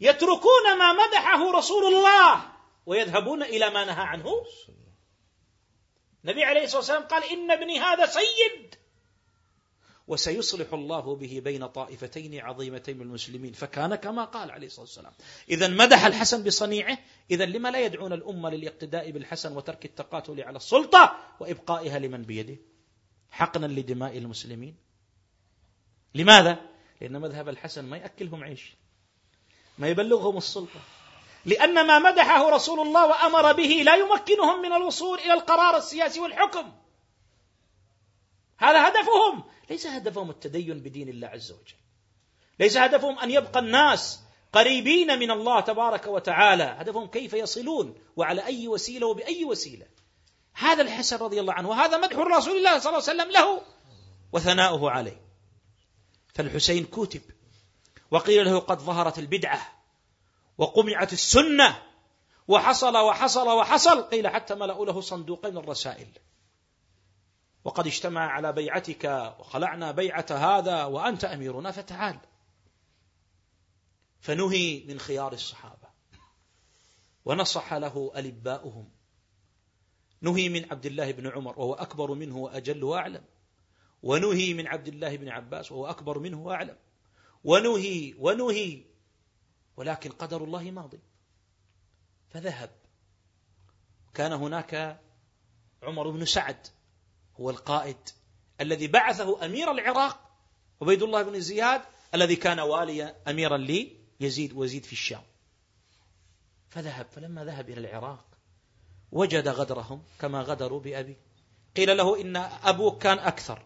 يتركون 0.00 0.78
ما 0.78 0.92
مدحه 0.92 1.50
رسول 1.50 1.94
الله 1.94 2.52
ويذهبون 2.86 3.42
إلى 3.42 3.70
ما 3.70 3.84
نهى 3.84 4.02
عنه 4.02 4.44
النبي 6.24 6.44
عليه 6.44 6.64
الصلاة 6.64 6.78
والسلام 6.78 7.02
قال 7.02 7.24
إن 7.24 7.50
ابني 7.50 7.78
هذا 7.78 8.06
سيد. 8.06 8.74
وسيصلح 10.08 10.72
الله 10.72 11.16
به 11.16 11.40
بين 11.44 11.66
طائفتين 11.66 12.40
عظيمتين 12.40 12.96
من 12.96 13.02
المسلمين. 13.02 13.52
فكان 13.52 13.94
كما 13.94 14.24
قال 14.24 14.50
عليه 14.50 14.66
الصلاة 14.66 14.84
والسلام. 14.84 15.12
اذا 15.48 15.68
مدح 15.68 16.04
الحسن 16.04 16.42
بصنيعه. 16.42 16.98
اذا 17.30 17.46
لما 17.46 17.68
لا 17.68 17.80
يدعون 17.80 18.12
الأمة 18.12 18.50
للاقتداء 18.50 19.10
بالحسن 19.10 19.56
وترك 19.56 19.84
التقاتل 19.84 20.42
على 20.42 20.56
السلطة 20.56 21.18
وإبقائها 21.40 21.98
لمن 21.98 22.22
بيده. 22.22 22.56
حقنا 23.30 23.66
لدماء 23.66 24.18
المسلمين. 24.18 24.76
لماذا؟ 26.14 26.60
لأن 27.00 27.20
مذهب 27.20 27.48
الحسن 27.48 27.84
ما 27.84 27.96
يأكلهم 27.96 28.44
عيش. 28.44 28.72
ما 29.78 29.88
يبلغهم 29.88 30.36
السلطة. 30.36 30.80
لأن 31.46 31.86
ما 31.86 31.98
مدحه 31.98 32.50
رسول 32.50 32.80
الله 32.80 33.06
وأمر 33.06 33.52
به 33.52 33.82
لا 33.84 33.94
يمكنهم 33.94 34.62
من 34.62 34.72
الوصول 34.72 35.18
إلى 35.18 35.32
القرار 35.32 35.76
السياسي 35.76 36.20
والحكم. 36.20 36.72
هذا 38.58 38.88
هدفهم. 38.88 39.44
ليس 39.70 39.86
هدفهم 39.86 40.30
التدين 40.30 40.80
بدين 40.80 41.08
الله 41.08 41.28
عز 41.28 41.52
وجل. 41.52 41.74
ليس 42.60 42.76
هدفهم 42.76 43.18
أن 43.18 43.30
يبقى 43.30 43.60
الناس 43.60 44.20
قريبين 44.52 45.18
من 45.18 45.30
الله 45.30 45.60
تبارك 45.60 46.06
وتعالى. 46.06 46.76
هدفهم 46.78 47.06
كيف 47.06 47.32
يصلون 47.32 47.98
وعلى 48.16 48.46
أي 48.46 48.68
وسيلة 48.68 49.06
وبأي 49.06 49.44
وسيلة. 49.44 49.86
هذا 50.54 50.82
الحسن 50.82 51.16
رضي 51.16 51.40
الله 51.40 51.52
عنه 51.52 51.68
وهذا 51.68 51.96
مدح 51.96 52.16
رسول 52.16 52.56
الله 52.56 52.78
صلى 52.78 52.98
الله 52.98 53.08
عليه 53.08 53.22
وسلم 53.22 53.30
له 53.30 53.62
وثناؤه 54.32 54.90
عليه. 54.90 55.20
فالحسين 56.34 56.84
كتب 56.84 57.22
وقيل 58.10 58.44
له 58.44 58.58
قد 58.58 58.78
ظهرت 58.78 59.18
البدعة. 59.18 59.75
وقمعت 60.58 61.12
السنة 61.12 61.82
وحصل 62.48 62.96
وحصل 62.96 63.48
وحصل. 63.48 64.02
قيل 64.02 64.28
حتى 64.28 64.54
ملأوا 64.54 64.86
له 64.86 65.00
صندوقين 65.00 65.56
الرسائل. 65.56 66.08
وقد 67.64 67.86
اجتمع 67.86 68.30
على 68.30 68.52
بيعتك 68.52 69.34
وخلعنا 69.38 69.92
بيعة 69.92 70.26
هذا 70.30 70.84
وأنت 70.84 71.24
أميرنا 71.24 71.70
فتعال. 71.70 72.20
فنهي 74.20 74.84
من 74.88 74.98
خيار 74.98 75.32
الصحابة. 75.32 75.88
ونصح 77.24 77.74
له 77.74 78.12
ألباؤهم. 78.16 78.90
نهي 80.20 80.48
من 80.48 80.66
عبد 80.70 80.86
الله 80.86 81.10
بن 81.10 81.26
عمر 81.26 81.58
وهو 81.58 81.74
أكبر 81.74 82.14
منه 82.14 82.36
وأجل 82.36 82.84
وأعلم. 82.84 83.24
ونهي 84.02 84.54
من 84.54 84.66
عبد 84.66 84.88
الله 84.88 85.16
بن 85.16 85.28
عباس 85.28 85.72
وهو 85.72 85.86
أكبر 85.86 86.18
منه 86.18 86.42
وأعلم. 86.42 86.76
ونهي 87.44 88.14
ونهي 88.18 88.95
ولكن 89.76 90.10
قدر 90.10 90.44
الله 90.44 90.70
ماضي. 90.70 91.00
فذهب. 92.30 92.70
كان 94.14 94.32
هناك 94.32 95.00
عمر 95.82 96.10
بن 96.10 96.24
سعد 96.24 96.66
هو 97.40 97.50
القائد 97.50 97.96
الذي 98.60 98.86
بعثه 98.86 99.44
أمير 99.44 99.70
العراق 99.70 100.20
عبيد 100.82 101.02
الله 101.02 101.22
بن 101.22 101.40
زياد 101.40 101.82
الذي 102.14 102.36
كان 102.36 102.60
واليا 102.60 103.16
أميرا 103.28 103.56
ليزيد 103.56 104.52
وزيد 104.52 104.84
في 104.84 104.92
الشام. 104.92 105.22
فذهب. 106.68 107.06
فلما 107.06 107.44
ذهب 107.44 107.70
إلى 107.70 107.80
العراق 107.80 108.24
وجد 109.12 109.48
غدرهم 109.48 110.02
كما 110.18 110.42
غدروا 110.42 110.80
بأبي. 110.80 111.16
قيل 111.76 111.96
له 111.96 112.20
إن 112.20 112.36
أبوك 112.36 113.02
كان 113.02 113.18
أكثر 113.18 113.62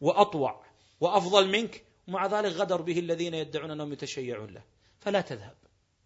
وأطوع 0.00 0.64
وأفضل 1.00 1.48
منك. 1.48 1.84
ومع 2.08 2.26
ذلك 2.26 2.52
غدر 2.52 2.82
به 2.82 2.98
الذين 2.98 3.34
يدعون 3.34 3.70
انهم 3.70 3.92
يتشيعون 3.92 4.50
له. 4.50 4.62
فلا 5.06 5.20
تذهب. 5.20 5.56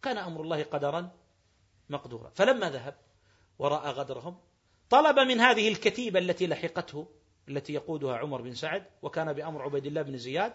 كان 0.02 0.18
أمر 0.18 0.40
الله 0.40 0.62
قدرا 0.62 1.10
مقدورا. 1.88 2.30
فلما 2.30 2.70
ذهب 2.70 2.94
ورأى 3.58 3.90
غدرهم 3.90 4.38
طلب 4.90 5.18
من 5.18 5.40
هذه 5.40 5.68
الكتيبة 5.68 6.18
التي 6.18 6.46
لحقته 6.46 7.08
التي 7.48 7.72
يقودها 7.72 8.16
عمر 8.16 8.42
بن 8.42 8.54
سعد 8.54 8.86
وكان 9.02 9.32
بأمر 9.32 9.62
عبيد 9.62 9.86
الله 9.86 10.02
بن 10.02 10.18
زياد 10.18 10.52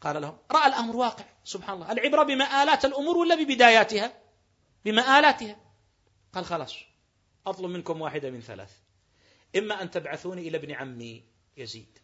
قال 0.00 0.22
لهم 0.22 0.38
رأى 0.50 0.68
الأمر 0.68 0.96
واقع 0.96 1.24
سبحان 1.44 1.74
الله. 1.74 1.92
العبرة 1.92 2.22
بمآلات 2.22 2.84
الأمور 2.84 3.16
ولا 3.16 3.34
ببداياتها؟ 3.34 4.12
بمآلاتها. 4.84 5.56
قال 6.32 6.44
خلاص 6.44 6.76
أطلب 7.46 7.70
منكم 7.70 8.00
واحدة 8.00 8.30
من 8.30 8.40
ثلاث. 8.40 8.78
إما 9.56 9.82
أن 9.82 9.90
تبعثوني 9.90 10.48
إلى 10.48 10.56
ابن 10.56 10.72
عمي 10.72 11.24
يزيد 11.56 11.98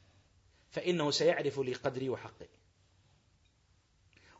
فإنه 0.70 1.10
سيعرف 1.10 1.58
لي 1.58 1.72
قدري 1.72 2.08
وحقي. 2.08 2.48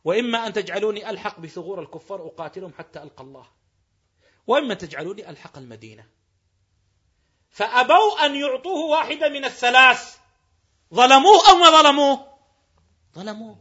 وإما 0.03 0.47
أن 0.47 0.53
تجعلوني 0.53 1.09
ألحق 1.09 1.39
بثغور 1.39 1.81
الكفار 1.81 2.27
أقاتلهم 2.27 2.73
حتى 2.73 3.03
ألقى 3.03 3.23
الله. 3.23 3.47
وإما 4.47 4.73
تجعلوني 4.73 5.29
ألحق 5.29 5.57
المدينة. 5.57 6.05
فأبوا 7.49 8.25
أن 8.25 8.35
يعطوه 8.35 8.85
واحدة 8.85 9.29
من 9.29 9.45
الثلاث. 9.45 10.17
ظلموه 10.93 11.49
أو 11.49 11.55
ما 11.55 11.81
ظلموه؟ 11.81 12.37
ظلموه. 13.15 13.59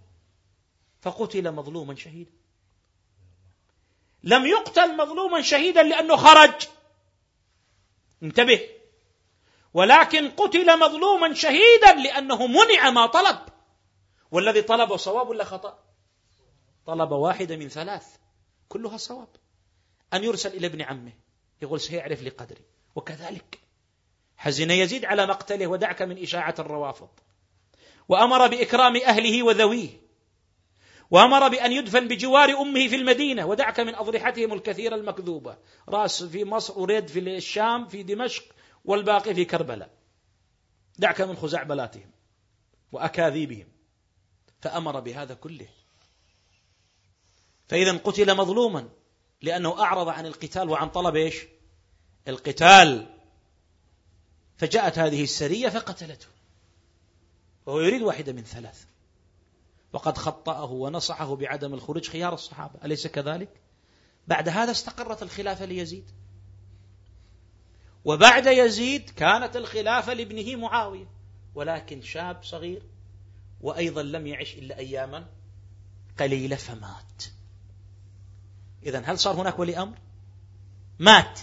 فقتل 1.00 1.52
مظلوما 1.52 1.94
شهيدا. 1.94 2.32
لم 4.22 4.46
يقتل 4.46 4.96
مظلوما 4.96 5.42
شهيدا 5.42 5.82
لأنه 5.82 6.16
خرج. 6.16 6.68
انتبه. 8.22 8.68
ولكن 9.74 10.30
قتل 10.30 10.78
مظلوما 10.78 11.34
شهيدا 11.34 11.94
لأنه 11.94 12.46
منع 12.46 12.90
ما 12.90 13.06
طلب. 13.06 13.38
والذي 14.30 14.62
طلبه 14.62 14.96
صواب 14.96 15.28
ولا 15.28 15.44
خطأ؟ 15.44 15.85
طلب 16.86 17.12
واحدة 17.12 17.56
من 17.56 17.68
ثلاث 17.68 18.16
كلها 18.68 18.96
صواب. 18.96 19.28
أن 20.14 20.24
يرسل 20.24 20.50
إلى 20.50 20.66
ابن 20.66 20.82
عمه 20.82 21.12
يقول 21.62 21.80
سيعرف 21.80 22.22
لقدري 22.22 22.64
وكذلك 22.94 23.58
حزن 24.36 24.70
يزيد 24.70 25.04
على 25.04 25.26
مقتله 25.26 25.66
ودعك 25.66 26.02
من 26.02 26.22
إشاعة 26.22 26.54
الروافض. 26.58 27.08
وأمر 28.08 28.46
بإكرام 28.46 28.96
أهله 28.96 29.42
وذويه. 29.42 29.88
وأمر 31.10 31.48
بأن 31.48 31.72
يدفن 31.72 32.08
بجوار 32.08 32.50
أمه 32.50 32.88
في 32.88 32.96
المدينة 32.96 33.46
ودعك 33.46 33.80
من 33.80 33.94
أضرحتهم 33.94 34.52
الكثيرة 34.52 34.94
المكذوبة. 34.94 35.58
رأس 35.88 36.22
في 36.22 36.44
مصر 36.44 36.78
وريد 36.80 37.08
في 37.08 37.18
الشام 37.18 37.88
في 37.88 38.02
دمشق 38.02 38.44
والباقي 38.84 39.34
في 39.34 39.44
كربلاء. 39.44 39.90
دعك 40.98 41.20
من 41.20 41.36
خزعبلاتهم 41.36 42.10
وأكاذيبهم. 42.92 43.68
فأمر 44.60 45.00
بهذا 45.00 45.34
كله. 45.34 45.68
فإذا 47.68 47.96
قتل 47.96 48.36
مظلوما 48.36 48.88
لأنه 49.42 49.82
أعرض 49.82 50.08
عن 50.08 50.26
القتال 50.26 50.70
وعن 50.70 50.88
طلب 50.88 51.16
إيش؟ 51.16 51.46
القتال. 52.28 53.06
فجاءت 54.56 54.98
هذه 54.98 55.22
السرية 55.22 55.68
فقتلته. 55.68 56.26
وهو 57.66 57.80
يريد 57.80 58.02
واحدة 58.02 58.32
من 58.32 58.42
ثلاث. 58.42 58.84
وقد 59.92 60.18
خطأه 60.18 60.72
ونصحه 60.72 61.36
بعدم 61.36 61.74
الخروج 61.74 62.08
خيار 62.08 62.34
الصحابة. 62.34 62.84
أليس 62.84 63.06
كذلك؟ 63.06 63.60
بعد 64.26 64.48
هذا 64.48 64.70
استقرت 64.70 65.22
الخلافة 65.22 65.64
ليزيد. 65.64 66.10
وبعد 68.04 68.46
يزيد 68.46 69.10
كانت 69.10 69.56
الخلافة 69.56 70.12
لابنه 70.14 70.56
معاوية. 70.56 71.08
ولكن 71.54 72.02
شاب 72.02 72.44
صغير 72.44 72.82
وأيضا 73.60 74.02
لم 74.02 74.26
يعش 74.26 74.54
إلا 74.54 74.78
أياما 74.78 75.26
قليلة 76.18 76.56
فمات. 76.56 77.35
إذا 78.86 79.00
هل 79.00 79.18
صار 79.18 79.34
هناك 79.34 79.58
ولي 79.58 79.78
أمر؟ 79.78 79.98
مات. 80.98 81.40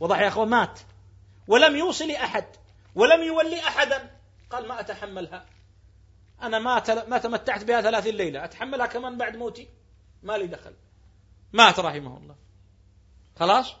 وضح 0.00 0.18
يا 0.20 0.28
أخوان 0.28 0.48
مات. 0.48 0.80
ولم 1.48 1.76
يوصل 1.76 2.10
أحد. 2.10 2.46
ولم 2.94 3.22
يولي 3.22 3.60
أحدا. 3.60 4.10
قال 4.50 4.68
ما 4.68 4.80
أتحملها. 4.80 5.46
أنا 6.42 6.58
ما 6.58 7.04
ما 7.04 7.18
تمتعت 7.18 7.64
بها 7.64 7.80
ثلاثين 7.80 8.14
ليلة. 8.14 8.44
أتحملها 8.44 8.86
كمان 8.86 9.18
بعد 9.18 9.36
موتي؟ 9.36 9.68
ما 10.22 10.38
لي 10.38 10.46
دخل. 10.46 10.74
مات 11.52 11.80
رحمه 11.80 12.16
الله. 12.16 12.36
خلاص؟ 13.36 13.74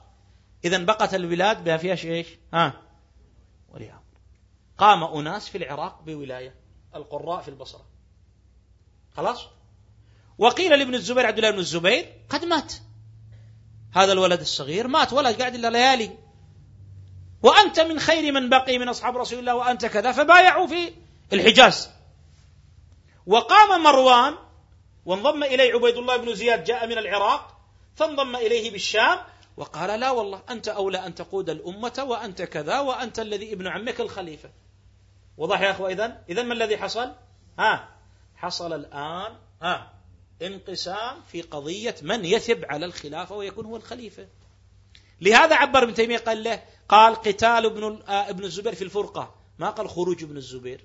إذا 0.64 0.84
بقت 0.84 1.14
البلاد 1.14 1.64
بها 1.64 1.76
فيها 1.76 1.94
إيش؟ 1.94 2.28
ها؟ 2.54 2.82
ولي 3.68 3.92
أمر. 3.92 4.02
قام 4.78 5.04
أناس 5.04 5.48
في 5.48 5.58
العراق 5.58 6.02
بولاية. 6.02 6.54
القراء 6.94 7.42
في 7.42 7.48
البصرة. 7.48 7.86
خلاص؟ 9.16 9.48
وقيل 10.38 10.78
لابن 10.78 10.94
الزبير 10.94 11.26
عبد 11.26 11.38
الله 11.38 11.50
بن 11.50 11.58
الزبير 11.58 12.12
قد 12.28 12.44
مات. 12.44 12.74
هذا 13.94 14.12
الولد 14.12 14.40
الصغير 14.40 14.88
مات 14.88 15.12
ولا 15.12 15.30
قاعد 15.30 15.54
إلا 15.54 15.70
ليالي. 15.70 16.18
وأنت 17.42 17.80
من 17.80 17.98
خير 17.98 18.32
من 18.32 18.48
بقي 18.48 18.78
من 18.78 18.88
أصحاب 18.88 19.16
رسول 19.16 19.38
الله 19.38 19.54
وأنت 19.54 19.86
كذا 19.86 20.12
فبايعوا 20.12 20.66
في 20.66 20.92
الحجاز. 21.32 21.90
وقام 23.26 23.82
مروان 23.82 24.34
وانضم 25.06 25.44
إليه 25.44 25.74
عبيد 25.74 25.96
الله 25.96 26.16
بن 26.16 26.34
زياد 26.34 26.64
جاء 26.64 26.86
من 26.86 26.98
العراق 26.98 27.58
فانضم 27.96 28.36
إليه 28.36 28.70
بالشام 28.70 29.18
وقال 29.56 30.00
لا 30.00 30.10
والله 30.10 30.42
أنت 30.50 30.68
أولى 30.68 31.06
أن 31.06 31.14
تقود 31.14 31.50
الأمة 31.50 32.04
وأنت 32.08 32.42
كذا 32.42 32.80
وأنت 32.80 33.18
الذي 33.18 33.52
ابن 33.52 33.66
عمك 33.66 34.00
الخليفة. 34.00 34.50
وضح 35.36 35.60
يا 35.60 35.70
أخوة 35.70 35.90
إذن 35.90 36.18
إذن 36.28 36.46
ما 36.46 36.54
الذي 36.54 36.76
حصل؟ 36.78 37.12
ها 37.58 37.88
حصل 38.36 38.72
الآن 38.72 39.36
ها. 39.62 39.97
انقسام 40.42 41.22
في 41.32 41.42
قضية 41.42 41.94
من 42.02 42.24
يثب 42.24 42.64
على 42.64 42.86
الخلافة 42.86 43.36
ويكون 43.36 43.66
هو 43.66 43.76
الخليفة. 43.76 44.26
لهذا 45.20 45.54
عبر 45.54 45.82
ابن 45.82 45.94
تيمية 45.94 46.18
قال 46.18 46.44
له 46.44 46.62
قال 46.88 47.14
قتال 47.14 47.66
ابن 47.66 48.02
آه، 48.08 48.30
ابن 48.30 48.44
الزبير 48.44 48.74
في 48.74 48.84
الفرقة. 48.84 49.34
ما 49.58 49.70
قال 49.70 49.88
خروج 49.88 50.22
ابن 50.24 50.36
الزبير. 50.36 50.84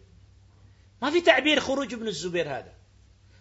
ما 1.01 1.11
في 1.11 1.21
تعبير 1.21 1.59
خروج 1.59 1.93
ابن 1.93 2.07
الزبير 2.07 2.49
هذا. 2.49 2.73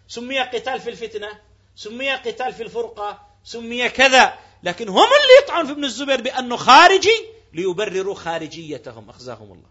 سمي 0.07 0.39
قتال 0.39 0.79
في 0.79 0.89
الفتنة 0.89 1.29
سمي 1.75 2.11
قتال 2.11 2.53
في 2.53 2.63
الفرقة 2.63 3.27
سمي 3.43 3.89
كذا. 3.89 4.39
لكن 4.63 4.89
هم 4.89 4.95
اللي 4.97 5.43
يطعن 5.43 5.65
في 5.65 5.71
ابن 5.71 5.83
الزبير 5.83 6.21
بأنه 6.21 6.55
خارجي 6.55 7.25
ليبرروا 7.53 8.15
خارجيتهم. 8.15 9.09
أخزاهم 9.09 9.51
الله. 9.51 9.69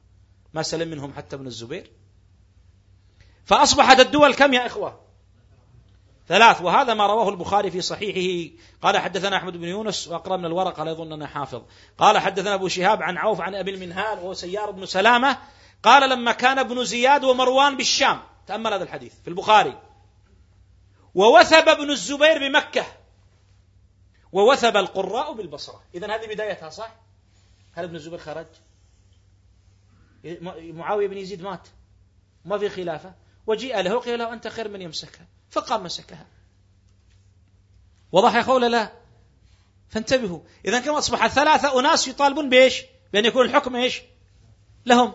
ما 0.55 0.63
سلم 0.63 0.89
منهم 0.89 1.13
حتى 1.13 1.37
ابن 1.37 1.47
الزبير. 1.47 1.91
فأصبحت 3.45 4.01
الدول 4.01 4.35
كم 4.35 4.55
يا 4.55 4.67
إخوة؟ 4.67 5.02
ثلاث 6.29 6.63
وهذا 6.63 6.95
ما 6.95 7.07
رواه 7.07 7.29
البخاري 7.29 7.71
في 7.71 7.81
صحيحه. 7.81 8.55
قال 8.83 8.99
حدثنا 8.99 9.37
أحمد 9.37 9.57
بن 9.57 9.65
يونس 9.65 10.09
وأقرأ 10.09 10.37
من 10.37 10.45
الورق 10.45 10.81
لا 10.81 10.91
يظن 10.91 11.13
أنه 11.13 11.27
حافظ. 11.27 11.63
قال 11.99 12.19
حدثنا 12.19 12.55
أبو 12.55 12.69
شهاب 12.69 13.03
عن 13.03 13.17
عوف 13.17 13.41
عن 13.41 13.55
أبي 13.55 13.71
المنهال 13.71 14.19
وهو 14.19 14.35
سيار 14.35 14.71
بن 14.71 14.87
سلامة. 14.87 15.39
قال 15.83 16.11
لما 16.11 16.33
كان 16.33 16.59
ابن 16.59 16.85
زياد 16.85 17.25
ومروان 17.25 17.77
بالشام 17.77 18.21
تأمل 18.47 18.73
هذا 18.73 18.85
الحديث 18.85 19.15
في 19.23 19.29
البخاري. 19.29 19.79
ووثب 21.15 21.69
ابن 21.69 21.91
الزبير 21.91 22.39
بمكة. 22.39 22.85
ووثب 24.33 24.77
القراء 24.77 25.33
بالبصرة. 25.33 25.83
إذا 25.95 26.07
هذه 26.07 26.27
بدايتها 26.27 26.71
صح؟ 26.71 26.95
هل 27.73 27.85
ابن 27.85 27.95
الزبير 27.95 28.19
خرج؟ 28.19 28.47
معاوية 30.61 31.09
بن 31.09 31.17
يزيد 31.17 31.43
مات. 31.43 31.69
ما 32.45 32.59
في 32.59 32.69
خلافة. 32.69 33.15
وجيء 33.47 33.81
له 33.81 33.99
قيل 33.99 34.19
له 34.19 34.33
أنت 34.33 34.49
خير 34.49 34.69
من 34.69 34.83
يمسكها. 34.83 35.27
فقام 35.53 35.85
مسكها 35.85 36.27
وضح 38.13 38.35
يا 38.35 38.59
لا؟ 38.59 38.93
فانتبهوا. 39.89 40.41
إذا 40.65 40.81
كما 40.81 40.99
أصبح 40.99 41.27
ثلاثة 41.27 41.81
أناس 41.81 42.09
يطالبون 42.09 42.51
بإيش؟ 42.51 42.83
بأن 43.13 43.25
يكون 43.25 43.47
الحكم 43.47 43.77
إيش؟ 43.77 44.03
لهم. 44.87 45.13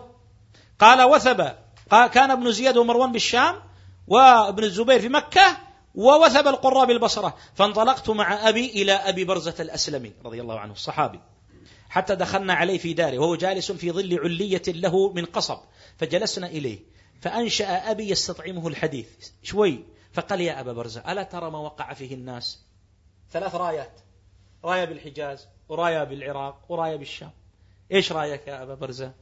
قال 0.78 1.02
وثب 1.02 1.54
قال 1.90 2.10
كان 2.10 2.30
ابن 2.30 2.52
زياد 2.52 2.76
ومروان 2.76 3.12
بالشام 3.12 3.62
وابن 4.06 4.64
الزبير 4.64 5.00
في 5.00 5.08
مكة 5.08 5.56
ووثب 5.94 6.48
القراء 6.48 6.86
بالبصرة. 6.86 7.36
فانطلقت 7.54 8.10
مع 8.10 8.48
أبي 8.48 8.66
إلى 8.66 8.92
أبي 8.92 9.24
برزة 9.24 9.54
الأسلمي 9.60 10.12
رضي 10.24 10.40
الله 10.40 10.60
عنه 10.60 10.72
الصحابي. 10.72 11.20
حتى 11.88 12.16
دخلنا 12.16 12.54
عليه 12.54 12.78
في 12.78 12.92
داره 12.92 13.18
وهو 13.18 13.36
جالس 13.36 13.72
في 13.72 13.92
ظل 13.92 14.18
علية 14.18 14.62
له 14.68 15.12
من 15.12 15.24
قصب. 15.24 15.58
فجلسنا 15.98 16.46
إليه 16.46 16.78
فأنشأ 17.20 17.90
أبي 17.90 18.10
يستطعمه 18.10 18.68
الحديث. 18.68 19.08
شوي. 19.42 19.97
فقال 20.12 20.40
يا 20.40 20.60
أبا 20.60 20.72
برزة 20.72 21.12
ألا 21.12 21.22
ترى 21.22 21.50
ما 21.50 21.58
وقع 21.58 21.92
فيه 21.94 22.14
الناس؟ 22.14 22.64
ثلاث 23.30 23.54
رايات 23.54 24.00
راية 24.64 24.84
بالحجاز 24.84 25.48
وراية 25.68 26.04
بالعراق 26.04 26.64
وراية 26.68 26.96
بالشام. 26.96 27.30
إيش 27.92 28.12
رأيك 28.12 28.48
يا 28.48 28.62
أبا 28.62 28.74
برزة؟ 28.74 29.12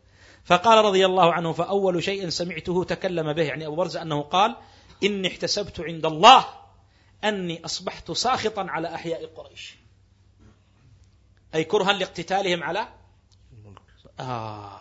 فقال 0.45 0.85
رضي 0.85 1.07
الله 1.07 1.33
عنه 1.33 1.53
فأول 1.53 2.03
شيء 2.03 2.29
سمعته 2.29 2.85
تكلم 2.85 3.33
به 3.33 3.43
يعني 3.43 3.67
أبو 3.67 3.75
برزة 3.75 4.03
أنه 4.03 4.23
قال 4.23 4.57
إني 5.05 5.29
احتسبت 5.29 5.81
عند 5.81 6.07
الله 6.07 6.45
أني 7.25 7.65
أصبحت 7.65 8.11
ساخطا 8.11 8.67
على 8.69 8.95
أحياء 8.95 9.27
قريش. 9.27 9.77
أي 11.55 11.65
كرها 11.65 11.93
لاقتتالهم 11.93 12.63
على 12.63 12.89
آه. 14.21 14.81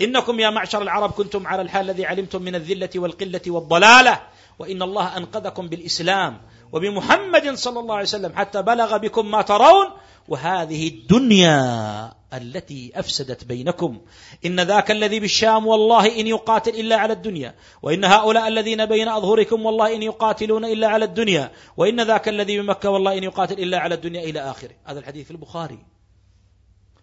إنكم 0.00 0.40
يا 0.40 0.50
معشر 0.50 0.82
العرب 0.82 1.10
كنتم 1.10 1.46
على 1.46 1.62
الحال 1.62 1.90
الذي 1.90 2.06
علمتم 2.06 2.42
من 2.42 2.54
الذلة 2.54 2.90
والقلة 2.96 3.40
والضلالة. 3.46 4.22
وإن 4.58 4.82
الله 4.82 5.16
أنقذكم 5.16 5.68
بالإسلام 5.68 6.40
وبمحمد 6.72 7.54
صلى 7.54 7.80
الله 7.80 7.94
عليه 7.94 8.04
وسلم 8.04 8.32
حتى 8.36 8.62
بلغ 8.62 8.96
بكم 8.96 9.30
ما 9.30 9.42
ترون. 9.42 9.86
وهذه 10.28 10.88
الدنيا 10.88 12.12
التي 12.34 12.92
أفسدت 12.94 13.44
بينكم. 13.44 14.00
إن 14.46 14.60
ذاك 14.60 14.90
الذي 14.90 15.20
بالشام 15.20 15.66
والله 15.66 16.20
إن 16.20 16.26
يقاتل 16.26 16.70
إلا 16.70 16.96
على 16.96 17.12
الدنيا. 17.12 17.54
وإن 17.82 18.04
هؤلاء 18.04 18.48
الذين 18.48 18.86
بين 18.86 19.08
أظهركم 19.08 19.66
والله 19.66 19.94
إن 19.94 20.02
يقاتلون 20.02 20.64
إلا 20.64 20.88
على 20.88 21.04
الدنيا. 21.04 21.52
وإن 21.76 22.00
ذاك 22.00 22.28
الذي 22.28 22.60
بمكة 22.60 22.90
والله 22.90 23.18
إن 23.18 23.24
يقاتل 23.24 23.58
إلا 23.58 23.78
على 23.78 23.94
الدنيا 23.94 24.22
إلى 24.22 24.40
آخره. 24.40 24.74
هذا 24.84 24.98
الحديث 24.98 25.24
في 25.26 25.30
البخاري. 25.30 25.78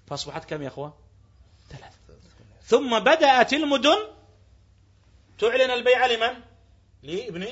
فأصبحت 0.08 0.50
كم 0.50 0.62
يا 0.62 0.68
أخوة 0.68 0.94
ثلاث. 1.70 1.94
ثم 2.66 3.00
بدأت 3.00 3.54
المدن. 3.54 3.98
تعلن 5.40 5.72
البيع 5.72 6.06
لمن؟ 6.06 6.34
لابن 7.06 7.48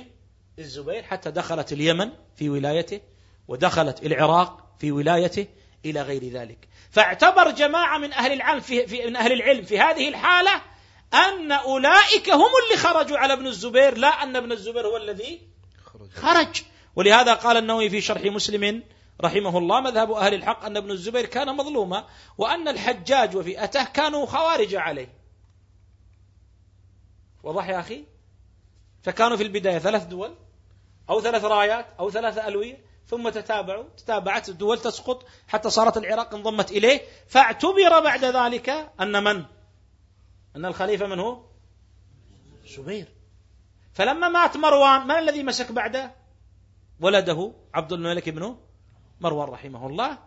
الزبير 0.60 1.04
حتى 1.04 1.32
دخلت 1.32 1.74
اليمن 1.74 2.12
في 2.36 2.49
ولايته 2.49 3.01
ودخلت 3.47 4.06
العراق 4.06 4.76
في 4.80 4.91
ولايته 4.91 5.47
إلى 5.86 6.01
غير 6.01 6.24
ذلك. 6.30 6.68
فاعتبر 6.91 7.51
جماعة 7.51 7.97
من 7.97 8.14
أهل 8.14 8.32
العلم 8.32 8.60
في, 8.60 8.88
في 8.88 9.06
من 9.06 9.16
أهل 9.16 9.32
العلم 9.32 9.64
في 9.64 9.80
هذه 9.80 10.10
الحالة 10.10 10.62
أن 11.14 11.51
أولئك 11.51 12.30
هم 12.30 12.51
اللي 12.64 12.78
خرجوا 12.78 13.18
على 13.18 13.34
ابن 13.34 13.47
الزبير 13.47 13.97
لا 13.97 14.08
أن 14.08 14.36
ابن 14.36 14.51
الزبير 14.51 14.88
هو 14.88 14.97
الذي 14.97 15.41
خرج. 16.16 16.64
ولهذا 16.95 17.34
قال 17.34 17.58
النووي 17.58 17.89
في 17.89 18.01
شرح 18.01 18.24
مسلم 18.24 18.84
رحمه 19.22 19.58
الله 19.58 19.82
مذهب 19.82 20.12
أهل 20.12 20.34
الحق 20.34 20.66
أن 20.66 20.78
ابن 20.78 20.91
الزبير 20.91 21.26
كان 21.26 21.56
مظلوما 21.56 22.08
وأن 22.38 22.68
الحجاج 22.68 23.36
وفئته 23.36 23.84
كانوا 23.84 24.26
خوارج 24.26 24.76
عليه. 24.76 25.08
وضح 27.43 27.70
يا 27.70 27.80
أخي؟ 27.80 28.12
فكانوا 29.04 29.38
في 29.38 29.43
البداية 29.43 29.80
ثلاث 29.80 30.06
دول 30.06 30.36
أو 31.10 31.22
ثلاث 31.22 31.45
رايات 31.45 31.86
أو 31.99 32.12
ثلاث 32.12 32.38
ألوية 32.38 32.78
ثم 33.08 33.30
تتابعوا 33.30 33.84
تتابعت 33.97 34.49
الدول 34.49 34.80
تسقط 34.80 35.26
حتى 35.47 35.70
صارت 35.70 35.97
العراق 35.97 36.36
انضمت 36.36 36.72
إليه 36.72 37.01
فاعتبر 37.28 37.99
بعد 37.99 38.26
ذلك 38.26 38.70
أن 39.01 39.24
من؟ 39.24 39.45
أن 40.56 40.66
الخليفة 40.66 41.08
من 41.08 41.20
هو؟ 41.20 41.43
زبير. 42.66 43.08
فلما 43.93 44.30
مات 44.30 44.58
مروان 44.58 45.08
من 45.08 45.12
الذي 45.12 45.43
مسك 45.43 45.72
بعده؟ 45.72 46.12
ولده 46.99 47.54
عبد 47.74 47.93
الملك 47.93 48.30
بن 48.30 48.58
مروان 49.22 49.49
رحمه 49.49 49.88
الله. 49.88 50.18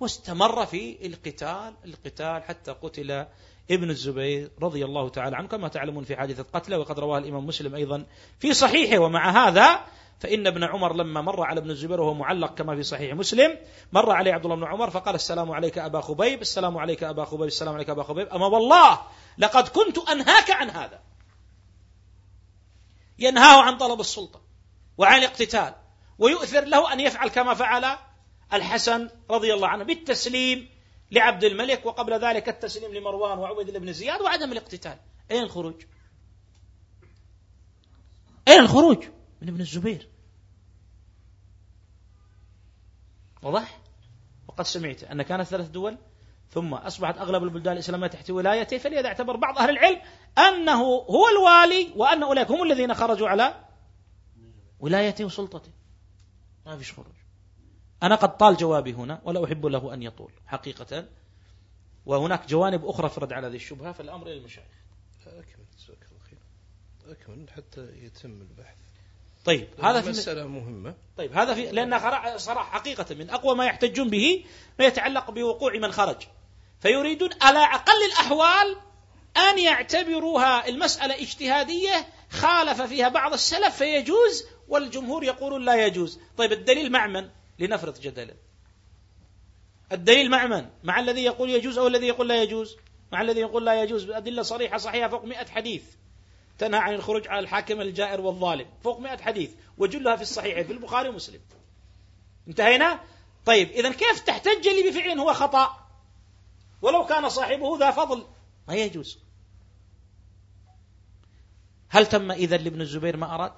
واستمر 0.00 0.66
في 0.66 1.06
القتال 1.06 1.74
القتال 1.84 2.42
حتى 2.42 2.72
قتل 2.72 3.26
ابن 3.70 3.90
الزبير 3.90 4.50
رضي 4.62 4.84
الله 4.84 5.08
تعالى 5.08 5.36
عنه. 5.36 5.48
كما 5.48 5.68
تعلمون 5.68 6.04
في 6.04 6.16
حادثة 6.16 6.46
قتله 6.52 6.78
وقد 6.78 6.98
رواه 6.98 7.18
الإمام 7.18 7.46
مسلم 7.46 7.74
أيضا 7.74 8.06
في 8.38 8.54
صحيحه. 8.54 8.98
ومع 8.98 9.48
هذا 9.48 9.80
فإن 10.18 10.46
ابن 10.46 10.64
عمر 10.64 10.96
لما 10.96 11.20
مر 11.20 11.42
على 11.42 11.60
ابن 11.60 11.70
الزبير 11.70 12.00
وهو 12.00 12.14
معلق 12.14 12.54
كما 12.54 12.76
في 12.76 12.82
صحيح 12.82 13.14
مسلم 13.14 13.58
مر 13.92 14.10
عليه 14.10 14.32
عبد 14.32 14.44
الله 14.44 14.56
بن 14.56 14.64
عمر 14.64 14.90
فقال 14.90 15.14
السلام 15.14 15.52
عليك 15.52 15.78
أبا 15.78 16.00
خبيب 16.00 16.40
السلام 16.40 16.78
عليك 16.78 17.04
أبا 17.04 17.24
خبيب 17.24 17.46
السلام 17.46 17.74
عليك 17.74 17.90
أبا 17.90 18.02
خبيب. 18.02 18.28
أما 18.28 18.46
والله 18.46 19.00
لقد 19.38 19.68
كنت 19.68 19.98
أنهاك 19.98 20.50
عن 20.50 20.70
هذا. 20.70 21.00
ينهاه 23.18 23.62
عن 23.62 23.76
طلب 23.76 24.00
السلطة 24.00 24.40
وعن 24.98 25.18
الاقتتال 25.18 25.74
ويؤثر 26.18 26.64
له 26.64 26.92
أن 26.92 27.00
يفعل 27.00 27.28
كما 27.28 27.54
فعل 27.54 27.98
الحسن 28.52 29.10
رضي 29.30 29.54
الله 29.54 29.68
عنه 29.68 29.84
بالتسليم 29.84 30.68
لعبد 31.10 31.44
الملك 31.44 31.86
وقبل 31.86 32.24
ذلك 32.24 32.48
التسليم 32.48 32.94
لمروان 32.94 33.38
وعبيد 33.38 33.76
بن 33.76 33.92
زياد 33.92 34.20
وعدم 34.20 34.52
الاقتتال. 34.52 34.98
أين 35.30 35.42
الخروج؟ 35.42 35.82
أين 38.48 38.60
الخروج؟ 38.60 39.04
من 39.42 39.48
ابن 39.48 39.60
الزبير. 39.60 40.08
واضح؟ 43.42 43.80
وقد 44.48 44.64
سمعت 44.64 45.04
أن 45.04 45.22
كانت 45.22 45.42
ثلاث 45.42 45.68
دول 45.68 45.98
ثم 46.50 46.74
أصبحت 46.74 47.18
أغلب 47.18 47.42
البلدان 47.42 47.72
الإسلامية 47.72 48.06
تحت 48.06 48.30
ولايته 48.30 48.78
فلذا 48.78 49.08
اعتبر 49.08 49.36
بعض 49.36 49.58
أهل 49.58 49.70
العلم 49.70 50.00
أنه 50.38 50.82
هو 50.84 51.28
الوالي 51.28 51.92
وأن 51.96 52.22
أولئك 52.22 52.50
هم 52.50 52.62
الذين 52.62 52.94
خرجوا 52.94 53.28
على 53.28 53.64
ولايته 54.80 55.24
وسلطته. 55.24 55.70
ما 56.66 56.76
فيش 56.76 56.92
خروج. 56.92 57.25
أنا 58.06 58.14
قد 58.14 58.36
طال 58.36 58.56
جوابي 58.56 58.92
هنا 58.92 59.20
ولا 59.24 59.44
أحب 59.44 59.66
له 59.66 59.94
أن 59.94 60.02
يطول 60.02 60.32
حقيقة. 60.46 61.04
وهناك 62.06 62.46
جوانب 62.48 62.86
أخرى 62.86 63.08
فرد 63.08 63.32
على 63.32 63.46
هذه 63.46 63.56
الشبهة 63.56 63.92
فالأمر 63.92 64.26
إلى 64.26 64.36
المشايخ. 64.36 64.66
أكمل 65.26 65.64
جزاك 65.78 65.98
الله 66.10 66.20
خير. 66.30 66.38
أكمل 67.12 67.50
حتى 67.50 67.88
يتم 68.04 68.30
البحث. 68.30 68.76
طيب 69.44 69.68
هذا 69.82 70.00
في 70.00 70.08
مسألة 70.08 70.46
مهمة. 70.46 70.94
طيب 71.16 71.32
هذا 71.32 71.54
في 71.54 71.72
لأن 71.72 71.98
صراحة 72.38 72.78
حقيقة 72.78 73.14
من 73.14 73.30
أقوى 73.30 73.54
ما 73.54 73.64
يحتجون 73.64 74.10
به 74.10 74.44
ما 74.78 74.84
يتعلق 74.86 75.30
بوقوع 75.30 75.72
من 75.72 75.92
خرج. 75.92 76.22
فيريدون 76.80 77.30
على 77.42 77.58
أقل 77.58 78.06
الأحوال 78.12 78.76
أن 79.36 79.58
يعتبروها 79.58 80.68
المسألة 80.68 81.14
اجتهادية 81.14 82.06
خالف 82.30 82.82
فيها 82.82 83.08
بعض 83.08 83.32
السلف 83.32 83.76
فيجوز 83.76 84.44
والجمهور 84.68 85.24
يقولون 85.24 85.64
لا 85.64 85.86
يجوز. 85.86 86.20
طيب 86.36 86.52
الدليل 86.52 86.92
مع 86.92 87.06
من؟ 87.06 87.28
لنفرض 87.58 88.00
جدلا. 88.00 88.34
الدليل 89.92 90.30
مع 90.30 90.46
من؟ 90.46 90.68
مع 90.84 91.00
الذي 91.00 91.24
يقول 91.24 91.50
يجوز 91.50 91.78
أو 91.78 91.86
الذي 91.86 92.06
يقول 92.06 92.28
لا 92.28 92.42
يجوز؟ 92.42 92.76
مع 93.12 93.20
الذي 93.20 93.40
يقول 93.40 93.66
لا 93.66 93.82
يجوز. 93.82 94.10
أدلة 94.10 94.42
صريحة 94.42 94.78
صحيحة 94.78 95.08
فوق 95.08 95.24
مئة 95.24 95.46
حديث. 95.46 95.84
تنهى 96.58 96.80
عن 96.80 96.94
الخروج 96.94 97.28
على 97.28 97.40
الحاكم 97.40 97.80
الجائر 97.80 98.20
والظالم. 98.20 98.66
فوق 98.84 99.00
مئة 99.00 99.22
حديث. 99.22 99.50
وجلها 99.78 100.16
في 100.16 100.22
الصحيحين 100.22 100.66
في 100.66 100.72
البخاري 100.72 101.08
ومسلم. 101.08 101.40
انتهينا؟ 102.48 103.00
طيب 103.46 103.68
إذا 103.70 103.92
كيف 103.92 104.20
تحتج 104.20 104.68
لي 104.68 104.90
بفعل 104.90 105.18
هو 105.18 105.32
خطأ؟ 105.32 105.86
ولو 106.82 107.04
كان 107.04 107.28
صاحبه 107.28 107.78
ذا 107.78 107.90
فضل. 107.90 108.26
ما 108.68 108.74
يجوز. 108.74 109.18
هل 111.88 112.06
تم 112.06 112.30
إذا 112.30 112.56
لابن 112.56 112.80
الزبير 112.80 113.16
ما 113.16 113.34
أراد؟ 113.34 113.52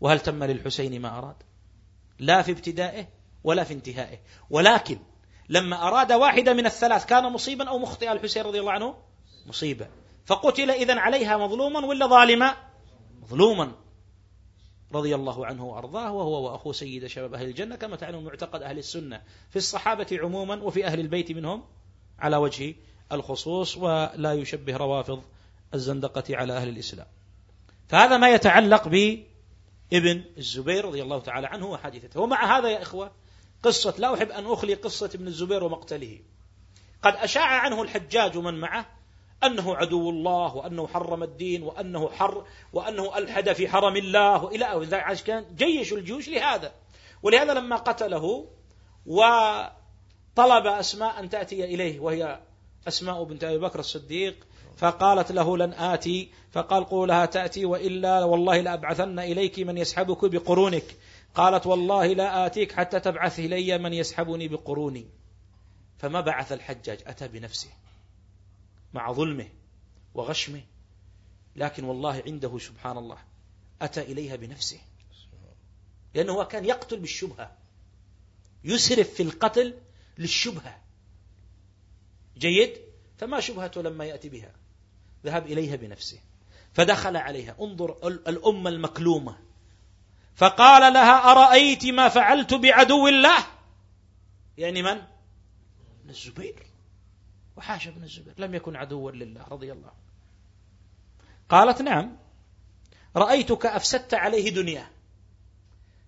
وهل 0.00 0.20
تم 0.20 0.44
للحسين 0.44 1.02
ما 1.02 1.18
أراد؟ 1.18 1.36
لا 2.18 2.42
في 2.42 2.52
ابتدائه 2.52 3.08
ولا 3.44 3.64
في 3.64 3.74
انتهائه. 3.74 4.18
ولكن 4.50 4.98
لما 5.48 5.88
أراد 5.88 6.12
واحدة 6.12 6.52
من 6.52 6.66
الثلاث 6.66 7.06
كان 7.06 7.32
مصيبا 7.32 7.68
أو 7.68 7.78
مخطئا. 7.78 8.12
الحسين 8.12 8.42
رضي 8.44 8.60
الله 8.60 8.72
عنه 8.72 8.94
مصيبة. 9.46 9.88
فقتل 10.26 10.70
إذن 10.70 10.98
عليها 10.98 11.36
مظلوما 11.36 11.86
ولا 11.86 12.06
ظالما 12.06 12.56
مظلوما. 13.22 13.72
رضي 14.92 15.14
الله 15.14 15.46
عنه 15.46 15.64
وأرضاه 15.64 16.12
وهو 16.12 16.50
وأخو 16.50 16.72
سيد 16.72 17.06
شباب 17.06 17.34
أهل 17.34 17.46
الجنة. 17.46 17.76
كما 17.76 17.96
تعلم 17.96 18.24
معتقد 18.24 18.62
أهل 18.62 18.78
السنة 18.78 19.22
في 19.50 19.56
الصحابة 19.56 20.06
عموما 20.12 20.62
وفي 20.62 20.86
أهل 20.86 21.00
البيت 21.00 21.32
منهم 21.32 21.64
على 22.18 22.36
وجه 22.36 22.74
الخصوص 23.12 23.76
ولا 23.76 24.32
يشبه 24.32 24.76
روافض 24.76 25.22
الزندقة 25.74 26.36
على 26.36 26.52
أهل 26.52 26.68
الإسلام. 26.68 27.06
فهذا 27.88 28.16
ما 28.16 28.30
يتعلق 28.30 28.88
بابن 29.94 30.24
الزبير 30.38 30.84
رضي 30.84 31.02
الله 31.02 31.20
تعالى 31.20 31.46
عنه 31.46 31.66
وحادثته 31.66 32.20
ومع 32.20 32.58
هذا 32.58 32.68
يا 32.68 32.82
إخوة 32.82 33.12
قصة 33.62 33.94
لا 33.98 34.14
أحب 34.14 34.30
أن 34.30 34.46
أخلي 34.46 34.74
قصة 34.74 35.10
ابن 35.14 35.26
الزبير 35.26 35.64
ومقتله. 35.64 36.20
قد 37.02 37.16
أشاع 37.16 37.46
عنه 37.46 37.82
الحجاج 37.82 38.36
ومن 38.36 38.54
معه 38.54 38.86
أنه 39.44 39.76
عدو 39.76 40.10
الله 40.10 40.56
وأنه 40.56 40.86
حرم 40.86 41.22
الدين 41.22 41.62
وأنه 41.62 42.10
حر 42.10 42.46
وأنه 42.72 43.18
ألحد 43.18 43.52
في 43.52 43.68
حرم 43.68 43.96
الله 43.96 44.44
وإلى 44.44 44.64
آخره 44.64 45.22
كان 45.22 45.54
جيش 45.56 45.92
الجيوش 45.92 46.28
لهذا. 46.28 46.72
ولهذا 47.22 47.54
لما 47.54 47.76
قتله 47.76 48.48
وطلب 49.06 50.66
أسماء 50.66 51.20
أن 51.20 51.28
تأتي 51.30 51.64
إليه 51.64 52.00
وهي 52.00 52.40
أسماء 52.88 53.24
بنت 53.24 53.44
أبي 53.44 53.58
بكر 53.58 53.78
الصديق 53.78 54.46
فقالت 54.76 55.32
له 55.32 55.56
لن 55.56 55.72
آتي. 55.72 56.30
فقال 56.52 56.84
قولها 56.84 57.26
تأتي 57.26 57.64
وإلا 57.64 58.24
والله 58.24 58.60
لأبعثن 58.60 59.18
إليك 59.18 59.58
من 59.58 59.78
يسحبك 59.78 60.24
بقرونك. 60.24 60.96
قالت 61.34 61.66
والله 61.66 62.06
لا 62.06 62.46
آتيك 62.46 62.72
حتى 62.72 63.00
تبعث 63.00 63.38
إلي 63.38 63.78
من 63.78 63.92
يسحبني 63.92 64.48
بقروني. 64.48 65.06
فما 65.98 66.20
بعث 66.20 66.52
الحجاج؟ 66.52 66.98
أتى 67.06 67.28
بنفسه 67.28 67.70
مع 68.94 69.12
ظلمه 69.12 69.48
وغشمه. 70.14 70.62
لكن 71.56 71.84
والله 71.84 72.22
عنده 72.26 72.58
سبحان 72.58 72.98
الله 72.98 73.18
أتى 73.82 74.00
إليها 74.00 74.36
بنفسه. 74.36 74.78
لأنه 76.14 76.44
كان 76.44 76.64
يقتل 76.64 76.98
بالشبهة 76.98 77.56
يسرف 78.64 79.14
في 79.14 79.22
القتل 79.22 79.74
للشبهة. 80.18 80.80
جيد؟ 82.38 82.80
فما 83.18 83.40
شبهته 83.40 83.82
لما 83.82 84.04
يأتي 84.04 84.28
بها. 84.28 84.52
ذهب 85.24 85.46
إليها 85.46 85.76
بنفسه. 85.76 86.18
فدخل 86.72 87.16
عليها. 87.16 87.56
انظر 87.60 88.08
الأمة 88.08 88.70
المكلومة. 88.70 89.38
فقال 90.36 90.92
لها 90.92 91.32
أرأيت 91.32 91.86
ما 91.86 92.08
فعلت 92.08 92.54
بعدو 92.54 93.08
الله؟ 93.08 93.46
يعني 94.58 94.82
من؟ 94.82 95.02
الزبير. 96.08 96.66
وحاشا 97.56 97.90
ابن 97.90 98.02
الزبير. 98.02 98.34
لم 98.38 98.54
يكن 98.54 98.76
عدوا 98.76 99.10
لله 99.10 99.44
رضي 99.50 99.72
الله 99.72 99.92
قالت 101.48 101.82
نعم. 101.82 102.16
رأيتك 103.16 103.66
أفسدت 103.66 104.14
عليه 104.14 104.50
دنياه. 104.50 104.86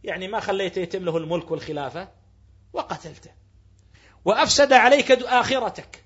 يعني 0.05 0.29
ما 0.29 0.41
خليته 0.41 0.81
يتم 0.81 1.05
له 1.05 1.17
الملك 1.17 1.51
والخلافة 1.51 2.09
وقتلته. 2.73 3.31
وأفسد 4.25 4.73
عليك 4.73 5.11
آخرتك. 5.13 6.06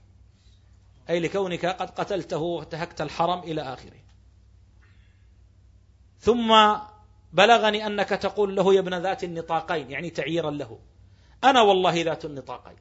أي 1.10 1.20
لكونك 1.20 1.66
قد 1.66 1.90
قتلته 1.90 2.38
وانتهكت 2.38 3.00
الحرم 3.00 3.38
إلى 3.38 3.62
آخره. 3.62 4.00
ثم 6.18 6.76
بلغني 7.32 7.86
أنك 7.86 8.08
تقول 8.08 8.56
له 8.56 8.74
يا 8.74 8.80
ابن 8.80 8.94
ذات 8.94 9.24
النطاقين 9.24 9.90
يعني 9.90 10.10
تعييرا 10.10 10.50
له. 10.50 10.78
أنا 11.44 11.62
والله 11.62 12.02
ذات 12.02 12.24
النطاقين. 12.24 12.76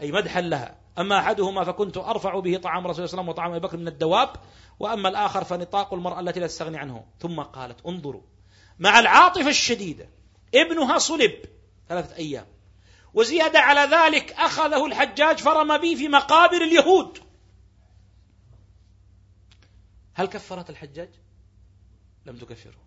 أي 0.00 0.12
مدحا 0.12 0.40
لها. 0.40 0.78
أما 0.98 1.18
أحدهما 1.18 1.64
فكنت 1.64 1.96
أرفع 1.96 2.40
به 2.40 2.56
طعام 2.56 2.86
رسول 2.86 2.96
الله 2.96 3.06
صلى 3.06 3.20
الله 3.20 3.22
عليه 3.22 3.22
وسلم 3.22 3.28
وطعام 3.28 3.50
أبي 3.50 3.60
بكر 3.60 3.76
من 3.76 3.88
الدواب 3.88 4.30
وأما 4.78 5.08
الآخر 5.08 5.44
فنطاق 5.44 5.94
المرأة 5.94 6.20
التي 6.20 6.40
لا 6.40 6.46
تستغني 6.46 6.78
عنه. 6.78 7.04
ثم 7.20 7.40
قالت 7.40 7.86
انظروا 7.86 8.22
مع 8.78 8.98
العاطفة 8.98 9.48
الشديدة 9.48 10.08
ابنها 10.54 10.98
صلب 10.98 11.32
ثلاثة 11.88 12.16
أيام 12.16 12.46
وزيادة 13.14 13.58
على 13.58 13.80
ذلك 13.80 14.32
أخذه 14.32 14.86
الحجاج 14.86 15.38
فرم 15.38 15.78
به 15.78 15.94
في 15.94 16.08
مقابر 16.08 16.62
اليهود. 16.62 17.25
هل 20.16 20.26
كفرت 20.26 20.70
الحجاج؟ 20.70 21.08
لم 22.26 22.36
تكفره. 22.36 22.78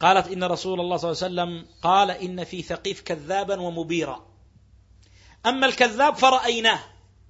قالت 0.00 0.26
إن 0.26 0.44
رسول 0.44 0.80
الله 0.80 0.96
صلى 0.96 1.10
الله 1.10 1.42
عليه 1.42 1.52
وسلم 1.52 1.76
قال 1.82 2.10
إن 2.10 2.44
في 2.44 2.62
ثقيف 2.62 3.00
كذابا 3.00 3.60
ومبيرا. 3.60 4.26
أما 5.46 5.66
الكذاب 5.66 6.14
فرأيناه. 6.14 6.80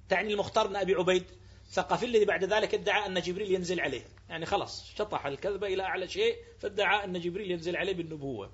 تعني 0.09 0.33
المختار 0.33 0.67
بن 0.67 0.75
أبي 0.75 0.95
عبيد 0.95 1.25
ثقفي 1.71 2.05
الذي 2.05 2.25
بعد 2.25 2.43
ذلك 2.43 2.73
ادعى 2.73 3.05
أن 3.05 3.21
جبريل 3.21 3.51
ينزل 3.51 3.79
عليه. 3.79 4.07
يعني 4.29 4.45
خلاص 4.45 4.93
شطح 4.95 5.25
الكذبة 5.25 5.67
إلى 5.67 5.83
أعلى 5.83 6.07
شيء 6.07 6.35
فادعى 6.59 7.03
أن 7.03 7.19
جبريل 7.19 7.51
ينزل 7.51 7.75
عليه 7.75 7.93
بالنبوة. 7.93 8.51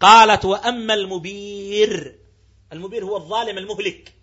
قالت 0.00 0.44
وأما 0.44 0.94
المبير 0.94 2.18
المبير 2.72 3.04
هو 3.04 3.16
الظالم 3.16 3.58
المهلك. 3.58 4.14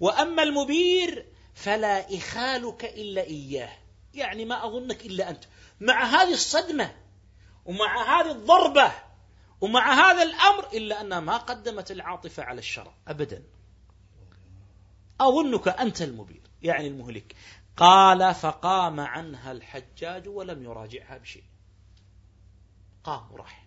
وأما 0.00 0.42
المبير 0.42 1.26
فلا 1.60 2.16
إخالك 2.16 2.84
إلا 2.84 3.22
إياه. 3.22 3.72
يعني 4.14 4.44
ما 4.44 4.66
أظنك 4.66 5.06
إلا 5.06 5.30
أنت. 5.30 5.44
مع 5.80 6.04
هذه 6.04 6.32
الصدمة 6.32 6.96
ومع 7.64 8.20
هذه 8.20 8.30
الضربة 8.30 8.92
ومع 9.60 9.92
هذا 9.92 10.22
الأمر 10.22 10.72
إلا 10.72 11.00
أنها 11.00 11.20
ما 11.20 11.36
قدمت 11.36 11.90
العاطفة 11.90 12.42
على 12.42 12.58
الشرع. 12.58 12.94
أبدا. 13.08 13.42
أظنك 15.20 15.68
أنت 15.68 16.02
المبير 16.02 16.42
يعني 16.62 16.86
المهلك. 16.86 17.36
قال 17.76 18.34
فقام 18.34 19.00
عنها 19.00 19.52
الحجاج 19.52 20.28
ولم 20.28 20.62
يراجعها 20.62 21.18
بشيء. 21.18 21.44
قام 23.04 23.32
وراح. 23.32 23.66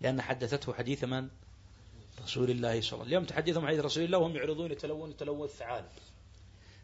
لأن 0.00 0.22
حدثته 0.22 0.74
حديث 0.74 1.04
من؟ 1.04 1.28
رسول 2.24 2.50
الله 2.50 2.58
صلى 2.58 2.68
الله 2.68 2.78
عليه 2.78 2.78
وسلم. 2.78 3.02
اليوم 3.02 3.24
تحدثهم 3.24 3.66
حديث 3.66 3.80
رسول 3.80 4.04
الله 4.04 4.18
وهم 4.18 4.36
يعرضون 4.36 4.72
يتلون 4.72 5.16
تلون 5.16 5.44
الثعالب 5.44 5.88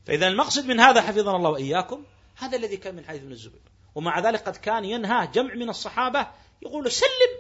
فإذا 0.07 0.29
المقصد 0.29 0.65
من 0.65 0.81
هذا 0.81 1.01
حفظنا 1.01 1.37
الله 1.37 1.51
وإياكم 1.51 2.05
هذا 2.37 2.57
الذي 2.57 2.77
كان 2.77 2.97
من 2.97 3.05
حديث 3.05 3.23
ابن 3.23 3.33
الزبير. 3.33 3.61
ومع 3.95 4.21
ذلك 4.21 4.43
قد 4.43 4.57
كان 4.57 4.85
ينهى 4.85 5.27
جمع 5.27 5.55
من 5.55 5.69
الصحابة 5.69 6.27
يقول 6.63 6.93
سلم 6.93 7.33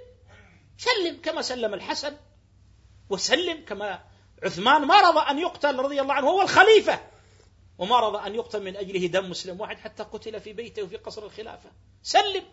سلم 0.78 1.20
كما 1.22 1.42
سلم 1.42 1.74
الحسن 1.74 2.16
وسلم 3.10 3.64
كما 3.64 4.04
عثمان. 4.42 4.82
ما 4.82 5.00
رضى 5.00 5.30
أن 5.30 5.38
يقتل 5.38 5.76
رضي 5.76 6.00
الله 6.00 6.14
عنه 6.14 6.26
هو 6.26 6.42
الخليفة. 6.42 7.00
وما 7.78 8.00
رضى 8.00 8.26
أن 8.26 8.34
يقتل 8.34 8.62
من 8.62 8.76
أجله 8.76 9.06
دم 9.06 9.30
مسلم 9.30 9.60
واحد 9.60 9.78
حتى 9.78 10.02
قتل 10.02 10.40
في 10.40 10.52
بيته 10.52 10.82
وفي 10.82 10.96
قصر 10.96 11.24
الخلافة. 11.24 11.70
سلم. 12.02 12.44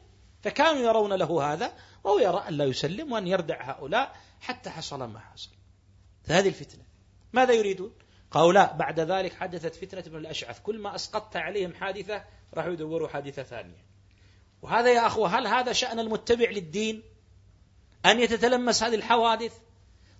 فكانوا 0.45 0.81
يرون 0.81 1.13
له 1.13 1.53
هذا 1.53 1.73
وهو 2.03 2.19
يرى 2.19 2.45
أن 2.49 2.53
لا 2.53 2.65
يسلم 2.65 3.11
وأن 3.11 3.27
يردع 3.27 3.71
هؤلاء 3.71 4.15
حتى 4.41 4.69
حصل 4.69 5.03
ما 5.03 5.19
حصل. 5.19 5.49
فهذه 6.23 6.47
الفتنة. 6.47 6.83
ماذا 7.33 7.53
يريدون؟ 7.53 7.93
قالوا 8.31 8.53
لا 8.53 8.73
بعد 8.73 8.99
ذلك 8.99 9.33
حدثت 9.33 9.75
فتنة 9.75 9.99
ابن 9.99 10.17
الأشعث. 10.17 10.59
كل 10.59 10.79
ما 10.79 10.95
أسقطت 10.95 11.35
عليهم 11.35 11.73
حادثة 11.73 12.23
راحوا 12.53 12.73
يدوروا 12.73 13.07
حادثة 13.07 13.43
ثانية. 13.43 13.85
وهذا 14.61 14.93
يا 14.93 15.07
أخوة 15.07 15.39
هل 15.39 15.47
هذا 15.47 15.73
شأن 15.73 15.99
المتبع 15.99 16.49
للدين؟ 16.49 17.03
أن 18.05 18.19
يتتلمس 18.19 18.83
هذه 18.83 18.95
الحوادث؟ 18.95 19.53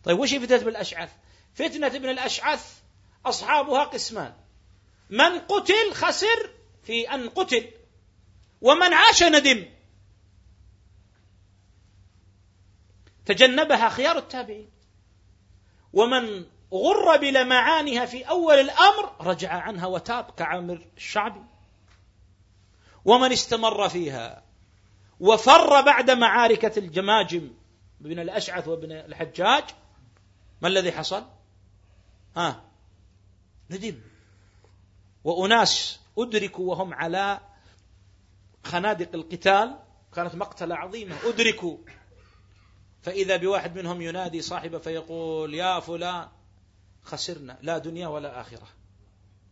طيب 0.04 0.20
وش 0.20 0.36
فتنة 0.36 0.56
ابن 0.56 0.68
الأشعث؟ 0.68 1.10
فتنة 1.54 1.88
ابن 1.88 2.10
الأشعث 2.10 2.80
أصحابها 3.26 3.84
قسمان. 3.84 4.34
من 5.10 5.40
قتل 5.40 5.94
خسر 5.94 6.50
في 6.84 7.14
أن 7.14 7.30
قتل 7.30 7.72
ومن 8.62 8.94
عاش 8.94 9.24
ندم. 9.24 9.75
تجنبها 13.26 13.90
خيار 13.90 14.18
التابعين. 14.18 14.70
ومن 15.94 16.46
غر 16.74 17.18
بلمعانها 17.18 18.06
في 18.06 18.24
أول 18.24 18.56
الأمر 18.56 19.16
رجع 19.22 19.52
عنها 19.54 19.88
وتاب 19.88 20.32
كعامر 20.32 20.88
الشعبي. 20.98 21.44
ومن 23.06 23.32
استمر 23.32 23.90
فيها 23.90 24.44
وفر 25.20 25.82
بعد 25.82 26.12
معاركة 26.12 26.80
الجماجم 26.80 27.52
بن 28.00 28.20
الأشعث 28.20 28.68
وابن 28.68 28.92
الحجاج 28.92 29.64
ما 30.62 30.68
الذي 30.68 30.92
حصل؟ 30.92 31.26
ها 32.36 32.64
ندم. 33.70 34.02
وأناس 35.24 36.00
أدركوا 36.18 36.70
وهم 36.70 36.94
على 36.94 37.40
خنادق 38.64 39.10
القتال 39.14 39.80
كانت 40.16 40.36
مقتلة 40.36 40.76
عظيمة 40.76 41.16
أدركوا 41.26 41.78
فإذا 43.06 43.38
بواحد 43.38 43.78
منهم 43.78 44.02
ينادي 44.02 44.42
صاحبه 44.42 44.78
فيقول 44.78 45.54
يا 45.54 45.80
فلان 45.80 46.28
خسرنا 47.04 47.58
لا 47.62 47.78
دنيا 47.78 48.08
ولا 48.08 48.42
آخرة. 48.42 48.68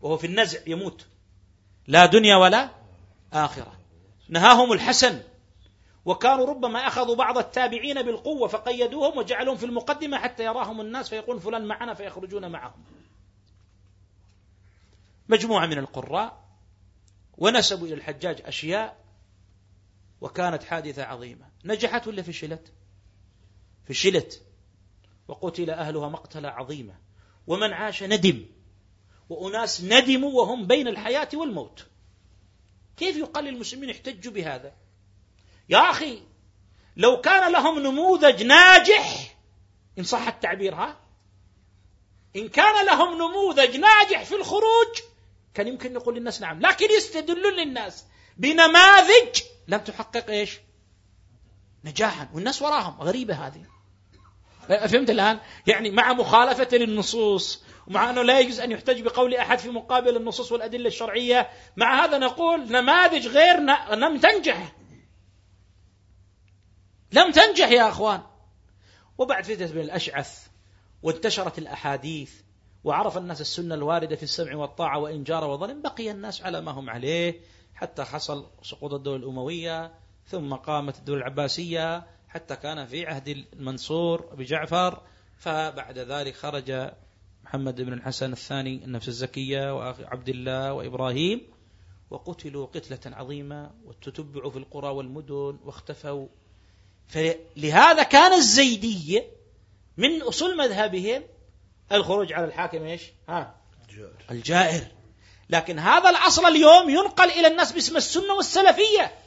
وهو 0.02 0.18
في 0.18 0.28
النزع 0.28 0.60
يموت. 0.68 1.06
لا 1.88 2.06
دنيا 2.06 2.36
ولا 2.36 2.70
آخرة. 3.34 3.80
نهاهم 4.30 4.74
الحسن. 4.74 5.22
وكانوا 6.06 6.46
ربما 6.46 6.88
أخذوا 6.88 7.16
بعض 7.16 7.38
التابعين 7.38 8.02
بالقوة 8.02 8.48
فقيدوهم 8.48 9.18
وجعلوهم 9.18 9.58
في 9.58 9.66
المقدمة 9.66 10.18
حتى 10.18 10.44
يراهم 10.44 10.82
الناس 10.82 11.10
فيقول 11.10 11.40
فلان 11.40 11.66
معنا 11.66 11.94
فيخرجون 11.94 12.52
معهم. 12.52 12.84
مجموعة 15.30 15.66
من 15.66 15.78
القراء 15.78 16.44
ونسبوا 17.38 17.88
إلى 17.88 17.96
الحجاج 17.96 18.42
أشياء 18.46 18.98
وكانت 20.22 20.64
حادثة 20.64 21.04
عظيمة. 21.04 21.46
نجحت 21.66 22.08
ولا 22.08 22.22
فشلت؟ 22.22 22.72
فشلت 23.88 24.42
وقتل 25.28 25.70
أهلها 25.70 26.10
مقتلة 26.10 26.50
عظيمة. 26.50 26.96
ومن 27.48 27.74
عاش 27.74 28.04
ندم 28.04 28.46
وأناس 29.30 29.84
ندموا 29.84 30.42
وهم 30.42 30.68
بين 30.68 30.88
الحياة 30.88 31.30
والموت. 31.34 31.86
كيف 32.98 33.18
يقال 33.18 33.46
للمسلمين 33.46 33.90
احتجوا 33.90 34.34
بهذا؟ 34.34 34.74
يا 35.70 35.78
أخي 35.78 36.22
لو 36.98 37.22
كان 37.22 37.52
لهم 37.52 37.80
نموذج 37.80 38.44
ناجح 38.44 39.36
إن 40.00 40.04
صح 40.04 40.28
التعبير 40.28 40.76
ها 40.76 41.00
إن 42.36 42.50
كان 42.50 42.86
لهم 42.86 43.14
نموذج 43.14 43.78
ناجح 43.78 44.24
في 44.24 44.36
الخروج 44.36 44.98
كان 45.54 45.68
يمكن 45.68 45.94
نقول 45.94 46.16
للناس 46.16 46.42
نعم. 46.42 46.60
لكن 46.60 46.86
يستدلون 46.98 47.54
للناس 47.54 48.06
بنماذج 48.38 49.42
لم 49.68 49.80
تحقق 49.80 50.30
إيش؟ 50.30 50.60
نجاحا. 51.84 52.30
والناس 52.34 52.62
وراهم 52.62 53.02
غريبة 53.02 53.48
هذه. 53.48 53.66
فهمت 54.68 55.10
الآن 55.10 55.40
يعني 55.68 55.92
مع 55.92 56.14
مخالفة 56.14 56.78
للنصوص 56.78 57.64
ومع 57.88 58.10
أنه 58.10 58.22
لا 58.22 58.40
يجوز 58.40 58.60
أن 58.60 58.72
يحتج 58.72 59.02
بقول 59.02 59.36
أحد 59.36 59.60
في 59.60 59.70
مقابل 59.70 60.18
النصوص 60.18 60.52
والأدلة 60.52 60.88
الشرعية 60.88 61.50
مع 61.78 62.06
هذا 62.06 62.18
نقول 62.18 62.72
نماذج 62.72 63.28
غير. 63.28 63.60
لم 63.96 64.18
تنجح 64.18 64.76
لم 67.12 67.32
تنجح 67.32 67.72
يا 67.72 67.90
أخوان 67.90 68.22
وبعد 69.18 69.44
فتنة 69.44 69.72
بن 69.72 69.80
الأشعث 69.80 70.48
وانتشرت 71.04 71.58
الأحاديث 71.58 72.34
وعرف 72.84 73.18
الناس 73.18 73.42
السنة 73.42 73.76
الواردة 73.76 74.16
في 74.16 74.24
السمع 74.24 74.56
والطاعة 74.56 75.00
وإن 75.00 75.24
جار 75.24 75.44
وظلم 75.44 75.82
بقي 75.82 76.12
الناس 76.12 76.42
على 76.42 76.62
ما 76.62 76.72
هم 76.72 76.90
عليه 76.90 77.40
حتى 77.76 78.04
حصل 78.04 78.46
سقوط 78.62 78.94
الدولة 78.94 79.18
الأموية 79.18 79.92
ثم 80.28 80.54
قامت 80.54 80.98
الدولة 80.98 81.20
العباسية 81.20 82.04
حتى 82.34 82.56
كان 82.56 82.86
في 82.86 83.06
عهد 83.06 83.28
المنصور 83.28 84.22
بجعفر 84.36 85.02
فبعد 85.38 85.98
ذلك 85.98 86.36
خرج 86.36 86.92
محمد 87.44 87.82
بن 87.82 87.94
الحسن 87.94 88.32
الثاني 88.32 88.84
النفس 88.86 89.08
الزكية 89.08 89.76
وعبد 89.76 90.30
الله 90.30 90.74
وإبراهيم 90.74 91.42
وقتلوا 92.10 92.66
قتلة 92.66 93.16
عظيمة 93.18 93.72
وتتبعوا 93.86 94.52
في 94.52 94.58
القرى 94.58 94.90
والمدن 94.90 95.60
واختفوا 95.64 96.28
فلهذا 97.08 98.04
كان 98.04 98.34
الزيدية 98.34 99.28
من 99.98 100.22
أصول 100.22 100.58
مذهبهم 100.58 101.24
الخروج 101.92 102.34
على 102.34 102.46
الحاكم 102.46 102.84
إيش؟ 102.84 103.02
ها 103.30 103.56
الجائر. 103.90 104.26
الجائر 104.32 104.88
لكن 105.50 105.80
هذا 105.80 106.10
الأصل 106.10 106.46
اليوم 106.46 106.90
ينقل 106.90 107.30
إلى 107.30 107.48
الناس 107.48 107.72
باسم 107.72 107.98
السنة 107.98 108.34
والسلفية 108.34 109.23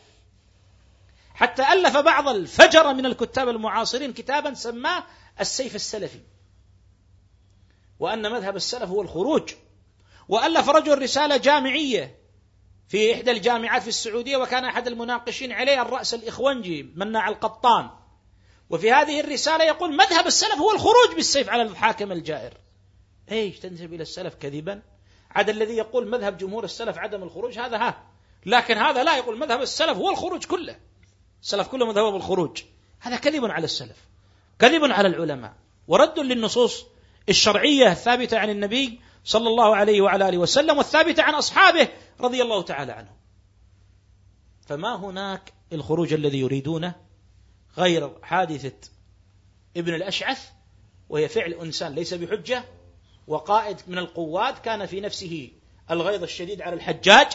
حتى 1.36 1.72
ألف 1.72 1.96
بعض 1.96 2.28
الفجر 2.28 2.94
من 2.94 3.06
الكتاب 3.06 3.48
المعاصرين 3.48 4.12
كتابا 4.12 4.54
سماه 4.54 5.04
السيف 5.40 5.74
السلفي. 5.74 6.20
وأن 7.98 8.32
مذهب 8.32 8.56
السلف 8.56 8.90
هو 8.90 9.02
الخروج. 9.02 9.52
وألف 10.28 10.68
رجل 10.68 11.02
رسالة 11.02 11.36
جامعية 11.36 12.18
في 12.88 13.14
إحدى 13.14 13.30
الجامعات 13.30 13.82
في 13.82 13.88
السعودية 13.88 14.36
وكان 14.36 14.64
أحد 14.64 14.86
المناقشين 14.86 15.52
عليه 15.52 15.82
الرأس 15.82 16.14
الإخوانجي 16.14 16.82
مناع 16.94 17.28
القطان 17.28 17.90
وفي 18.70 18.92
هذه 18.92 19.20
الرسالة 19.20 19.64
يقول 19.64 19.96
مذهب 19.96 20.26
السلف 20.26 20.58
هو 20.58 20.72
الخروج 20.72 21.14
بالسيف 21.14 21.48
على 21.48 21.62
الحاكم 21.62 22.12
الجائر. 22.12 22.54
إيش 23.32 23.58
تنسب 23.58 23.94
إلى 23.94 24.02
السلف 24.02 24.34
كذبا؟ 24.34 24.82
عاد 25.30 25.48
الذي 25.48 25.76
يقول 25.76 26.08
مذهب 26.08 26.38
جمهور 26.38 26.64
السلف 26.64 26.98
عدم 26.98 27.22
الخروج 27.22 27.58
هذا 27.58 27.76
ها. 27.76 28.06
لكن 28.46 28.78
هذا 28.78 29.04
لا 29.04 29.16
يقول 29.16 29.38
مذهب 29.38 29.62
السلف 29.62 29.96
هو 29.96 30.10
الخروج 30.10 30.44
كله. 30.44 30.85
السلف 31.46 31.68
كله 31.68 31.86
مذهب 31.86 32.12
بالخروج. 32.12 32.62
هذا 33.00 33.16
كذب 33.16 33.44
على 33.44 33.64
السلف. 33.64 33.96
كذب 34.58 34.84
على 34.84 35.08
العلماء. 35.08 35.54
ورد 35.88 36.18
للنصوص 36.18 36.86
الشرعية 37.28 37.92
الثابتة 37.92 38.38
عن 38.38 38.50
النبي 38.50 39.00
صلى 39.24 39.48
الله 39.48 39.76
عليه 39.76 40.00
وعلى 40.00 40.28
آله 40.28 40.38
وسلم 40.38 40.78
والثابتة 40.78 41.22
عن 41.22 41.34
أصحابه 41.34 41.88
رضي 42.20 42.42
الله 42.42 42.62
تعالى 42.62 42.92
عنهم. 42.92 43.16
فما 44.66 44.96
هناك 44.96 45.52
الخروج 45.72 46.12
الذي 46.12 46.40
يريدونه 46.40 46.94
غير 47.78 48.18
حادثة 48.22 48.90
ابن 49.76 49.94
الأشعث 49.94 50.48
وهي 51.08 51.28
فعل 51.28 51.52
إنسان 51.52 51.94
ليس 51.94 52.14
بحجة 52.14 52.64
وقائد 53.26 53.76
من 53.86 53.98
القوات 53.98 54.58
كان 54.58 54.86
في 54.86 55.00
نفسه 55.00 55.50
الغيظ 55.90 56.22
الشديد 56.22 56.62
على 56.62 56.74
الحجاج 56.74 57.32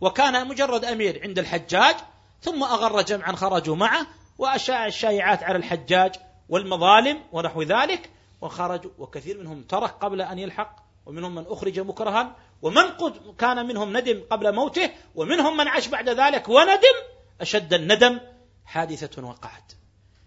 وكان 0.00 0.48
مجرد 0.48 0.84
أمير 0.84 1.22
عند 1.22 1.38
الحجاج 1.38 1.96
ثم 2.40 2.62
أغر 2.62 3.02
جمعا 3.02 3.32
خرجوا 3.32 3.76
معه 3.76 4.06
وأشاع 4.38 4.86
الشائعات 4.86 5.42
على 5.42 5.58
الحجاج 5.58 6.14
والمظالم 6.48 7.22
ونحو 7.32 7.62
ذلك 7.62 8.10
وخرجوا 8.40 8.90
وكثير 8.98 9.38
منهم 9.38 9.62
ترك 9.62 9.90
قبل 9.90 10.22
أن 10.22 10.38
يلحق 10.38 10.76
ومنهم 11.06 11.34
من 11.34 11.44
أخرج 11.46 11.80
مكرها 11.80 12.36
ومن 12.62 12.82
قد 12.82 13.34
كان 13.38 13.66
منهم 13.66 13.96
ندم 13.96 14.22
قبل 14.30 14.54
موته 14.54 14.90
ومنهم 15.14 15.56
من 15.56 15.68
عاش 15.68 15.88
بعد 15.88 16.08
ذلك 16.08 16.48
وندم 16.48 16.96
أشد 17.40 17.74
الندم 17.74 18.20
حادثة 18.64 19.22
وقعت. 19.24 19.72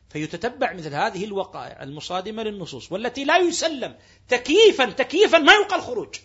فيتتبع 0.10 0.74
مثل 0.74 0.94
هذه 0.94 1.26
الوقائع 1.26 1.84
المصادمة 1.84 2.44
للنصوص 2.44 2.92
والتي 2.92 3.24
لا 3.24 3.38
يسلم 3.38 3.96
تكييفا 4.28 4.86
تكييفا 4.86 5.38
ما 5.38 5.54
يلقى 5.54 5.76
الخروج. 5.76 6.16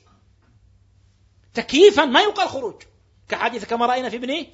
تكييفا 1.55 2.05
ما 2.05 2.21
يلقى 2.21 2.43
الخروج. 2.43 2.83
كحادثة 3.29 3.67
كما 3.67 3.87
رأينا 3.87 4.09
في 4.09 4.17
ابن 4.17 4.47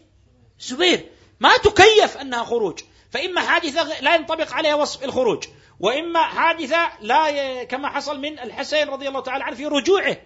زبير 0.61 1.11
ما 1.41 1.57
تكيف 1.57 2.17
أنها 2.17 2.45
خروج. 2.45 2.81
فإما 3.11 3.41
حادثة 3.41 4.01
لا 4.01 4.15
ينطبق 4.15 4.53
عليها 4.53 4.75
وصف 4.75 5.05
الخروج 5.05 5.45
وإما 5.81 6.23
حادثة 6.23 6.91
لا. 7.01 7.65
كما 7.65 7.89
حصل 7.89 8.21
من 8.21 8.39
الحسين 8.39 8.89
رضي 8.89 9.09
الله 9.09 9.21
تعالى 9.21 9.45
عنه 9.45 9.57
في 9.57 9.67
رجوعه 9.67 10.17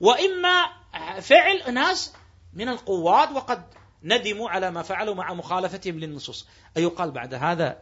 وإما 0.00 0.64
فعل 1.20 1.74
ناس 1.74 2.12
من 2.52 2.68
القوات 2.68 3.32
وقد 3.32 3.64
ندموا 4.02 4.50
على 4.50 4.70
ما 4.70 4.82
فعلوا 4.82 5.14
مع 5.14 5.34
مخالفتهم 5.34 5.98
للنصوص. 5.98 6.46
أيقال 6.76 7.10
بعد 7.10 7.34
هذا 7.34 7.78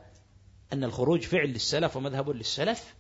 أن 0.72 0.84
الخروج 0.84 1.22
فعل 1.22 1.48
للسلف 1.48 1.96
ومذهب 1.96 2.30
للسلف؟ 2.30 2.94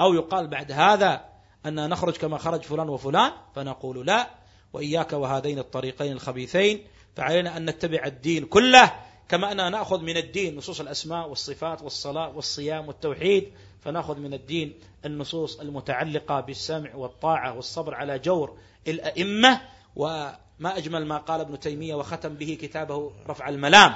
أو 0.00 0.14
يقال 0.14 0.48
بعد 0.48 0.72
هذا 0.72 1.24
أن 1.66 1.88
نخرج 1.88 2.16
كما 2.16 2.38
خرج 2.38 2.62
فلان 2.62 2.88
وفلان؟ 2.88 3.32
فنقول 3.54 4.06
لا. 4.06 4.30
وإياك 4.72 5.12
وهذين 5.12 5.58
الطريقين 5.58 6.12
الخبيثين 6.12 6.86
فعلينا 7.16 7.56
أن 7.56 7.70
نتبع 7.70 8.04
الدين 8.06 8.44
كله 8.44 8.92
كما 9.28 9.52
أننا 9.52 9.68
نأخذ 9.68 10.00
من 10.00 10.16
الدين 10.16 10.56
نصوص 10.56 10.80
الأسماء 10.80 11.28
والصفات 11.28 11.82
والصلاة 11.82 12.36
والصيام 12.36 12.88
والتوحيد 12.88 13.52
فنأخذ 13.80 14.18
من 14.18 14.34
الدين 14.34 14.74
النصوص 15.04 15.60
المتعلقة 15.60 16.40
بالسمع 16.40 16.94
والطاعة 16.94 17.56
والصبر 17.56 17.94
على 17.94 18.18
جور 18.18 18.58
الأئمة 18.88 19.60
وما 19.96 20.36
أجمل 20.64 21.06
ما 21.06 21.18
قال 21.18 21.40
ابن 21.40 21.60
تيمية 21.60 21.94
وختم 21.94 22.34
به 22.34 22.58
كتابه 22.60 23.12
رفع 23.28 23.48
الملام. 23.48 23.94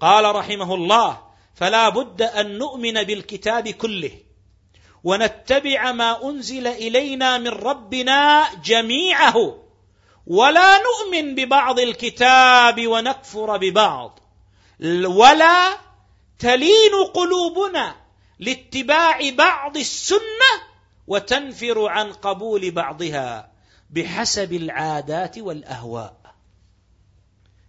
قال 0.00 0.36
رحمه 0.36 0.74
الله 0.74 1.18
فلا 1.54 1.88
بد 1.88 2.22
أن 2.22 2.58
نؤمن 2.58 3.02
بالكتاب 3.02 3.68
كله 3.68 4.10
ونتبع 5.04 5.92
ما 5.92 6.30
أنزل 6.30 6.66
إلينا 6.66 7.38
من 7.38 7.48
ربنا 7.48 8.48
جميعه 8.64 9.56
ولا 10.26 10.78
نؤمن 10.78 11.34
ببعض 11.34 11.78
الكتاب 11.78 12.86
ونكفر 12.86 13.56
ببعض. 13.56 14.20
ولا 15.06 15.78
تلين 16.38 16.94
قلوبنا 17.14 17.96
لاتباع 18.38 19.30
بعض 19.30 19.76
السنة 19.76 20.52
وتنفر 21.06 21.86
عن 21.86 22.12
قبول 22.12 22.70
بعضها 22.70 23.52
بحسب 23.90 24.52
العادات 24.52 25.38
والأهواء. 25.38 26.16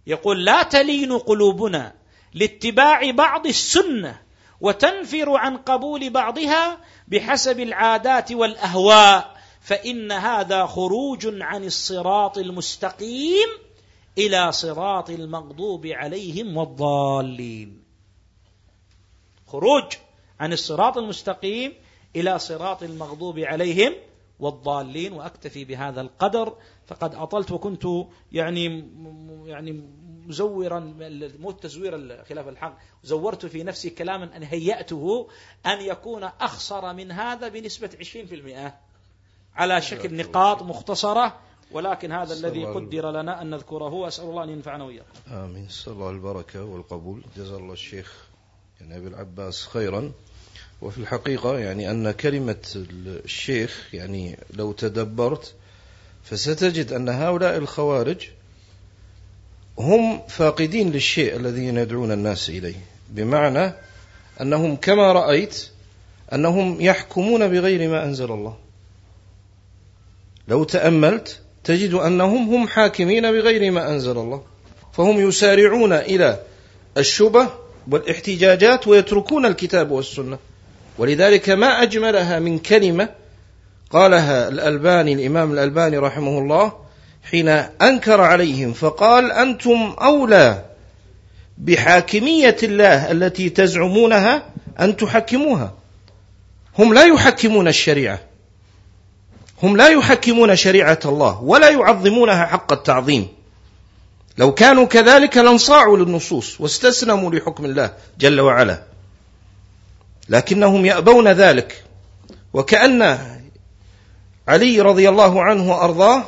يقول 0.06 0.44
لا 0.44 0.62
تلين 0.62 1.18
قلوبنا 1.18 1.94
لاتباع 2.34 3.10
بعض 3.10 3.46
السنة 3.46 4.22
وتنفر 4.60 5.36
عن 5.36 5.56
قبول 5.56 6.10
بعضها 6.10 6.80
بحسب 7.08 7.60
العادات 7.60 8.32
والأهواء 8.32 9.36
فإن 9.60 10.12
هذا 10.12 10.66
خروج 10.66 11.42
عن 11.42 11.64
الصراط 11.64 12.38
المستقيم 12.38 13.48
إلى 14.18 14.52
صراط 14.52 15.10
المغضوب 15.10 15.86
عليهم 15.86 16.56
والضالين. 16.56 17.82
خروج 19.46 19.92
عن 20.40 20.52
الصراط 20.52 20.98
المستقيم 20.98 21.72
إلى 22.16 22.38
صراط 22.38 22.82
المغضوب 22.82 23.38
عليهم 23.38 23.94
والضالين 24.40 25.12
وأكتفي 25.12 25.64
بهذا 25.64 26.00
القدر. 26.00 26.56
فقد 26.86 27.14
أطلت 27.14 27.52
وكنت 27.52 27.84
يعني 28.32 28.90
يعني 29.46 29.84
مزورا 30.26 30.94
مو 31.38 31.50
تزوير 31.50 32.24
خلاف 32.24 32.48
الحق. 32.48 32.78
زورت 33.04 33.46
في 33.46 33.62
نفسي 33.62 33.90
كلاما 33.90 34.36
أن 34.36 34.42
هيأته 34.42 35.28
أن 35.66 35.80
يكون 35.80 36.24
اخصر 36.24 36.92
من 36.92 37.12
هذا 37.12 37.48
بنسبة 37.48 37.90
20% 38.68 38.72
على 39.56 39.80
شكل 39.80 40.16
نقاط 40.16 40.62
مختصرة. 40.62 41.40
ولكن 41.72 42.12
هذا 42.12 42.34
الذي 42.34 42.64
قدر 42.64 43.10
لنا 43.10 43.42
أن 43.42 43.50
نذكره 43.50 43.92
وأسأل 43.92 44.24
الله 44.24 44.44
أن 44.44 44.50
ينفعنا 44.50 44.84
وإياكم. 44.84 45.06
آمين، 45.32 45.64
نسال 45.64 45.92
الله 45.92 46.10
البركة 46.10 46.64
والقبول، 46.64 47.22
جزا 47.36 47.56
الله 47.56 47.72
الشيخ 47.72 48.26
يعني 48.80 48.96
أبي 48.96 49.08
العباس 49.08 49.66
خيرا. 49.66 50.12
وفي 50.82 50.98
الحقيقة 50.98 51.58
يعني 51.58 51.90
أن 51.90 52.10
كلمة 52.10 52.86
الشيخ 53.24 53.94
يعني 53.94 54.38
لو 54.54 54.72
تدبرت 54.72 55.54
فستجد 56.24 56.92
أن 56.92 57.08
هؤلاء 57.08 57.56
الخوارج 57.56 58.28
هم 59.78 60.20
فاقدين 60.28 60.90
للشيء 60.90 61.36
الذي 61.36 61.66
يدعون 61.66 62.12
الناس 62.12 62.48
إليه 62.50 62.76
بمعنى 63.10 63.72
أنهم 64.40 64.76
كما 64.76 65.12
رأيت 65.12 65.70
أنهم 66.32 66.80
يحكمون 66.80 67.48
بغير 67.48 67.90
ما 67.90 68.04
أنزل 68.04 68.32
الله 68.32 68.56
لو 70.48 70.64
تأملت 70.64 71.42
تجد 71.66 71.94
أنهم 71.94 72.54
هم 72.54 72.68
حاكمين 72.68 73.32
بغير 73.32 73.70
ما 73.70 73.90
أنزل 73.90 74.18
الله. 74.18 74.42
فهم 74.92 75.28
يسارعون 75.28 75.92
إلى 75.92 76.40
الشبه 76.96 77.48
والاحتجاجات 77.90 78.88
ويتركون 78.88 79.46
الكتاب 79.46 79.90
والسنة. 79.90 80.38
ولذلك 80.98 81.50
ما 81.50 81.82
أجملها 81.82 82.38
من 82.38 82.58
كلمة 82.58 83.08
قالها 83.90 84.48
الألباني 84.48 85.12
الإمام 85.12 85.52
الألباني 85.52 85.98
رحمه 85.98 86.38
الله 86.38 86.72
حين 87.30 87.48
أنكر 87.82 88.20
عليهم 88.20 88.72
فقال 88.72 89.32
أنتم 89.32 89.94
أولى 90.00 90.64
بحاكمية 91.58 92.56
الله 92.62 93.10
التي 93.10 93.48
تزعمونها 93.48 94.42
أن 94.80 94.96
تحكموها. 94.96 95.74
هم 96.78 96.94
لا 96.94 97.04
يحكمون 97.04 97.68
الشريعة. 97.68 98.20
هم 99.62 99.76
لا 99.76 99.88
يحكمون 99.88 100.56
شريعة 100.56 101.00
الله 101.04 101.42
ولا 101.42 101.68
يعظمونها 101.68 102.46
حق 102.46 102.72
التعظيم. 102.72 103.28
لو 104.38 104.54
كانوا 104.54 104.84
كذلك 104.86 105.36
لانصاعوا 105.36 105.96
للنصوص 105.96 106.60
واستسلموا 106.60 107.30
لحكم 107.30 107.64
الله 107.64 107.92
جل 108.18 108.40
وعلا. 108.40 108.82
لكنهم 110.28 110.86
يأبون 110.86 111.28
ذلك. 111.28 111.84
وكأن 112.52 113.18
علي 114.48 114.80
رضي 114.80 115.08
الله 115.08 115.42
عنه 115.42 115.70
وأرضاه 115.72 116.22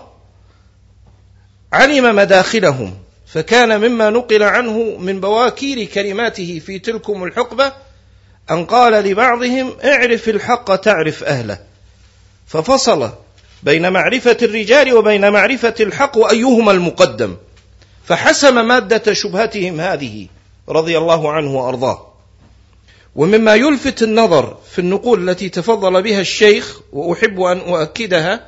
علم 1.73 2.17
مداخلهم 2.17 2.95
فكان 3.27 3.81
مما 3.81 4.11
نقل 4.11 4.43
عنه 4.43 4.97
من 4.99 5.21
بواكير 5.21 5.85
كلماته 5.85 6.63
في 6.67 6.79
تلكم 6.79 7.25
الحقبة 7.25 7.73
أن 8.51 8.65
قال 8.65 8.93
لبعضهم 8.93 9.73
اعرف 9.85 10.29
الحق 10.29 10.77
تعرف 10.77 11.25
أهله. 11.25 11.68
ففصل 12.49 13.11
بين 13.63 13.93
معرفة 13.93 14.37
الرجال 14.43 14.95
وبين 14.95 15.33
معرفة 15.33 15.75
الحق 15.81 16.17
وأيهما 16.19 16.73
المقدم. 16.73 17.37
فحسم 18.05 18.69
مادة 18.69 19.15
شبهتهم 19.15 19.81
هذه 19.81 20.27
رضي 20.69 20.99
الله 20.99 21.33
عنه 21.33 21.57
وأرضاه. 21.57 22.07
ومما 23.17 23.55
يلفت 23.55 24.03
النظر 24.03 24.57
في 24.71 24.79
النقول 24.79 25.29
التي 25.31 25.49
تفضل 25.49 26.03
بها 26.03 26.21
الشيخ 26.21 26.81
وأحب 26.93 27.41
أن 27.41 27.59
أؤكدها 27.59 28.47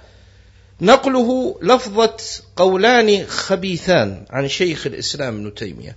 نقله 0.81 1.59
لفظة 1.63 2.17
قولان 2.57 3.27
خبيثان 3.27 4.25
عن 4.31 4.49
شيخ 4.49 4.87
الإسلام 4.87 5.35
ابن 5.35 5.55
تيمية. 5.55 5.97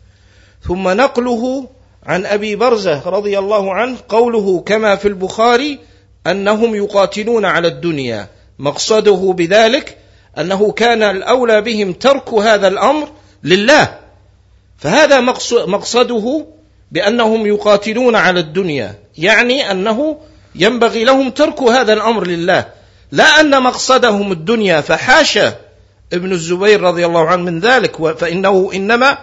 ثم 0.67 0.89
نقله 0.89 1.69
عن 2.03 2.25
أبي 2.25 2.55
برزة 2.55 3.09
رضي 3.09 3.39
الله 3.39 3.73
عنه 3.73 3.97
قوله 4.09 4.59
كما 4.59 4.95
في 4.95 5.07
البخاري 5.07 5.79
أنهم 6.27 6.75
يقاتلون 6.75 7.45
على 7.45 7.67
الدنيا. 7.67 8.27
مقصده 8.59 9.33
بذلك 9.37 9.97
أنه 10.37 10.71
كان 10.71 11.03
الأولى 11.03 11.61
بهم 11.61 11.93
ترك 11.93 12.33
هذا 12.33 12.67
الأمر 12.67 13.07
لله. 13.43 13.97
فهذا 14.77 15.19
مقصده 15.51 16.45
بأنهم 16.91 17.45
يقاتلون 17.47 18.15
على 18.15 18.39
الدنيا. 18.39 18.95
يعني 19.17 19.71
أنه 19.71 20.17
ينبغي 20.55 21.03
لهم 21.03 21.29
ترك 21.29 21.61
هذا 21.61 21.93
الأمر 21.93 22.27
لله. 22.27 22.65
لا 23.11 23.39
أن 23.39 23.63
مقصدهم 23.63 24.31
الدنيا 24.31 24.81
فحاشا 24.81 25.55
ابن 26.13 26.31
الزبير 26.31 26.81
رضي 26.81 27.05
الله 27.05 27.27
عنه 27.27 27.43
من 27.43 27.59
ذلك 27.59 28.17
فإنه 28.17 28.71
إنما 28.73 29.17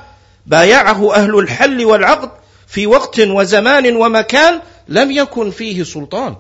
بايعه 0.47 1.15
أهل 1.15 1.39
الحل 1.39 1.85
والعقد 1.85 2.31
في 2.67 2.87
وقت 2.87 3.21
وزمان 3.21 3.97
ومكان 3.97 4.61
لم 4.89 5.11
يكن 5.11 5.51
فيه 5.51 5.83
سلطان. 5.83 6.37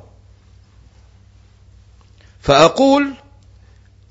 فأقول 2.40 3.14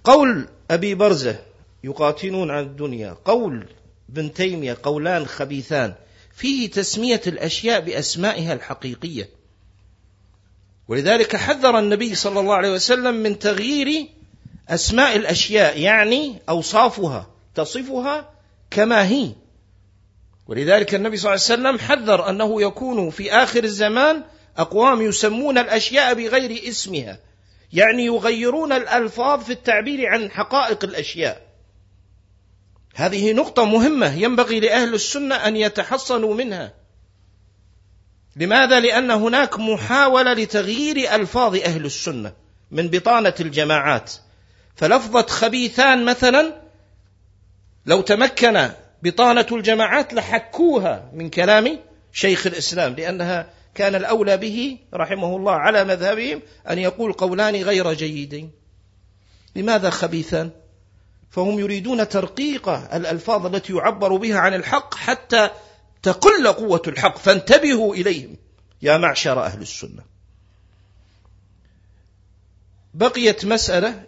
قول 0.04 0.48
أبي 0.72 0.96
برزة 0.96 1.40
يقاتلون 1.84 2.52
على 2.52 2.66
الدنيا 2.66 3.18
قول 3.26 3.68
ابن 4.10 4.34
تيمية 4.34 4.78
قولان 4.84 5.26
خبيثان 5.26 5.94
فيه 6.36 6.72
تسمية 6.72 7.22
الأشياء 7.28 7.80
بأسمائها 7.80 8.54
الحقيقية. 8.54 9.30
ولذلك 10.88 11.36
حذر 11.36 11.80
النبي 11.80 12.16
صلى 12.16 12.40
الله 12.40 12.56
عليه 12.56 12.72
وسلم 12.72 13.16
من 13.16 13.40
تغيير 13.40 14.08
أسماء 14.70 15.16
الأشياء 15.16 15.80
يعني 15.80 16.36
أوصافها 16.50 17.30
تصفها 17.56 18.30
كما 18.72 19.08
هي. 19.08 19.32
ولذلك 20.48 20.96
النبي 20.96 21.18
صلى 21.18 21.34
الله 21.34 21.44
عليه 21.50 21.54
وسلم 21.54 21.88
حذر 21.88 22.30
أنه 22.30 22.62
يكون 22.62 23.10
في 23.10 23.32
آخر 23.32 23.64
الزمان 23.64 24.24
أقوام 24.58 25.02
يسمون 25.02 25.58
الأشياء 25.58 26.14
بغير 26.14 26.70
اسمها. 26.70 27.20
يعني 27.74 28.06
يغيرون 28.06 28.74
الألفاظ 28.74 29.44
في 29.44 29.52
التعبير 29.52 30.06
عن 30.08 30.32
حقائق 30.32 30.84
الأشياء 30.84 31.50
هذه 32.96 33.34
نقطة 33.34 33.66
مهمة 33.66 34.14
ينبغي 34.16 34.60
لأهل 34.60 34.94
السنة 34.94 35.36
أن 35.36 35.56
يتحصنوا 35.56 36.34
منها. 36.34 36.74
لماذا؟ 38.36 38.80
لأن 38.80 39.12
هناك 39.12 39.60
محاولة 39.60 40.34
لتغيير 40.34 41.16
ألفاظ 41.16 41.56
أهل 41.56 41.86
السنة 41.86 42.34
من 42.72 42.88
بطانة 42.88 43.34
الجماعات. 43.40 44.14
فلفظة 44.76 45.26
خبيثان 45.28 46.06
مثلا 46.06 46.62
لو 47.86 48.02
تمكن 48.02 48.70
بطانة 49.04 49.46
الجماعات 49.52 50.14
لحكوها 50.14 51.12
من 51.14 51.30
كلام 51.30 51.80
شيخ 52.14 52.48
الإسلام 52.48 52.94
لأنها 52.94 53.50
كان 53.80 53.96
الأولى 53.96 54.38
به 54.38 54.78
رحمه 54.94 55.36
الله 55.36 55.52
على 55.52 55.84
مذهبهم 55.84 56.42
أن 56.70 56.80
يقول 56.80 57.14
قولان 57.14 57.56
غير 57.56 57.94
جيدين. 57.94 58.52
لماذا 59.56 59.90
خبيثان؟ 59.90 60.50
فهم 61.30 61.60
يريدون 61.60 62.10
ترقيق 62.10 62.70
الألفاظ 62.70 63.46
التي 63.46 63.74
يعبر 63.74 64.16
بها 64.16 64.40
عن 64.40 64.54
الحق 64.54 64.96
حتى 64.96 65.50
تقل 66.04 66.48
قوة 66.48 66.82
الحق 66.88 67.18
فانتبهوا 67.18 67.96
إليهم 67.96 68.36
يا 68.82 68.98
معشر 68.98 69.44
أهل 69.44 69.62
السنة 69.62 70.04
بقيت 72.94 73.46
مسألة 73.46 74.04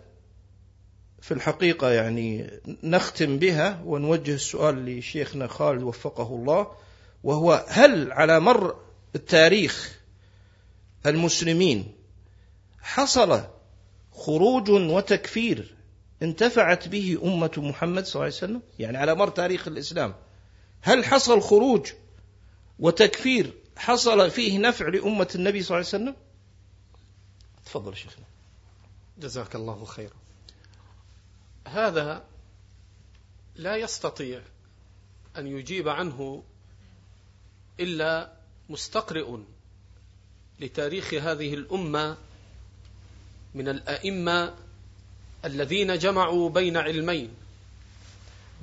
في 1.22 1.34
الحقيقة 1.34 1.92
يعني 1.92 2.60
نختم 2.84 3.38
بها 3.38 3.82
ونوجه 3.86 4.34
السؤال 4.34 4.86
لشيخنا 4.86 5.48
خالد 5.48 5.84
وفقه 5.84 6.36
الله 6.36 6.68
وهو 7.24 7.66
هل 7.68 8.12
على 8.12 8.40
مر 8.40 8.91
التاريخ 9.16 10.00
المسلمين 11.06 11.96
حصل 12.82 13.48
خروج 14.12 14.70
وتكفير 14.70 15.76
انتفعت 16.22 16.88
به 16.88 17.20
أمة 17.24 17.52
محمد 17.58 18.06
صلى 18.06 18.16
الله 18.16 18.26
عليه 18.26 18.36
وسلم 18.36 18.62
يعني 18.80 18.98
على 18.98 19.16
مر 19.16 19.30
تاريخ 19.30 19.68
الإسلام. 19.68 20.16
هل 20.82 21.06
حصل 21.06 21.42
خروج 21.42 21.92
وتكفير 22.80 23.54
حصل 23.78 24.32
فيه 24.32 24.60
نفع 24.60 24.88
لأمة 24.88 25.28
النبي 25.36 25.64
صلى 25.64 25.78
الله 25.78 25.90
عليه 25.94 26.04
وسلم؟ 26.04 26.16
تفضل 27.66 27.98
شيخنا. 27.98 28.26
جزاك 29.18 29.56
الله 29.56 29.86
خيرا. 29.86 30.16
هذا 31.68 32.24
لا 33.56 33.76
يستطيع 33.76 34.42
أن 35.38 35.48
يجيب 35.48 35.90
عنه 35.90 36.44
إلا 37.80 38.34
مستقرئ 38.72 39.38
لتاريخ 40.60 41.14
هذه 41.14 41.54
الأمة 41.54 42.18
من 43.56 43.68
الأئمة 43.70 44.54
الذين 45.46 45.98
جمعوا 45.98 46.50
بين 46.50 46.78
علمين 46.78 47.34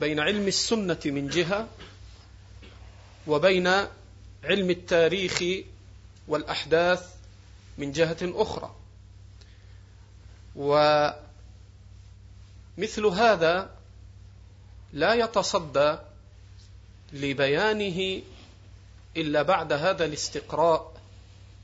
بين 0.01 0.21
علم 0.21 0.49
السنة 0.49 1.01
من 1.05 1.29
جهة 1.29 1.69
وبين 3.27 3.67
علم 4.45 4.71
التاريخ 4.71 5.45
والأحداث 6.29 7.15
من 7.79 7.93
جهة 7.93 8.17
أخرى. 8.23 8.75
ومثل 10.57 11.17
هذا 13.07 13.71
لا 14.93 15.15
يتصدى 15.15 15.99
لبيانه 17.13 18.23
إلا 19.17 19.43
بعد 19.43 19.73
هذا 19.73 20.05
الاستقراء 20.05 20.93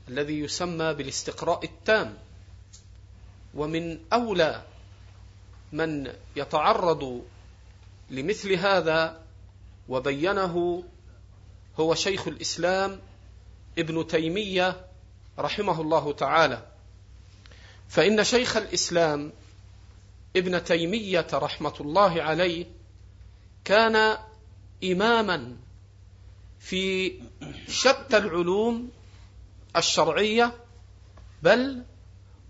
الذي 0.09 0.39
يسمى 0.39 0.93
بالاستقراء 0.93 1.65
التام. 1.65 2.17
ومن 3.53 3.99
أولى 4.13 4.63
من 5.71 6.13
يتعرض 6.35 7.25
لمثل 8.09 8.53
هذا 8.53 9.21
وبينه 9.89 10.83
هو 11.79 11.95
شيخ 11.95 12.27
الإسلام 12.27 12.99
ابن 13.77 14.07
تيمية 14.07 14.85
رحمه 15.39 15.81
الله 15.81 16.13
تعالى. 16.13 16.67
فإن 17.89 18.23
شيخ 18.23 18.57
الإسلام 18.57 19.31
ابن 20.35 20.63
تيمية 20.63 21.27
رحمة 21.33 21.73
الله 21.79 22.21
عليه 22.23 22.65
كان 23.65 24.17
إماما 24.83 25.57
في 26.65 27.13
شتى 27.67 28.17
العلوم 28.17 28.89
الشرعية 29.75 30.53
بل 31.43 31.83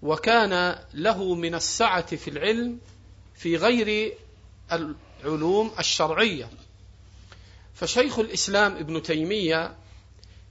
وكان 0.02 0.80
له 0.94 1.36
من 1.36 1.56
السعة 1.56 2.16
في 2.16 2.30
العلم 2.30 2.80
في 3.36 3.58
غير 3.58 4.18
العلوم 4.72 5.72
الشرعية. 5.80 6.50
فشيخ 7.74 8.20
الإسلام 8.20 8.76
ابن 8.76 9.04
تيمية 9.04 9.76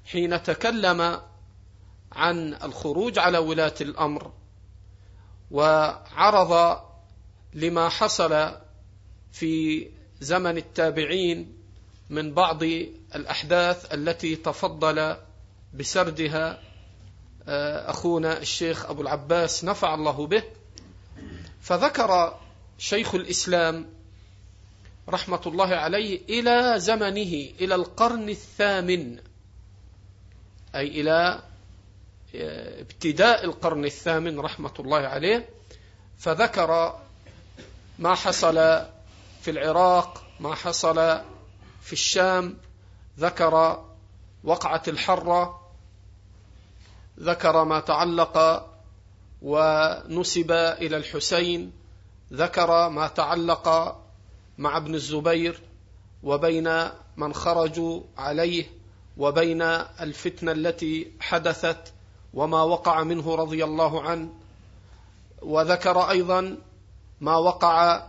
حين 0.07 0.43
تكلم 0.43 1.20
عن 2.12 2.55
الخروج 2.55 3.19
على 3.19 3.39
ولاة 3.39 3.74
الأمر 3.81 4.32
وعرض 5.51 6.81
لما 7.55 7.89
حصل 7.89 8.57
في 9.32 9.86
زمن 10.20 10.57
التابعين 10.57 11.57
من 12.11 12.35
بعض 12.35 12.62
الأحداث 13.16 13.95
التي 13.95 14.36
تفضل 14.36 15.16
بسردها 15.74 16.61
آه، 17.49 17.91
أخونا 17.91 18.39
الشيخ 18.39 18.86
أبو 18.86 19.03
العباس 19.03 19.65
نفع 19.65 19.95
الله 19.95 20.27
به. 20.27 20.43
فذكر 21.61 22.39
شيخ 22.78 23.15
الإسلام 23.15 23.86
رحمة 25.09 25.41
الله 25.47 25.74
عليه 25.74 26.20
إلى 26.28 26.74
زمنه 26.81 27.51
إلى 27.61 27.74
القرن 27.74 28.28
الثامن 28.28 29.19
أي 30.74 31.01
إلى 31.01 31.43
آه، 32.35 32.81
ابتداء 32.81 33.45
القرن 33.45 33.85
الثامن 33.85 34.41
رحمة 34.41 34.74
الله 34.81 34.99
عليه. 34.99 35.49
فذكر 36.19 37.01
ما 37.99 38.15
حصل 38.15 38.55
في 39.43 39.51
العراق 39.51 40.24
ما 40.41 40.55
حصل 40.55 41.20
في 41.82 41.93
الشام 41.93 42.57
ذكر 43.19 43.85
وقعة 44.45 44.82
الحرة 44.89 45.61
ذكر 47.20 47.65
ما 47.65 47.81
تعلق 47.81 48.66
ونسب 49.43 50.53
إلى 50.53 50.97
الحسين 50.97 51.73
ذكر 52.32 52.89
ما 52.89 53.09
تعلق 53.09 53.97
مع 54.59 54.77
ابن 54.77 54.95
الزبير 54.95 55.61
وبين 56.23 56.89
من 57.16 57.35
خرجوا 57.35 58.03
عليه 58.19 58.66
وبين 59.16 59.62
الفتنة 59.62 60.53
التي 60.53 61.12
حدثت 61.20 61.93
وما 62.35 62.62
وقع 62.62 63.03
منه 63.03 63.35
رضي 63.35 63.65
الله 63.65 64.03
عنه. 64.03 64.32
وذكر 65.43 66.11
أيضا 66.11 66.59
ما 67.20 67.36
وقع 67.36 68.07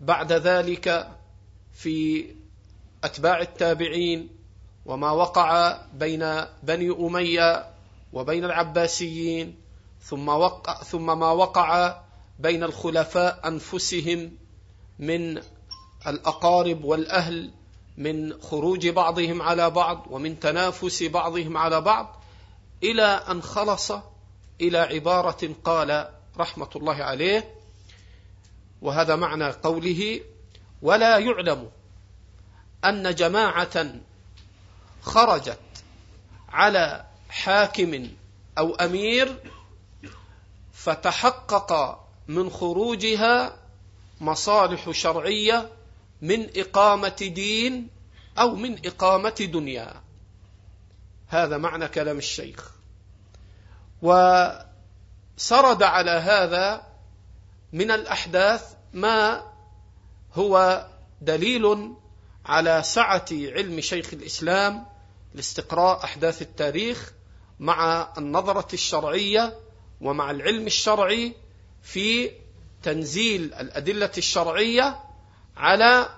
بعد 0.00 0.32
ذلك 0.32 1.08
في 1.72 2.26
أتباع 3.04 3.40
التابعين 3.40 4.28
وما 4.86 5.10
وقع 5.10 5.78
بين 5.94 6.44
بني 6.62 6.90
أمية 6.90 7.66
وبين 8.12 8.44
العباسيين 8.44 9.56
ثم 10.02 10.28
وقع 10.28 10.82
ثم 10.82 11.18
ما 11.18 11.30
وقع 11.30 12.00
بين 12.38 12.62
الخلفاء 12.62 13.48
أنفسهم 13.48 14.32
من 14.98 15.42
الأقارب 16.06 16.84
والأهل 16.84 17.50
من 17.96 18.40
خروج 18.40 18.88
بعضهم 18.88 19.42
على 19.42 19.70
بعض 19.70 20.06
ومن 20.10 20.40
تنافس 20.40 21.02
بعضهم 21.02 21.56
على 21.56 21.80
بعض 21.80 22.24
إلى 22.82 23.02
أن 23.02 23.42
خلص 23.42 23.92
إلى 24.60 24.78
عبارة 24.78 25.54
قال 25.64 26.08
رحمة 26.38 26.68
الله 26.76 26.94
عليه 26.94 27.54
وهذا 28.82 29.16
معنى 29.16 29.44
قوله 29.50 30.20
ولا 30.82 31.18
يعلم 31.18 31.70
أن 32.84 33.14
جماعة 33.14 33.86
خرجت 35.02 35.58
على 36.48 37.04
حاكم 37.28 38.08
أو 38.58 38.74
أمير 38.74 39.36
فتحقق 40.72 42.00
من 42.28 42.50
خروجها 42.50 43.56
مصالح 44.20 44.90
شرعية 44.90 45.68
من 46.22 46.50
إقامة 46.56 47.32
دين 47.34 47.88
أو 48.38 48.54
من 48.54 48.86
إقامة 48.86 49.48
دنيا. 49.52 50.00
هذا 51.28 51.58
معنى 51.58 51.88
كلام 51.88 52.18
الشيخ. 52.18 52.70
وسرد 54.02 55.82
على 55.82 56.10
هذا 56.10 56.86
من 57.72 57.90
الأحداث 57.90 58.74
ما 58.92 59.42
هو 60.34 60.86
دليل 61.20 61.94
على 62.50 62.82
سعة 62.82 63.24
علم 63.32 63.80
شيخ 63.80 64.08
الإسلام 64.12 64.86
لاستقراء 65.34 66.04
أحداث 66.04 66.42
التاريخ 66.42 67.12
مع 67.60 68.08
النظرة 68.18 68.68
الشرعية 68.72 69.58
ومع 70.00 70.30
العلم 70.30 70.66
الشرعي 70.66 71.34
في 71.82 72.30
تنزيل 72.82 73.54
الأدلة 73.54 74.10
الشرعية 74.18 75.00
على 75.56 76.08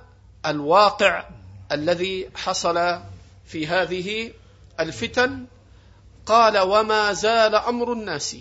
الواقع 0.46 1.28
الذي 1.72 2.30
حصل 2.36 3.00
في 3.44 3.66
هذه 3.66 4.32
الفتن. 4.80 5.46
قال 6.26 6.58
وما 6.58 7.12
زال 7.12 7.54
أمر 7.54 7.92
الناس 7.92 8.36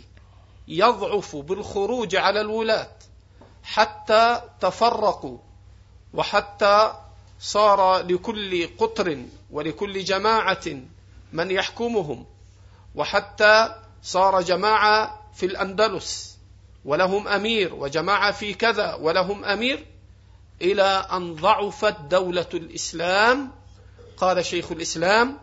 يضعف 0.67 1.35
بالخروج 1.35 2.15
على 2.15 2.41
الولاة 2.41 2.91
حتى 3.63 4.41
تفرقوا 4.61 5.37
وحتى 6.13 6.93
صار 7.41 7.97
لكل 7.97 8.67
قطر 8.77 9.23
ولكل 9.51 10.03
جماعة 10.03 10.65
من 11.33 11.51
يحكمهم 11.51 12.25
وحتى 12.95 13.75
صار 14.03 14.41
جماعة 14.41 15.21
في 15.33 15.45
الأندلس 15.45 16.37
ولهم 16.85 17.27
أمير 17.27 17.73
وجماعة 17.75 18.31
في 18.31 18.53
كذا 18.53 18.93
ولهم 18.93 19.45
أمير 19.45 19.85
إلى 20.61 21.07
أن 21.11 21.35
ضعفت 21.35 21.95
دولة 22.01 22.49
الإسلام. 22.53 23.51
قال 24.17 24.45
شيخ 24.45 24.71
الإسلام 24.71 25.37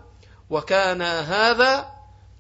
وكان 0.50 1.02
هذا 1.02 1.90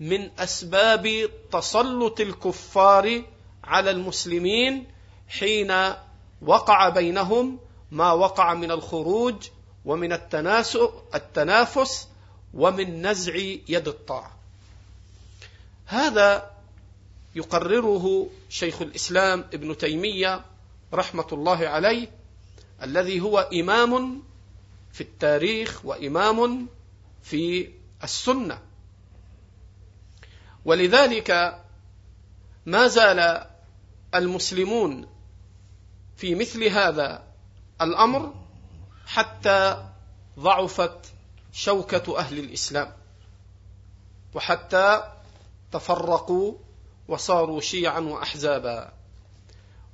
من 0.00 0.30
أسباب 0.38 1.30
تسلط 1.52 2.20
الكفار 2.20 3.22
على 3.64 3.90
المسلمين 3.90 4.86
حين 5.28 5.94
وقع 6.42 6.88
بينهم 6.88 7.58
ما 7.90 8.12
وقع 8.12 8.54
من 8.54 8.70
الخروج 8.70 9.48
ومن 9.84 10.12
التنافس 11.14 12.08
ومن 12.54 13.06
نزع 13.06 13.34
يد 13.68 13.88
الطاعة. 13.88 14.38
هذا 15.86 16.50
يقرره 17.34 18.30
شيخ 18.48 18.82
الإسلام 18.82 19.40
ابن 19.40 19.76
تيمية 19.76 20.44
رحمة 20.94 21.26
الله 21.32 21.68
عليه 21.68 22.10
الذي 22.82 23.20
هو 23.20 23.38
إمام 23.38 24.22
في 24.92 25.00
التاريخ 25.00 25.84
وإمام 25.84 26.66
في 27.22 27.70
السنة. 28.04 28.62
ولذلك 30.64 31.60
ما 32.66 32.88
زال 32.88 33.46
المسلمون 34.14 35.08
في 36.16 36.34
مثل 36.34 36.64
هذا 36.64 37.27
الأمر 37.82 38.34
حتى 39.06 39.84
ضعفت 40.38 40.98
شوكة 41.52 42.18
أهل 42.18 42.38
الإسلام 42.38 42.92
وحتى 44.34 45.12
تفرقوا 45.72 46.54
وصاروا 47.08 47.60
شيعا 47.60 48.00
واحزابا. 48.00 48.92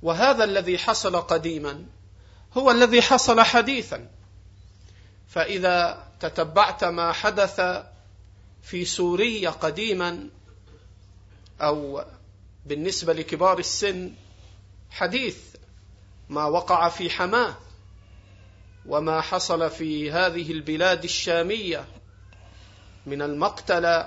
وهذا 0.01 0.43
الذي 0.43 0.77
حصل 0.77 1.15
قديما 1.21 1.85
هو 2.57 2.71
الذي 2.71 3.01
حصل 3.01 3.41
حديثا. 3.41 4.09
فإذا 5.27 6.07
تتبعت 6.19 6.83
ما 6.83 7.11
حدث 7.11 7.61
في 8.63 8.85
سوريا 8.85 9.49
قديما 9.49 10.29
أو 11.61 12.05
بالنسبة 12.65 13.13
لكبار 13.13 13.59
السن 13.59 14.13
حديث 14.91 15.37
ما 16.29 16.45
وقع 16.45 16.89
في 16.89 17.09
حماة. 17.09 17.55
وما 18.87 19.21
حصل 19.21 19.69
في 19.69 20.11
هذه 20.11 20.51
البلاد 20.51 21.03
الشامية 21.03 21.85
من 23.05 23.21
المقتل 23.21 24.03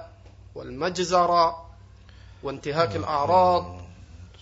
والمجزره 0.55 1.71
وانتهاك 2.43 2.97
الأعراض 2.97 3.81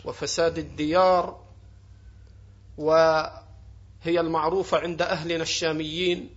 وفساد 0.05 0.59
الديار 0.59 1.41
وهي 2.79 3.41
المعروفة 4.07 4.79
عند 4.79 5.03
أهلنا 5.03 5.43
الشاميين 5.43 6.35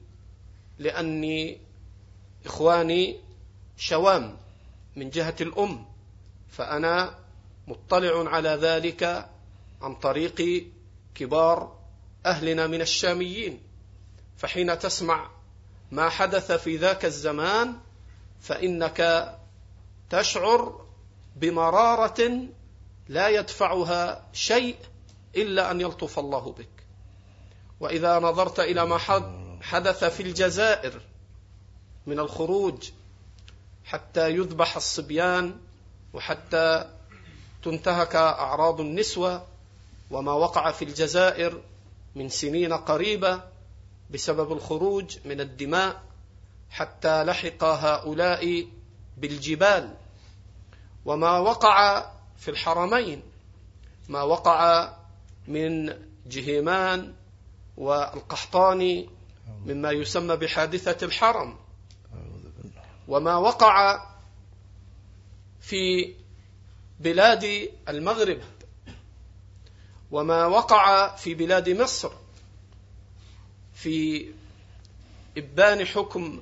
لأني 0.80 1.58
إخواني 2.46 3.20
شوام 3.78 4.38
من 4.96 5.10
جهة 5.10 5.36
الأم 5.42 5.86
فأنا 6.50 7.16
مطلع 7.68 8.30
على 8.30 8.50
ذلك 8.50 9.30
عن 9.82 9.96
طريق 9.96 10.66
كبار 11.16 11.80
أهلنا 12.26 12.68
من 12.68 12.82
الشاميين. 12.82 13.69
فحين 14.40 14.80
تسمع 14.80 15.30
ما 15.92 16.10
حدث 16.10 16.52
في 16.52 16.78
ذاك 16.78 17.06
الزمان 17.06 17.74
فإنك 18.42 19.30
تشعر 20.10 20.86
بمرارة 21.36 22.48
لا 23.08 23.30
يدفعها 23.30 24.26
شيء 24.34 24.76
إلا 25.36 25.72
أن 25.72 25.82
يلطف 25.82 26.20
الله 26.20 26.52
بك. 26.58 26.70
وإذا 27.80 28.20
نظرت 28.20 28.60
إلى 28.60 28.86
ما 28.86 28.98
حدث 29.62 30.04
في 30.04 30.24
الجزائر 30.24 31.02
من 32.06 32.20
الخروج 32.20 32.90
حتى 33.86 34.30
يذبح 34.30 34.76
الصبيان 34.76 35.58
وحتى 36.14 36.94
تنتهك 37.64 38.16
أعراض 38.16 38.80
النسوة 38.80 39.46
وما 40.12 40.32
وقع 40.32 40.72
في 40.72 40.86
الجزائر 40.86 41.62
من 42.16 42.30
سنين 42.30 42.74
قريبة 42.74 43.42
بسبب 44.10 44.52
الخروج 44.52 45.18
من 45.26 45.42
الدماء 45.42 46.04
حتى 46.70 47.24
لحق 47.24 47.64
هؤلاء 47.64 48.68
بالجبال. 49.18 49.94
وما 51.06 51.38
وقع 51.38 52.12
في 52.38 52.52
الحرمين 52.52 53.24
ما 54.10 54.22
وقع 54.22 54.90
من 55.48 55.94
جهيمان 56.28 57.14
والقحطاني 57.78 59.10
مما 59.66 59.92
يسمى 59.92 60.36
بحادثة 60.36 61.06
الحرم. 61.06 61.58
وما 63.08 63.36
وقع 63.36 64.06
في 65.62 66.16
بلاد 67.00 67.70
المغرب. 67.90 68.42
وما 70.12 70.46
وقع 70.46 71.16
في 71.16 71.34
بلاد 71.34 71.70
مصر. 71.70 72.12
في 73.84 74.28
إبان 75.38 75.86
حكم 75.86 76.42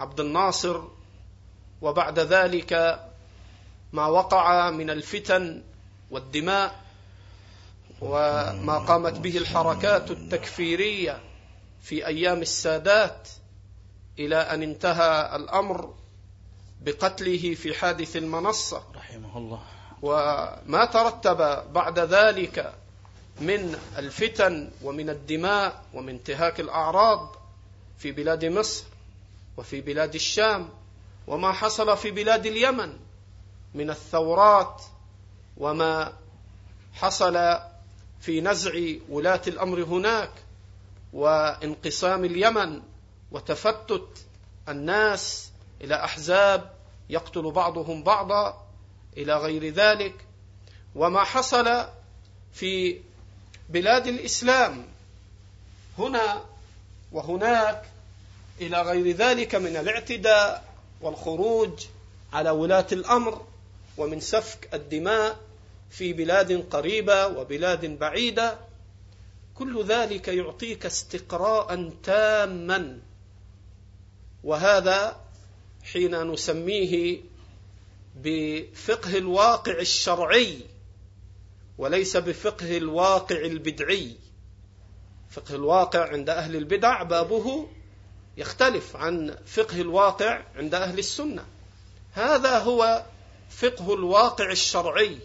عبد 0.00 0.20
الناصر 0.20 0.82
وبعد 1.82 2.18
ذلك 2.18 3.00
ما 3.92 4.06
وقع 4.06 4.70
من 4.70 4.90
الفتن 4.90 5.62
والدماء 6.10 6.80
وما 8.00 8.78
قامت 8.78 9.18
به 9.18 9.36
الحركات 9.38 10.10
التكفيرية 10.10 11.20
في 11.82 12.06
أيام 12.06 12.42
السادات 12.42 13.28
إلى 14.18 14.36
أن 14.36 14.62
انتهى 14.62 15.36
الأمر 15.36 15.94
بقتله 16.80 17.54
في 17.54 17.74
حادث 17.74 18.16
المنصة. 18.16 18.82
رحمه 18.94 19.38
الله. 19.38 19.62
وما 20.02 20.84
ترتب 20.84 21.72
بعد 21.72 21.98
ذلك 21.98 22.74
من 23.42 23.78
الفتن 23.98 24.70
ومن 24.82 25.10
الدماء 25.10 25.84
ومن 25.94 26.08
انتهاك 26.08 26.60
الأعراض 26.60 27.36
في 27.98 28.12
بلاد 28.12 28.44
مصر 28.44 28.84
وفي 29.56 29.80
بلاد 29.80 30.14
الشام 30.14 30.68
وما 31.26 31.52
حصل 31.52 31.96
في 31.96 32.10
بلاد 32.10 32.46
اليمن 32.46 32.96
من 33.74 33.90
الثورات 33.90 34.82
وما 35.56 36.12
حصل 36.92 37.58
في 38.20 38.40
نزع 38.40 38.72
ولاة 39.08 39.42
الأمر 39.46 39.82
هناك 39.82 40.30
وانقسام 41.12 42.24
اليمن 42.24 42.82
وتفتت 43.32 44.26
الناس 44.68 45.50
إلى 45.80 45.94
أحزاب 46.04 46.72
يقتل 47.10 47.50
بعضهم 47.50 48.02
بعضا 48.02 48.66
إلى 49.16 49.36
غير 49.36 49.68
ذلك 49.74 50.26
وما 50.94 51.24
حصل 51.24 51.86
في 52.52 53.00
بلاد 53.72 54.06
الإسلام. 54.06 54.84
هنا 55.98 56.44
وهناك 57.12 57.82
إلى 58.60 58.82
غير 58.82 59.16
ذلك 59.16 59.54
من 59.54 59.76
الاعتداء 59.76 60.74
والخروج 61.00 61.86
على 62.32 62.50
ولاة 62.50 62.86
الأمر 62.92 63.46
ومن 63.96 64.20
سفك 64.20 64.74
الدماء 64.74 65.40
في 65.90 66.12
بلاد 66.12 66.66
قريبة 66.70 67.26
وبلاد 67.26 67.98
بعيدة. 67.98 68.58
كل 69.54 69.84
ذلك 69.84 70.28
يعطيك 70.28 70.86
استقراء 70.86 71.92
تاما. 72.02 72.98
وهذا 74.44 75.20
حين 75.92 76.32
نسميه 76.32 77.20
بفقه 78.16 79.18
الواقع 79.18 79.78
الشرعي. 79.78 80.71
وليس 81.82 82.16
بفقه 82.16 82.76
الواقع 82.76 83.36
البدعي. 83.36 84.16
فقه 85.30 85.54
الواقع 85.54 86.08
عند 86.12 86.30
أهل 86.30 86.56
البدع 86.56 87.02
بابه 87.02 87.68
يختلف 88.36 88.96
عن 88.96 89.36
فقه 89.46 89.80
الواقع 89.80 90.42
عند 90.56 90.74
أهل 90.74 90.98
السنة. 90.98 91.44
هذا 92.12 92.58
هو 92.58 93.04
فقه 93.50 93.94
الواقع 93.94 94.50
الشرعي. 94.50 95.18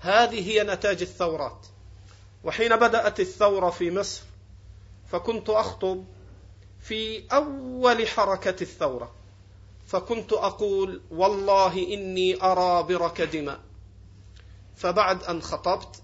هذه 0.00 0.50
هي 0.50 0.62
نتاج 0.62 1.02
الثورات. 1.02 1.66
وحين 2.44 2.76
بدأت 2.76 3.20
الثورة 3.20 3.70
في 3.70 3.90
مصر 3.90 4.22
فكنت 5.12 5.50
أخطب 5.50 6.04
في 6.82 7.24
أول 7.32 8.08
حركة 8.08 8.62
الثورة. 8.62 9.12
فكنت 9.86 10.32
أقول 10.32 11.00
والله 11.10 11.94
إني 11.94 12.42
أرى 12.42 12.82
برك 12.82 13.20
دماء. 13.20 13.69
فبعد 14.80 15.22
أن 15.22 15.42
خطبت 15.42 16.02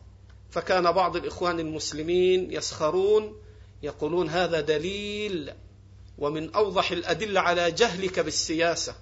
فكان 0.51 0.93
بعض 0.93 1.17
الإخوان 1.17 1.61
المسلمين 1.61 2.53
يسخرون 2.53 3.37
يقولون 3.83 4.29
هذا 4.29 4.61
دليل 4.61 5.53
ومن 6.19 6.55
أوضح 6.55 6.91
الأدلة 6.91 7.41
على 7.41 7.71
جهلك 7.71 8.21
بالسياسة 8.21 8.95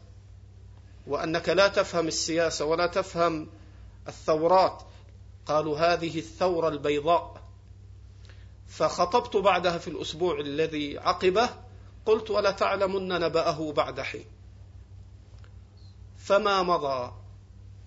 وأنك 1.07 1.49
لا 1.49 1.69
تفهم 1.69 2.07
السياسة 2.07 2.65
ولا 2.65 2.87
تفهم 2.87 3.49
الثورات. 4.09 4.83
قالوا 5.47 5.79
هذه 5.79 6.19
الثورة 6.19 6.69
البيضاء. 6.69 7.43
فخطبت 8.69 9.37
بعدها 9.37 9.79
في 9.79 9.89
الأسبوع 9.89 10.41
الذي 10.41 10.99
عقبه 10.99 11.49
قلت 12.07 12.31
ولا 12.31 12.51
تعلمن 12.51 13.09
نبأه 13.09 13.73
بعد 13.73 14.01
حين. 14.01 14.25
فما 16.19 16.63
مضى؟ 16.63 17.24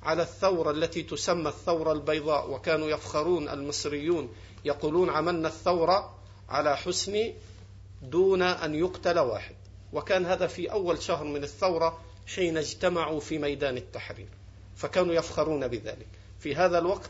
على 0.04 0.22
الثورة 0.22 0.72
التي 0.72 1.04
تسمى 1.04 1.50
الثورة 1.50 1.92
البيضاء 1.92 2.52
وكانوا 2.52 2.90
يفخرون 2.90 3.50
المصريون 3.50 4.30
يقولون 4.66 5.10
عملنا 5.10 5.48
الثورة 5.48 6.14
على 6.50 6.78
حسن 6.78 7.34
دون 8.02 8.42
أن 8.42 8.76
يقتل 8.76 9.20
واحد. 9.20 9.56
وكان 9.94 10.26
هذا 10.26 10.48
في 10.48 10.72
أول 10.72 11.02
شهر 11.02 11.24
من 11.24 11.44
الثورة 11.44 12.00
حين 12.36 12.58
اجتمعوا 12.58 13.20
في 13.20 13.38
ميدان 13.38 13.78
التحرير 13.78 14.28
فكانوا 14.76 15.14
يفخرون 15.14 15.68
بذلك. 15.68 16.08
في 16.40 16.56
هذا 16.56 16.78
الوقت 16.78 17.10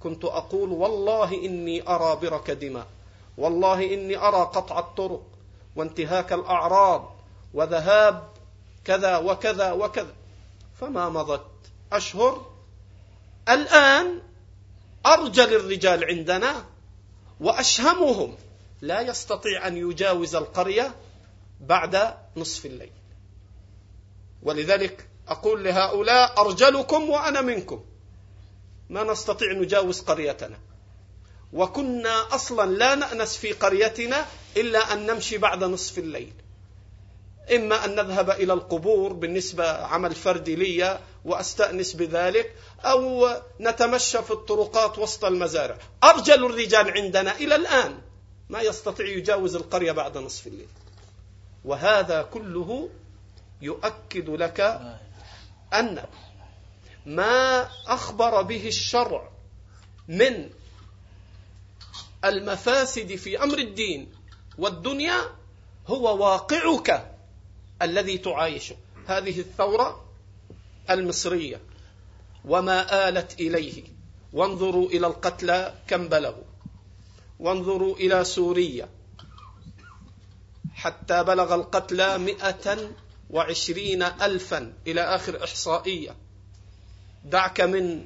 كنت 0.00 0.24
أقول 0.24 0.68
والله 0.68 1.44
إني 1.44 1.88
أرى 1.88 2.16
برك 2.22 2.50
دماء 2.50 2.86
والله 3.38 3.94
إني 3.94 4.16
أرى 4.16 4.40
قطع 4.40 4.78
الطرق 4.78 5.22
وانتهاك 5.76 6.32
الأعراض 6.32 7.14
وذهاب 7.54 8.28
كذا 8.84 9.16
وكذا 9.16 9.72
وكذا. 9.72 10.14
فما 10.80 11.08
مضت 11.08 11.57
أشهر. 11.92 12.46
الآن 13.48 14.22
أرجل 15.06 15.54
الرجال 15.54 16.04
عندنا 16.04 16.64
وأشهمهم 17.40 18.36
لا 18.80 19.00
يستطيع 19.00 19.66
أن 19.66 19.76
يجاوز 19.76 20.34
القرية 20.34 20.94
بعد 21.60 22.14
نصف 22.36 22.66
الليل. 22.66 22.92
ولذلك 24.42 25.08
أقول 25.28 25.64
لهؤلاء 25.64 26.40
أرجلكم 26.40 27.10
وأنا 27.10 27.40
منكم. 27.40 27.84
ما 28.90 29.02
نستطيع 29.04 29.52
نجاوز 29.52 30.00
قريتنا. 30.00 30.58
وكنا 31.52 32.34
أصلا 32.34 32.70
لا 32.70 32.94
نأنس 32.94 33.36
في 33.36 33.52
قريتنا 33.52 34.26
إلا 34.56 34.92
أن 34.92 35.06
نمشي 35.06 35.38
بعد 35.38 35.64
نصف 35.64 35.98
الليل. 35.98 36.32
إما 37.54 37.84
أن 37.84 37.94
نذهب 37.94 38.30
إلى 38.30 38.52
القبور 38.52 39.12
بالنسبة 39.12 39.70
عمل 39.70 40.14
فردي 40.14 40.56
لي 40.56 41.00
وأستأنس 41.28 41.92
بذلك 41.92 42.54
أو 42.84 43.28
نتمشى 43.60 44.22
في 44.22 44.30
الطرقات 44.30 44.98
وسط 44.98 45.24
المزارع. 45.24 45.78
أرجل 46.04 46.46
الرجال 46.46 46.90
عندنا 46.90 47.36
إلى 47.36 47.54
الآن 47.54 47.98
ما 48.48 48.60
يستطيع 48.60 49.06
يجاوز 49.06 49.56
القرية 49.56 49.92
بعد 49.92 50.18
نصف 50.18 50.46
الليل. 50.46 50.68
وهذا 51.64 52.22
كله 52.22 52.90
يؤكد 53.62 54.30
لك 54.30 54.60
أن 55.74 56.04
ما 57.06 57.68
أخبر 57.86 58.42
به 58.42 58.68
الشرع 58.68 59.28
من 60.08 60.50
المفاسد 62.24 63.14
في 63.16 63.42
أمر 63.42 63.58
الدين 63.58 64.12
والدنيا 64.58 65.20
هو 65.86 66.24
واقعك 66.24 67.12
الذي 67.82 68.18
تعايشه. 68.18 68.76
هذه 69.06 69.40
الثورة 69.40 70.07
المصرية 70.90 71.60
وما 72.44 73.08
آلت 73.08 73.40
إليه. 73.40 73.82
وانظروا 74.32 74.88
إلى 74.88 75.06
القتلى 75.06 75.74
كم 75.88 76.08
بلغوا. 76.08 76.44
وانظروا 77.38 77.96
إلى 77.96 78.24
سوريا 78.24 78.88
حتى 80.74 81.24
بلغ 81.24 81.54
القتلى 81.54 82.18
مئة 82.18 82.90
وعشرين 83.30 84.02
ألفا 84.02 84.72
إلى 84.86 85.00
آخر 85.00 85.44
إحصائية. 85.44 86.16
دعك 87.24 87.60
من 87.60 88.04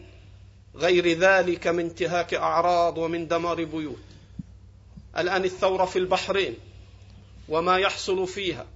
غير 0.75 1.19
ذلك 1.19 1.67
من 1.67 1.85
انتهاك 1.85 2.35
أعراض 2.35 2.99
ومن 2.99 3.29
دمار 3.29 3.65
بيوت. 3.65 3.99
الآن 5.19 5.45
الثورة 5.45 5.85
في 5.85 5.99
البحرين 5.99 6.55
وما 7.49 7.77
يحصل 7.79 8.27
فيها 8.27 8.67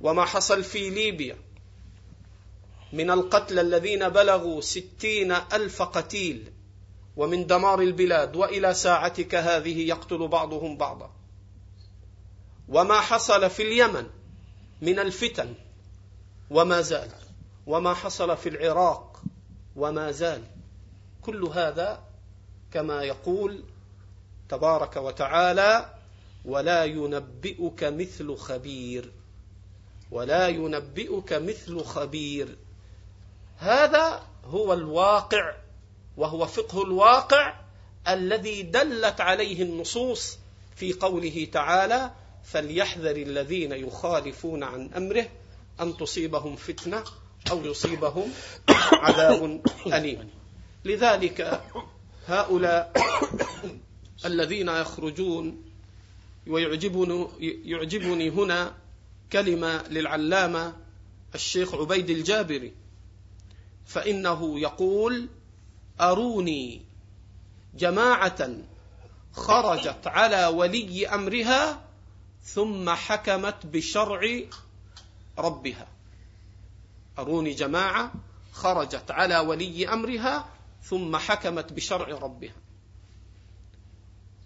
وما 0.00 0.24
حصل 0.24 0.64
في 0.64 0.90
ليبيا. 0.90 1.36
من 2.92 3.10
القتلى 3.10 3.60
الذين 3.60 4.08
بلغوا 4.08 4.60
ستين 4.60 5.32
ألف 5.32 5.82
قتيل 5.82 6.52
ومن 7.16 7.46
دمار 7.46 7.80
البلاد 7.80 8.36
وإلى 8.36 8.74
ساعتك 8.74 9.34
هذه 9.34 9.88
يقتل 9.88 10.28
بعضهم 10.28 10.76
بعضا. 10.76 11.10
وما 12.68 13.00
حصل 13.00 13.50
في 13.50 13.62
اليمن 13.62 14.06
من 14.82 14.98
الفتن 14.98 15.54
وما 16.50 16.80
زال. 16.80 17.10
وما 17.66 17.94
حصل 17.94 18.36
في 18.36 18.48
العراق 18.48 19.22
وما 19.76 20.10
زال. 20.10 20.42
كل 21.22 21.44
هذا 21.44 22.02
كما 22.72 23.02
يقول 23.02 23.64
تبارك 24.48 24.96
وتعالى 24.96 25.94
ولا 26.44 26.84
ينبئك 26.84 27.84
مثل 27.84 28.36
خبير. 28.36 29.12
ولا 30.10 30.48
ينبئك 30.48 31.32
مثل 31.32 31.84
خبير. 31.84 32.56
هذا 33.58 34.22
هو 34.44 34.72
الواقع 34.72 35.54
وهو 36.16 36.46
فقه 36.46 36.82
الواقع 36.82 37.54
الذي 38.08 38.62
دلت 38.62 39.20
عليه 39.20 39.62
النصوص 39.62 40.38
في 40.76 40.92
قوله 40.92 41.48
تعالى 41.52 42.10
فليحذر 42.44 43.16
الذين 43.16 43.72
يخالفون 43.72 44.62
عن 44.62 44.90
أمره 44.96 45.26
أن 45.80 45.96
تصيبهم 45.96 46.56
فتنة 46.56 47.04
أو 47.50 47.64
يصيبهم 47.64 48.32
عذاب 48.92 49.62
أليم. 49.86 50.30
لذلك 50.84 51.62
هؤلاء 52.26 52.92
الذين 54.24 54.68
يخرجون 54.68 55.64
ويعجبني 56.46 57.26
يعجبني 57.64 58.30
هنا 58.30 58.74
كلمة 59.32 59.88
للعلامة 59.88 60.76
الشيخ 61.34 61.74
عبيد 61.74 62.10
الجابري. 62.10 62.72
فإنه 63.88 64.60
يقول 64.60 65.28
أروني 66.00 66.82
جماعة 67.74 68.48
خرجت 69.32 70.06
على 70.06 70.46
ولي 70.46 71.08
أمرها 71.08 71.80
ثم 72.42 72.90
حكمت 72.90 73.66
بشرع 73.66 74.40
ربها. 75.38 75.88
أروني 77.18 77.50
جماعة 77.50 78.12
خرجت 78.52 79.10
على 79.10 79.38
ولي 79.38 79.88
أمرها 79.88 80.48
ثم 80.82 81.16
حكمت 81.16 81.72
بشرع 81.72 82.18
ربها. 82.18 82.54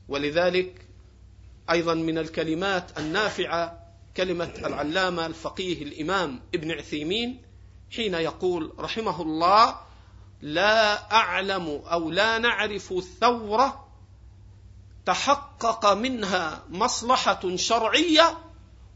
ولذلك 0.08 0.86
أيضا 1.70 1.94
من 1.94 2.18
الكلمات 2.18 2.98
النافعة 2.98 3.82
كلمة 4.16 4.52
العلامة 4.64 5.26
الفقيه 5.26 5.82
الإمام 5.82 6.40
ابن 6.54 6.70
عثيمين 6.70 7.51
حين 7.94 8.14
يقول 8.14 8.72
رحمه 8.78 9.22
الله 9.22 9.76
لا 10.42 11.12
أعلم 11.12 11.82
أو 11.86 12.10
لا 12.10 12.38
نعرف 12.38 12.94
ثوره 13.20 13.88
تحقق 15.06 15.92
منها 15.92 16.62
مصلحة 16.70 17.56
شرعية 17.56 18.38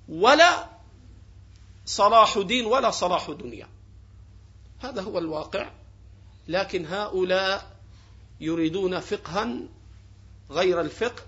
ولا 0.08 0.68
صلاح 1.86 2.38
دين 2.38 2.66
ولا 2.66 2.90
صلاح 2.90 3.30
دنيا. 3.30 3.68
هذا 4.78 5.02
هو 5.02 5.18
الواقع. 5.18 5.70
لكن 6.48 6.86
هؤلاء 6.86 7.76
يريدون 8.40 9.00
فقها 9.00 9.58
غير 10.50 10.80
الفقه 10.80 11.22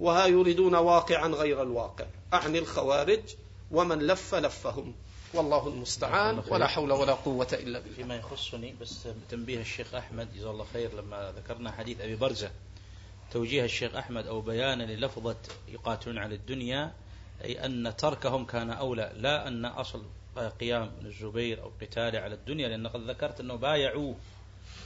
وها 0.00 0.26
يريدون 0.26 0.74
واقعا 0.74 1.28
غير 1.28 1.62
الواقع. 1.62 2.06
أعني 2.32 2.58
الخوارج 2.58 3.22
ومن 3.70 3.98
لف 3.98 4.34
لفهم. 4.34 4.94
والله 5.34 5.68
المستعان 5.68 6.42
ولا 6.48 6.66
حول 6.66 6.92
ولا 6.92 7.14
قوة 7.14 7.48
إلا 7.52 7.78
بالله. 7.78 7.94
فيما 7.96 8.16
يخصني 8.16 8.74
بس 8.80 9.08
تنبيه 9.30 9.60
الشيخ 9.60 9.94
أحمد 9.94 10.34
جزاه 10.34 10.50
الله 10.50 10.64
خير 10.72 10.94
لما 10.94 11.32
ذكرنا 11.36 11.72
حديث 11.72 12.00
أبي 12.00 12.16
برزة 12.16 12.50
توجيه 13.32 13.64
الشيخ 13.64 13.94
أحمد 13.94 14.26
أو 14.26 14.40
بيان 14.40 14.82
للفظة 14.82 15.36
يقاتلون 15.68 16.18
على 16.18 16.34
الدنيا 16.34 16.92
أي 17.44 17.64
أن 17.64 17.96
تركهم 17.96 18.44
كان 18.44 18.70
أولى 18.70 19.12
لا 19.16 19.48
أن 19.48 19.64
أصل 19.64 20.02
قيام 20.60 20.90
الزبير 21.04 21.62
أو 21.62 21.70
قتاله 21.80 22.18
على 22.18 22.34
الدنيا 22.34 22.68
لأن 22.68 22.86
قد 22.86 23.10
ذكرت 23.10 23.40
أنه 23.40 23.54
بايعوه 23.54 24.16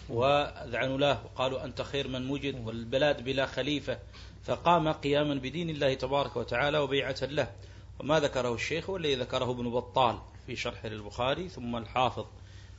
وأذعنوا 0.08 0.98
له 0.98 1.24
وقالوا 1.24 1.64
أنت 1.64 1.82
خير 1.82 2.08
من 2.08 2.30
وجد 2.30 2.66
والبلاد 2.66 3.24
بلا 3.24 3.46
خليفة 3.46 3.98
فقام 4.44 4.92
قياما 4.92 5.34
بدين 5.34 5.70
الله 5.70 5.94
تبارك 5.94 6.36
وتعالى 6.36 6.78
وبيعة 6.78 7.16
له. 7.22 7.52
وما 8.00 8.20
ذكره 8.20 8.54
الشيخ 8.54 8.90
والذي 8.90 9.14
ذكره 9.14 9.50
ابن 9.50 9.70
بطال. 9.70 10.18
في 10.46 10.56
شرح 10.56 10.86
للبخاري 10.86 11.48
ثم 11.48 11.76
الحافظ 11.76 12.26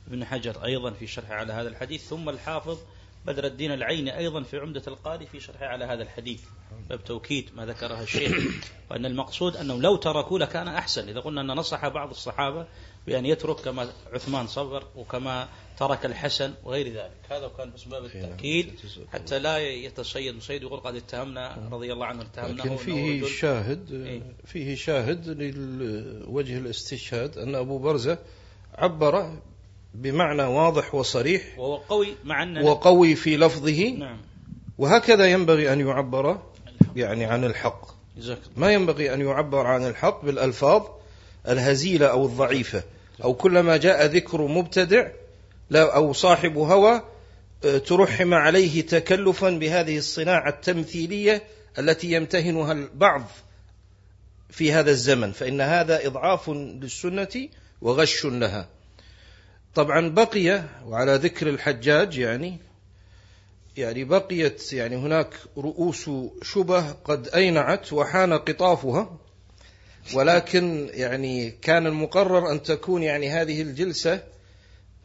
ابن 0.06 0.24
حجر 0.24 0.64
أيضا 0.64 0.90
في 0.90 1.06
شرح 1.06 1.30
على 1.30 1.52
هذا 1.52 1.68
الحديث 1.68 2.08
ثم 2.08 2.28
الحافظ 2.28 2.78
بدر 3.26 3.46
الدين 3.46 3.72
العيني 3.72 4.18
أيضا 4.18 4.42
في 4.42 4.58
عمدة 4.58 4.82
القاري 4.86 5.26
في 5.26 5.40
شرحه 5.40 5.66
على 5.66 5.84
هذا 5.84 6.02
الحديث. 6.02 6.42
باب 6.88 7.04
توكيد 7.04 7.50
ما 7.56 7.66
ذكره 7.66 8.02
الشيخ. 8.02 8.32
وأن 8.90 9.06
المقصود 9.06 9.56
أنهم 9.56 9.82
لو 9.82 9.96
تركوا 9.96 10.38
لكان 10.38 10.68
أحسن. 10.68 11.08
إذا 11.08 11.20
قلنا 11.20 11.40
أن 11.40 11.46
نصح 11.46 11.88
بعض 11.88 12.10
الصحابة 12.10 12.66
بأن 13.06 13.26
يترك 13.26 13.60
كما 13.60 13.88
عثمان 14.12 14.46
صبر 14.46 14.84
وكما 14.96 15.48
ترك 15.78 16.06
الحسن 16.06 16.54
وغير 16.64 16.88
ذلك. 16.88 17.20
هذا 17.30 17.50
كان 17.58 17.72
باب 17.90 18.04
التأكيد 18.04 18.72
حتى 19.12 19.38
لا 19.38 19.58
يتصيد 19.58 20.36
مصيد 20.36 20.62
يقول 20.62 20.80
قد 20.80 20.94
اتهمنا 20.96 21.68
رضي 21.72 21.92
الله 21.92 22.06
عنه 22.06 22.22
اتهمنا 22.22 22.62
لكن 22.62 22.76
فيه 22.76 23.26
شاهد 23.26 23.92
إيه؟ 23.92 24.22
فيه 24.44 24.74
شاهد 24.74 25.28
لوجه 25.28 26.58
الاستشهاد 26.58 27.38
أن 27.38 27.54
أبو 27.54 27.78
برزة 27.78 28.18
عبر 28.74 29.38
بمعنى 29.94 30.42
واضح 30.42 30.94
وصريح 30.94 31.58
وهو 31.58 31.76
قوي 31.76 32.14
مع 32.24 32.42
أن 32.42 32.64
وقوي 32.64 33.14
في 33.14 33.36
لفظه. 33.36 33.90
نعم. 33.90 34.20
وهكذا 34.78 35.26
ينبغي 35.26 35.72
أن 35.72 35.80
يعبر 35.80 36.42
يعني 36.96 37.24
عن 37.24 37.44
الحق. 37.44 37.94
ما 38.56 38.72
ينبغي 38.72 39.14
أن 39.14 39.20
يعبر 39.20 39.66
عن 39.66 39.86
الحق 39.86 40.24
بالألفاظ 40.24 40.82
الهزيلة 41.48 42.06
أو 42.06 42.26
الضعيفة. 42.26 42.82
أو 43.24 43.34
كلما 43.34 43.76
جاء 43.76 44.06
ذكر 44.06 44.46
مبتدع 44.46 45.08
لا 45.70 45.96
أو 45.96 46.12
صاحب 46.12 46.58
هوى 46.58 47.02
آه، 47.64 47.78
ترحم 47.78 48.34
عليه 48.34 48.86
تكلفا 48.86 49.50
بهذه 49.50 49.98
الصناعة 49.98 50.48
التمثيلية 50.48 51.42
التي 51.78 52.12
يمتهنها 52.12 52.72
البعض 52.72 53.24
في 54.50 54.72
هذا 54.72 54.90
الزمن 54.90 55.32
فإن 55.32 55.60
هذا 55.60 56.06
إضعاف 56.06 56.50
للسنة 56.50 57.48
وغش 57.82 58.24
لها. 58.24 58.68
طبعا 59.74 60.08
بقي 60.08 60.64
وعلى 60.86 61.14
ذكر 61.14 61.48
الحجاج 61.48 62.18
يعني 62.18 62.58
يعني 63.76 64.04
بقيت 64.04 64.72
يعني 64.72 64.96
هناك 64.96 65.34
رؤوس 65.56 66.10
شبه 66.42 66.92
قد 66.92 67.28
أينعت 67.28 67.92
وحان 67.92 68.32
قطافها. 68.32 69.18
ولكن 70.12 70.90
يعني 70.92 71.50
كان 71.50 71.86
المقرر 71.86 72.50
أن 72.50 72.62
تكون 72.62 73.02
يعني 73.02 73.30
هذه 73.30 73.62
الجلسة 73.62 74.22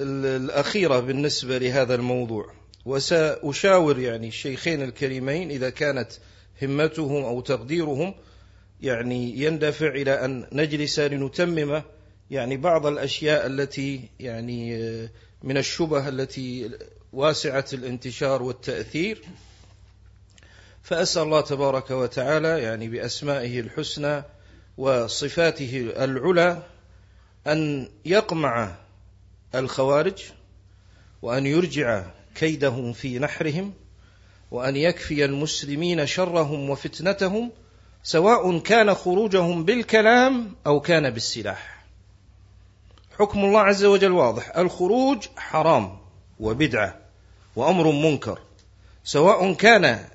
الأخيرة 0.01 0.99
بالنسبة 0.99 1.57
لهذا 1.57 1.95
الموضوع. 1.95 2.51
وسأشاور 2.85 3.99
يعني 3.99 4.27
الشيخين 4.27 4.81
الكريمين 4.81 5.51
إذا 5.51 5.69
كانت 5.69 6.11
همتهم 6.61 7.23
أو 7.23 7.41
تقديرهم 7.41 8.13
يعني 8.81 9.39
يندفع 9.39 9.87
إلى 9.87 10.25
أن 10.25 10.47
نجلس 10.51 10.99
لنتمم 10.99 11.81
يعني 12.31 12.57
بعض 12.57 12.85
الأشياء 12.85 13.45
التي 13.45 14.01
يعني 14.19 14.77
من 15.43 15.57
الشبه 15.57 16.07
التي 16.09 16.69
واسعة 17.13 17.65
الانتشار 17.73 18.43
والتأثير. 18.43 19.21
فأسأل 20.83 21.21
الله 21.21 21.41
تبارك 21.41 21.91
وتعالى 21.91 22.61
يعني 22.61 22.87
بأسمائه 22.87 23.59
الحسنى 23.59 24.23
وصفاته 24.79 25.93
العلى 25.97 26.63
أن 27.47 27.89
يقمع 28.05 28.75
الخوارج 29.55 30.23
وأن 31.21 31.45
يرجع 31.45 32.05
كيدهم 32.35 32.93
في 32.93 33.19
نحرهم 33.19 33.73
وأن 34.51 34.75
يكفي 34.75 35.25
المسلمين 35.25 36.05
شرهم 36.05 36.69
وفتنتهم 36.69 37.51
سواء 38.03 38.59
كان 38.59 38.93
خروجهم 38.93 39.65
بالكلام 39.65 40.55
أو 40.67 40.79
كان 40.79 41.09
بالسلاح. 41.09 41.85
حكم 43.19 43.45
الله 43.45 43.59
عز 43.59 43.85
وجل 43.85 44.11
واضح. 44.11 44.57
الخروج 44.57 45.27
حرام 45.37 45.99
وبدعة 46.39 46.99
وأمر 47.55 47.91
منكر 47.91 48.39
سواء 49.03 49.53
كان 49.53 50.05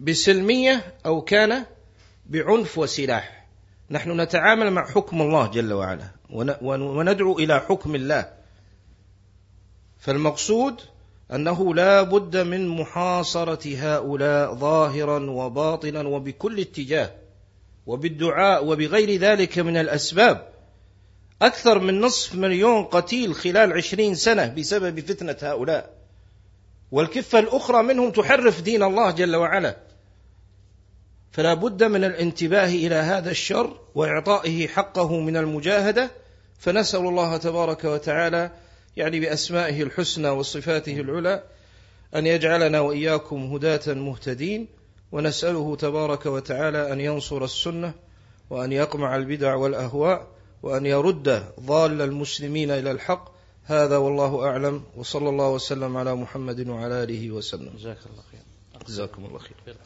بسلمية 0.00 0.94
أو 1.06 1.22
كان 1.22 1.64
بعنف 2.26 2.78
وسلاح. 2.78 3.43
نحن 3.90 4.20
نتعامل 4.20 4.70
مع 4.70 4.86
حكم 4.86 5.22
الله 5.22 5.46
جل 5.46 5.72
وعلا 5.72 6.08
وندعو 6.60 7.38
إلى 7.38 7.60
حكم 7.60 7.94
الله. 7.94 8.28
فالمقصود 9.98 10.80
أنه 11.32 11.74
لا 11.74 12.02
بد 12.02 12.36
من 12.36 12.68
محاصرة 12.68 13.76
هؤلاء 13.76 14.54
ظاهرا 14.54 15.30
وباطنا 15.30 16.00
وبكل 16.08 16.60
اتجاه 16.60 17.10
وبالدعاء 17.86 18.66
وبغير 18.66 19.20
ذلك 19.20 19.58
من 19.58 19.76
الأسباب. 19.76 20.48
أكثر 21.42 21.78
من 21.78 22.00
نصف 22.00 22.34
مليون 22.34 22.84
قتيل 22.84 23.34
خلال 23.34 23.72
عشرين 23.72 24.14
سنة 24.14 24.54
بسبب 24.54 25.00
فتنة 25.00 25.36
هؤلاء. 25.42 25.94
والكفة 26.92 27.38
الأخرى 27.38 27.82
منهم 27.82 28.10
تحرف 28.10 28.60
دين 28.60 28.82
الله 28.82 29.10
جل 29.10 29.36
وعلا. 29.36 29.76
فلا 31.34 31.54
بد 31.54 31.84
من 31.84 32.04
الانتباه 32.04 32.68
إلى 32.68 32.94
هذا 32.94 33.30
الشر 33.30 33.76
وإعطائه 33.94 34.68
حقه 34.68 35.20
من 35.20 35.36
المجاهدة 35.36 36.10
فنسأل 36.58 37.00
الله 37.00 37.36
تبارك 37.36 37.84
وتعالى 37.84 38.50
يعني 38.96 39.20
بأسمائه 39.20 39.82
الحسنى 39.82 40.28
وصفاته 40.28 41.00
العلى 41.00 41.42
أن 42.14 42.26
يجعلنا 42.26 42.80
وإياكم 42.80 43.52
هداة 43.52 43.94
مهتدين 43.94 44.68
ونسأله 45.12 45.76
تبارك 45.76 46.26
وتعالى 46.26 46.92
أن 46.92 47.00
ينصر 47.00 47.44
السنة 47.44 47.94
وأن 48.50 48.72
يقمع 48.72 49.16
البدع 49.16 49.54
والأهواء 49.54 50.26
وأن 50.62 50.86
يرد 50.86 51.44
ضال 51.60 52.02
المسلمين 52.02 52.70
إلى 52.70 52.90
الحق. 52.90 53.34
هذا 53.64 53.96
والله 53.96 54.46
أعلم 54.46 54.82
وصلى 54.96 55.28
الله 55.28 55.50
وسلم 55.50 55.96
على 55.96 56.14
محمد 56.14 56.68
وعلى 56.68 57.02
آله 57.02 57.30
وسلم. 57.30 57.72
جزاك 57.78 57.98
الله 58.06 58.22
خير. 58.32 58.40
جزاكم 58.86 59.24
الله 59.24 59.38
خير. 59.38 59.76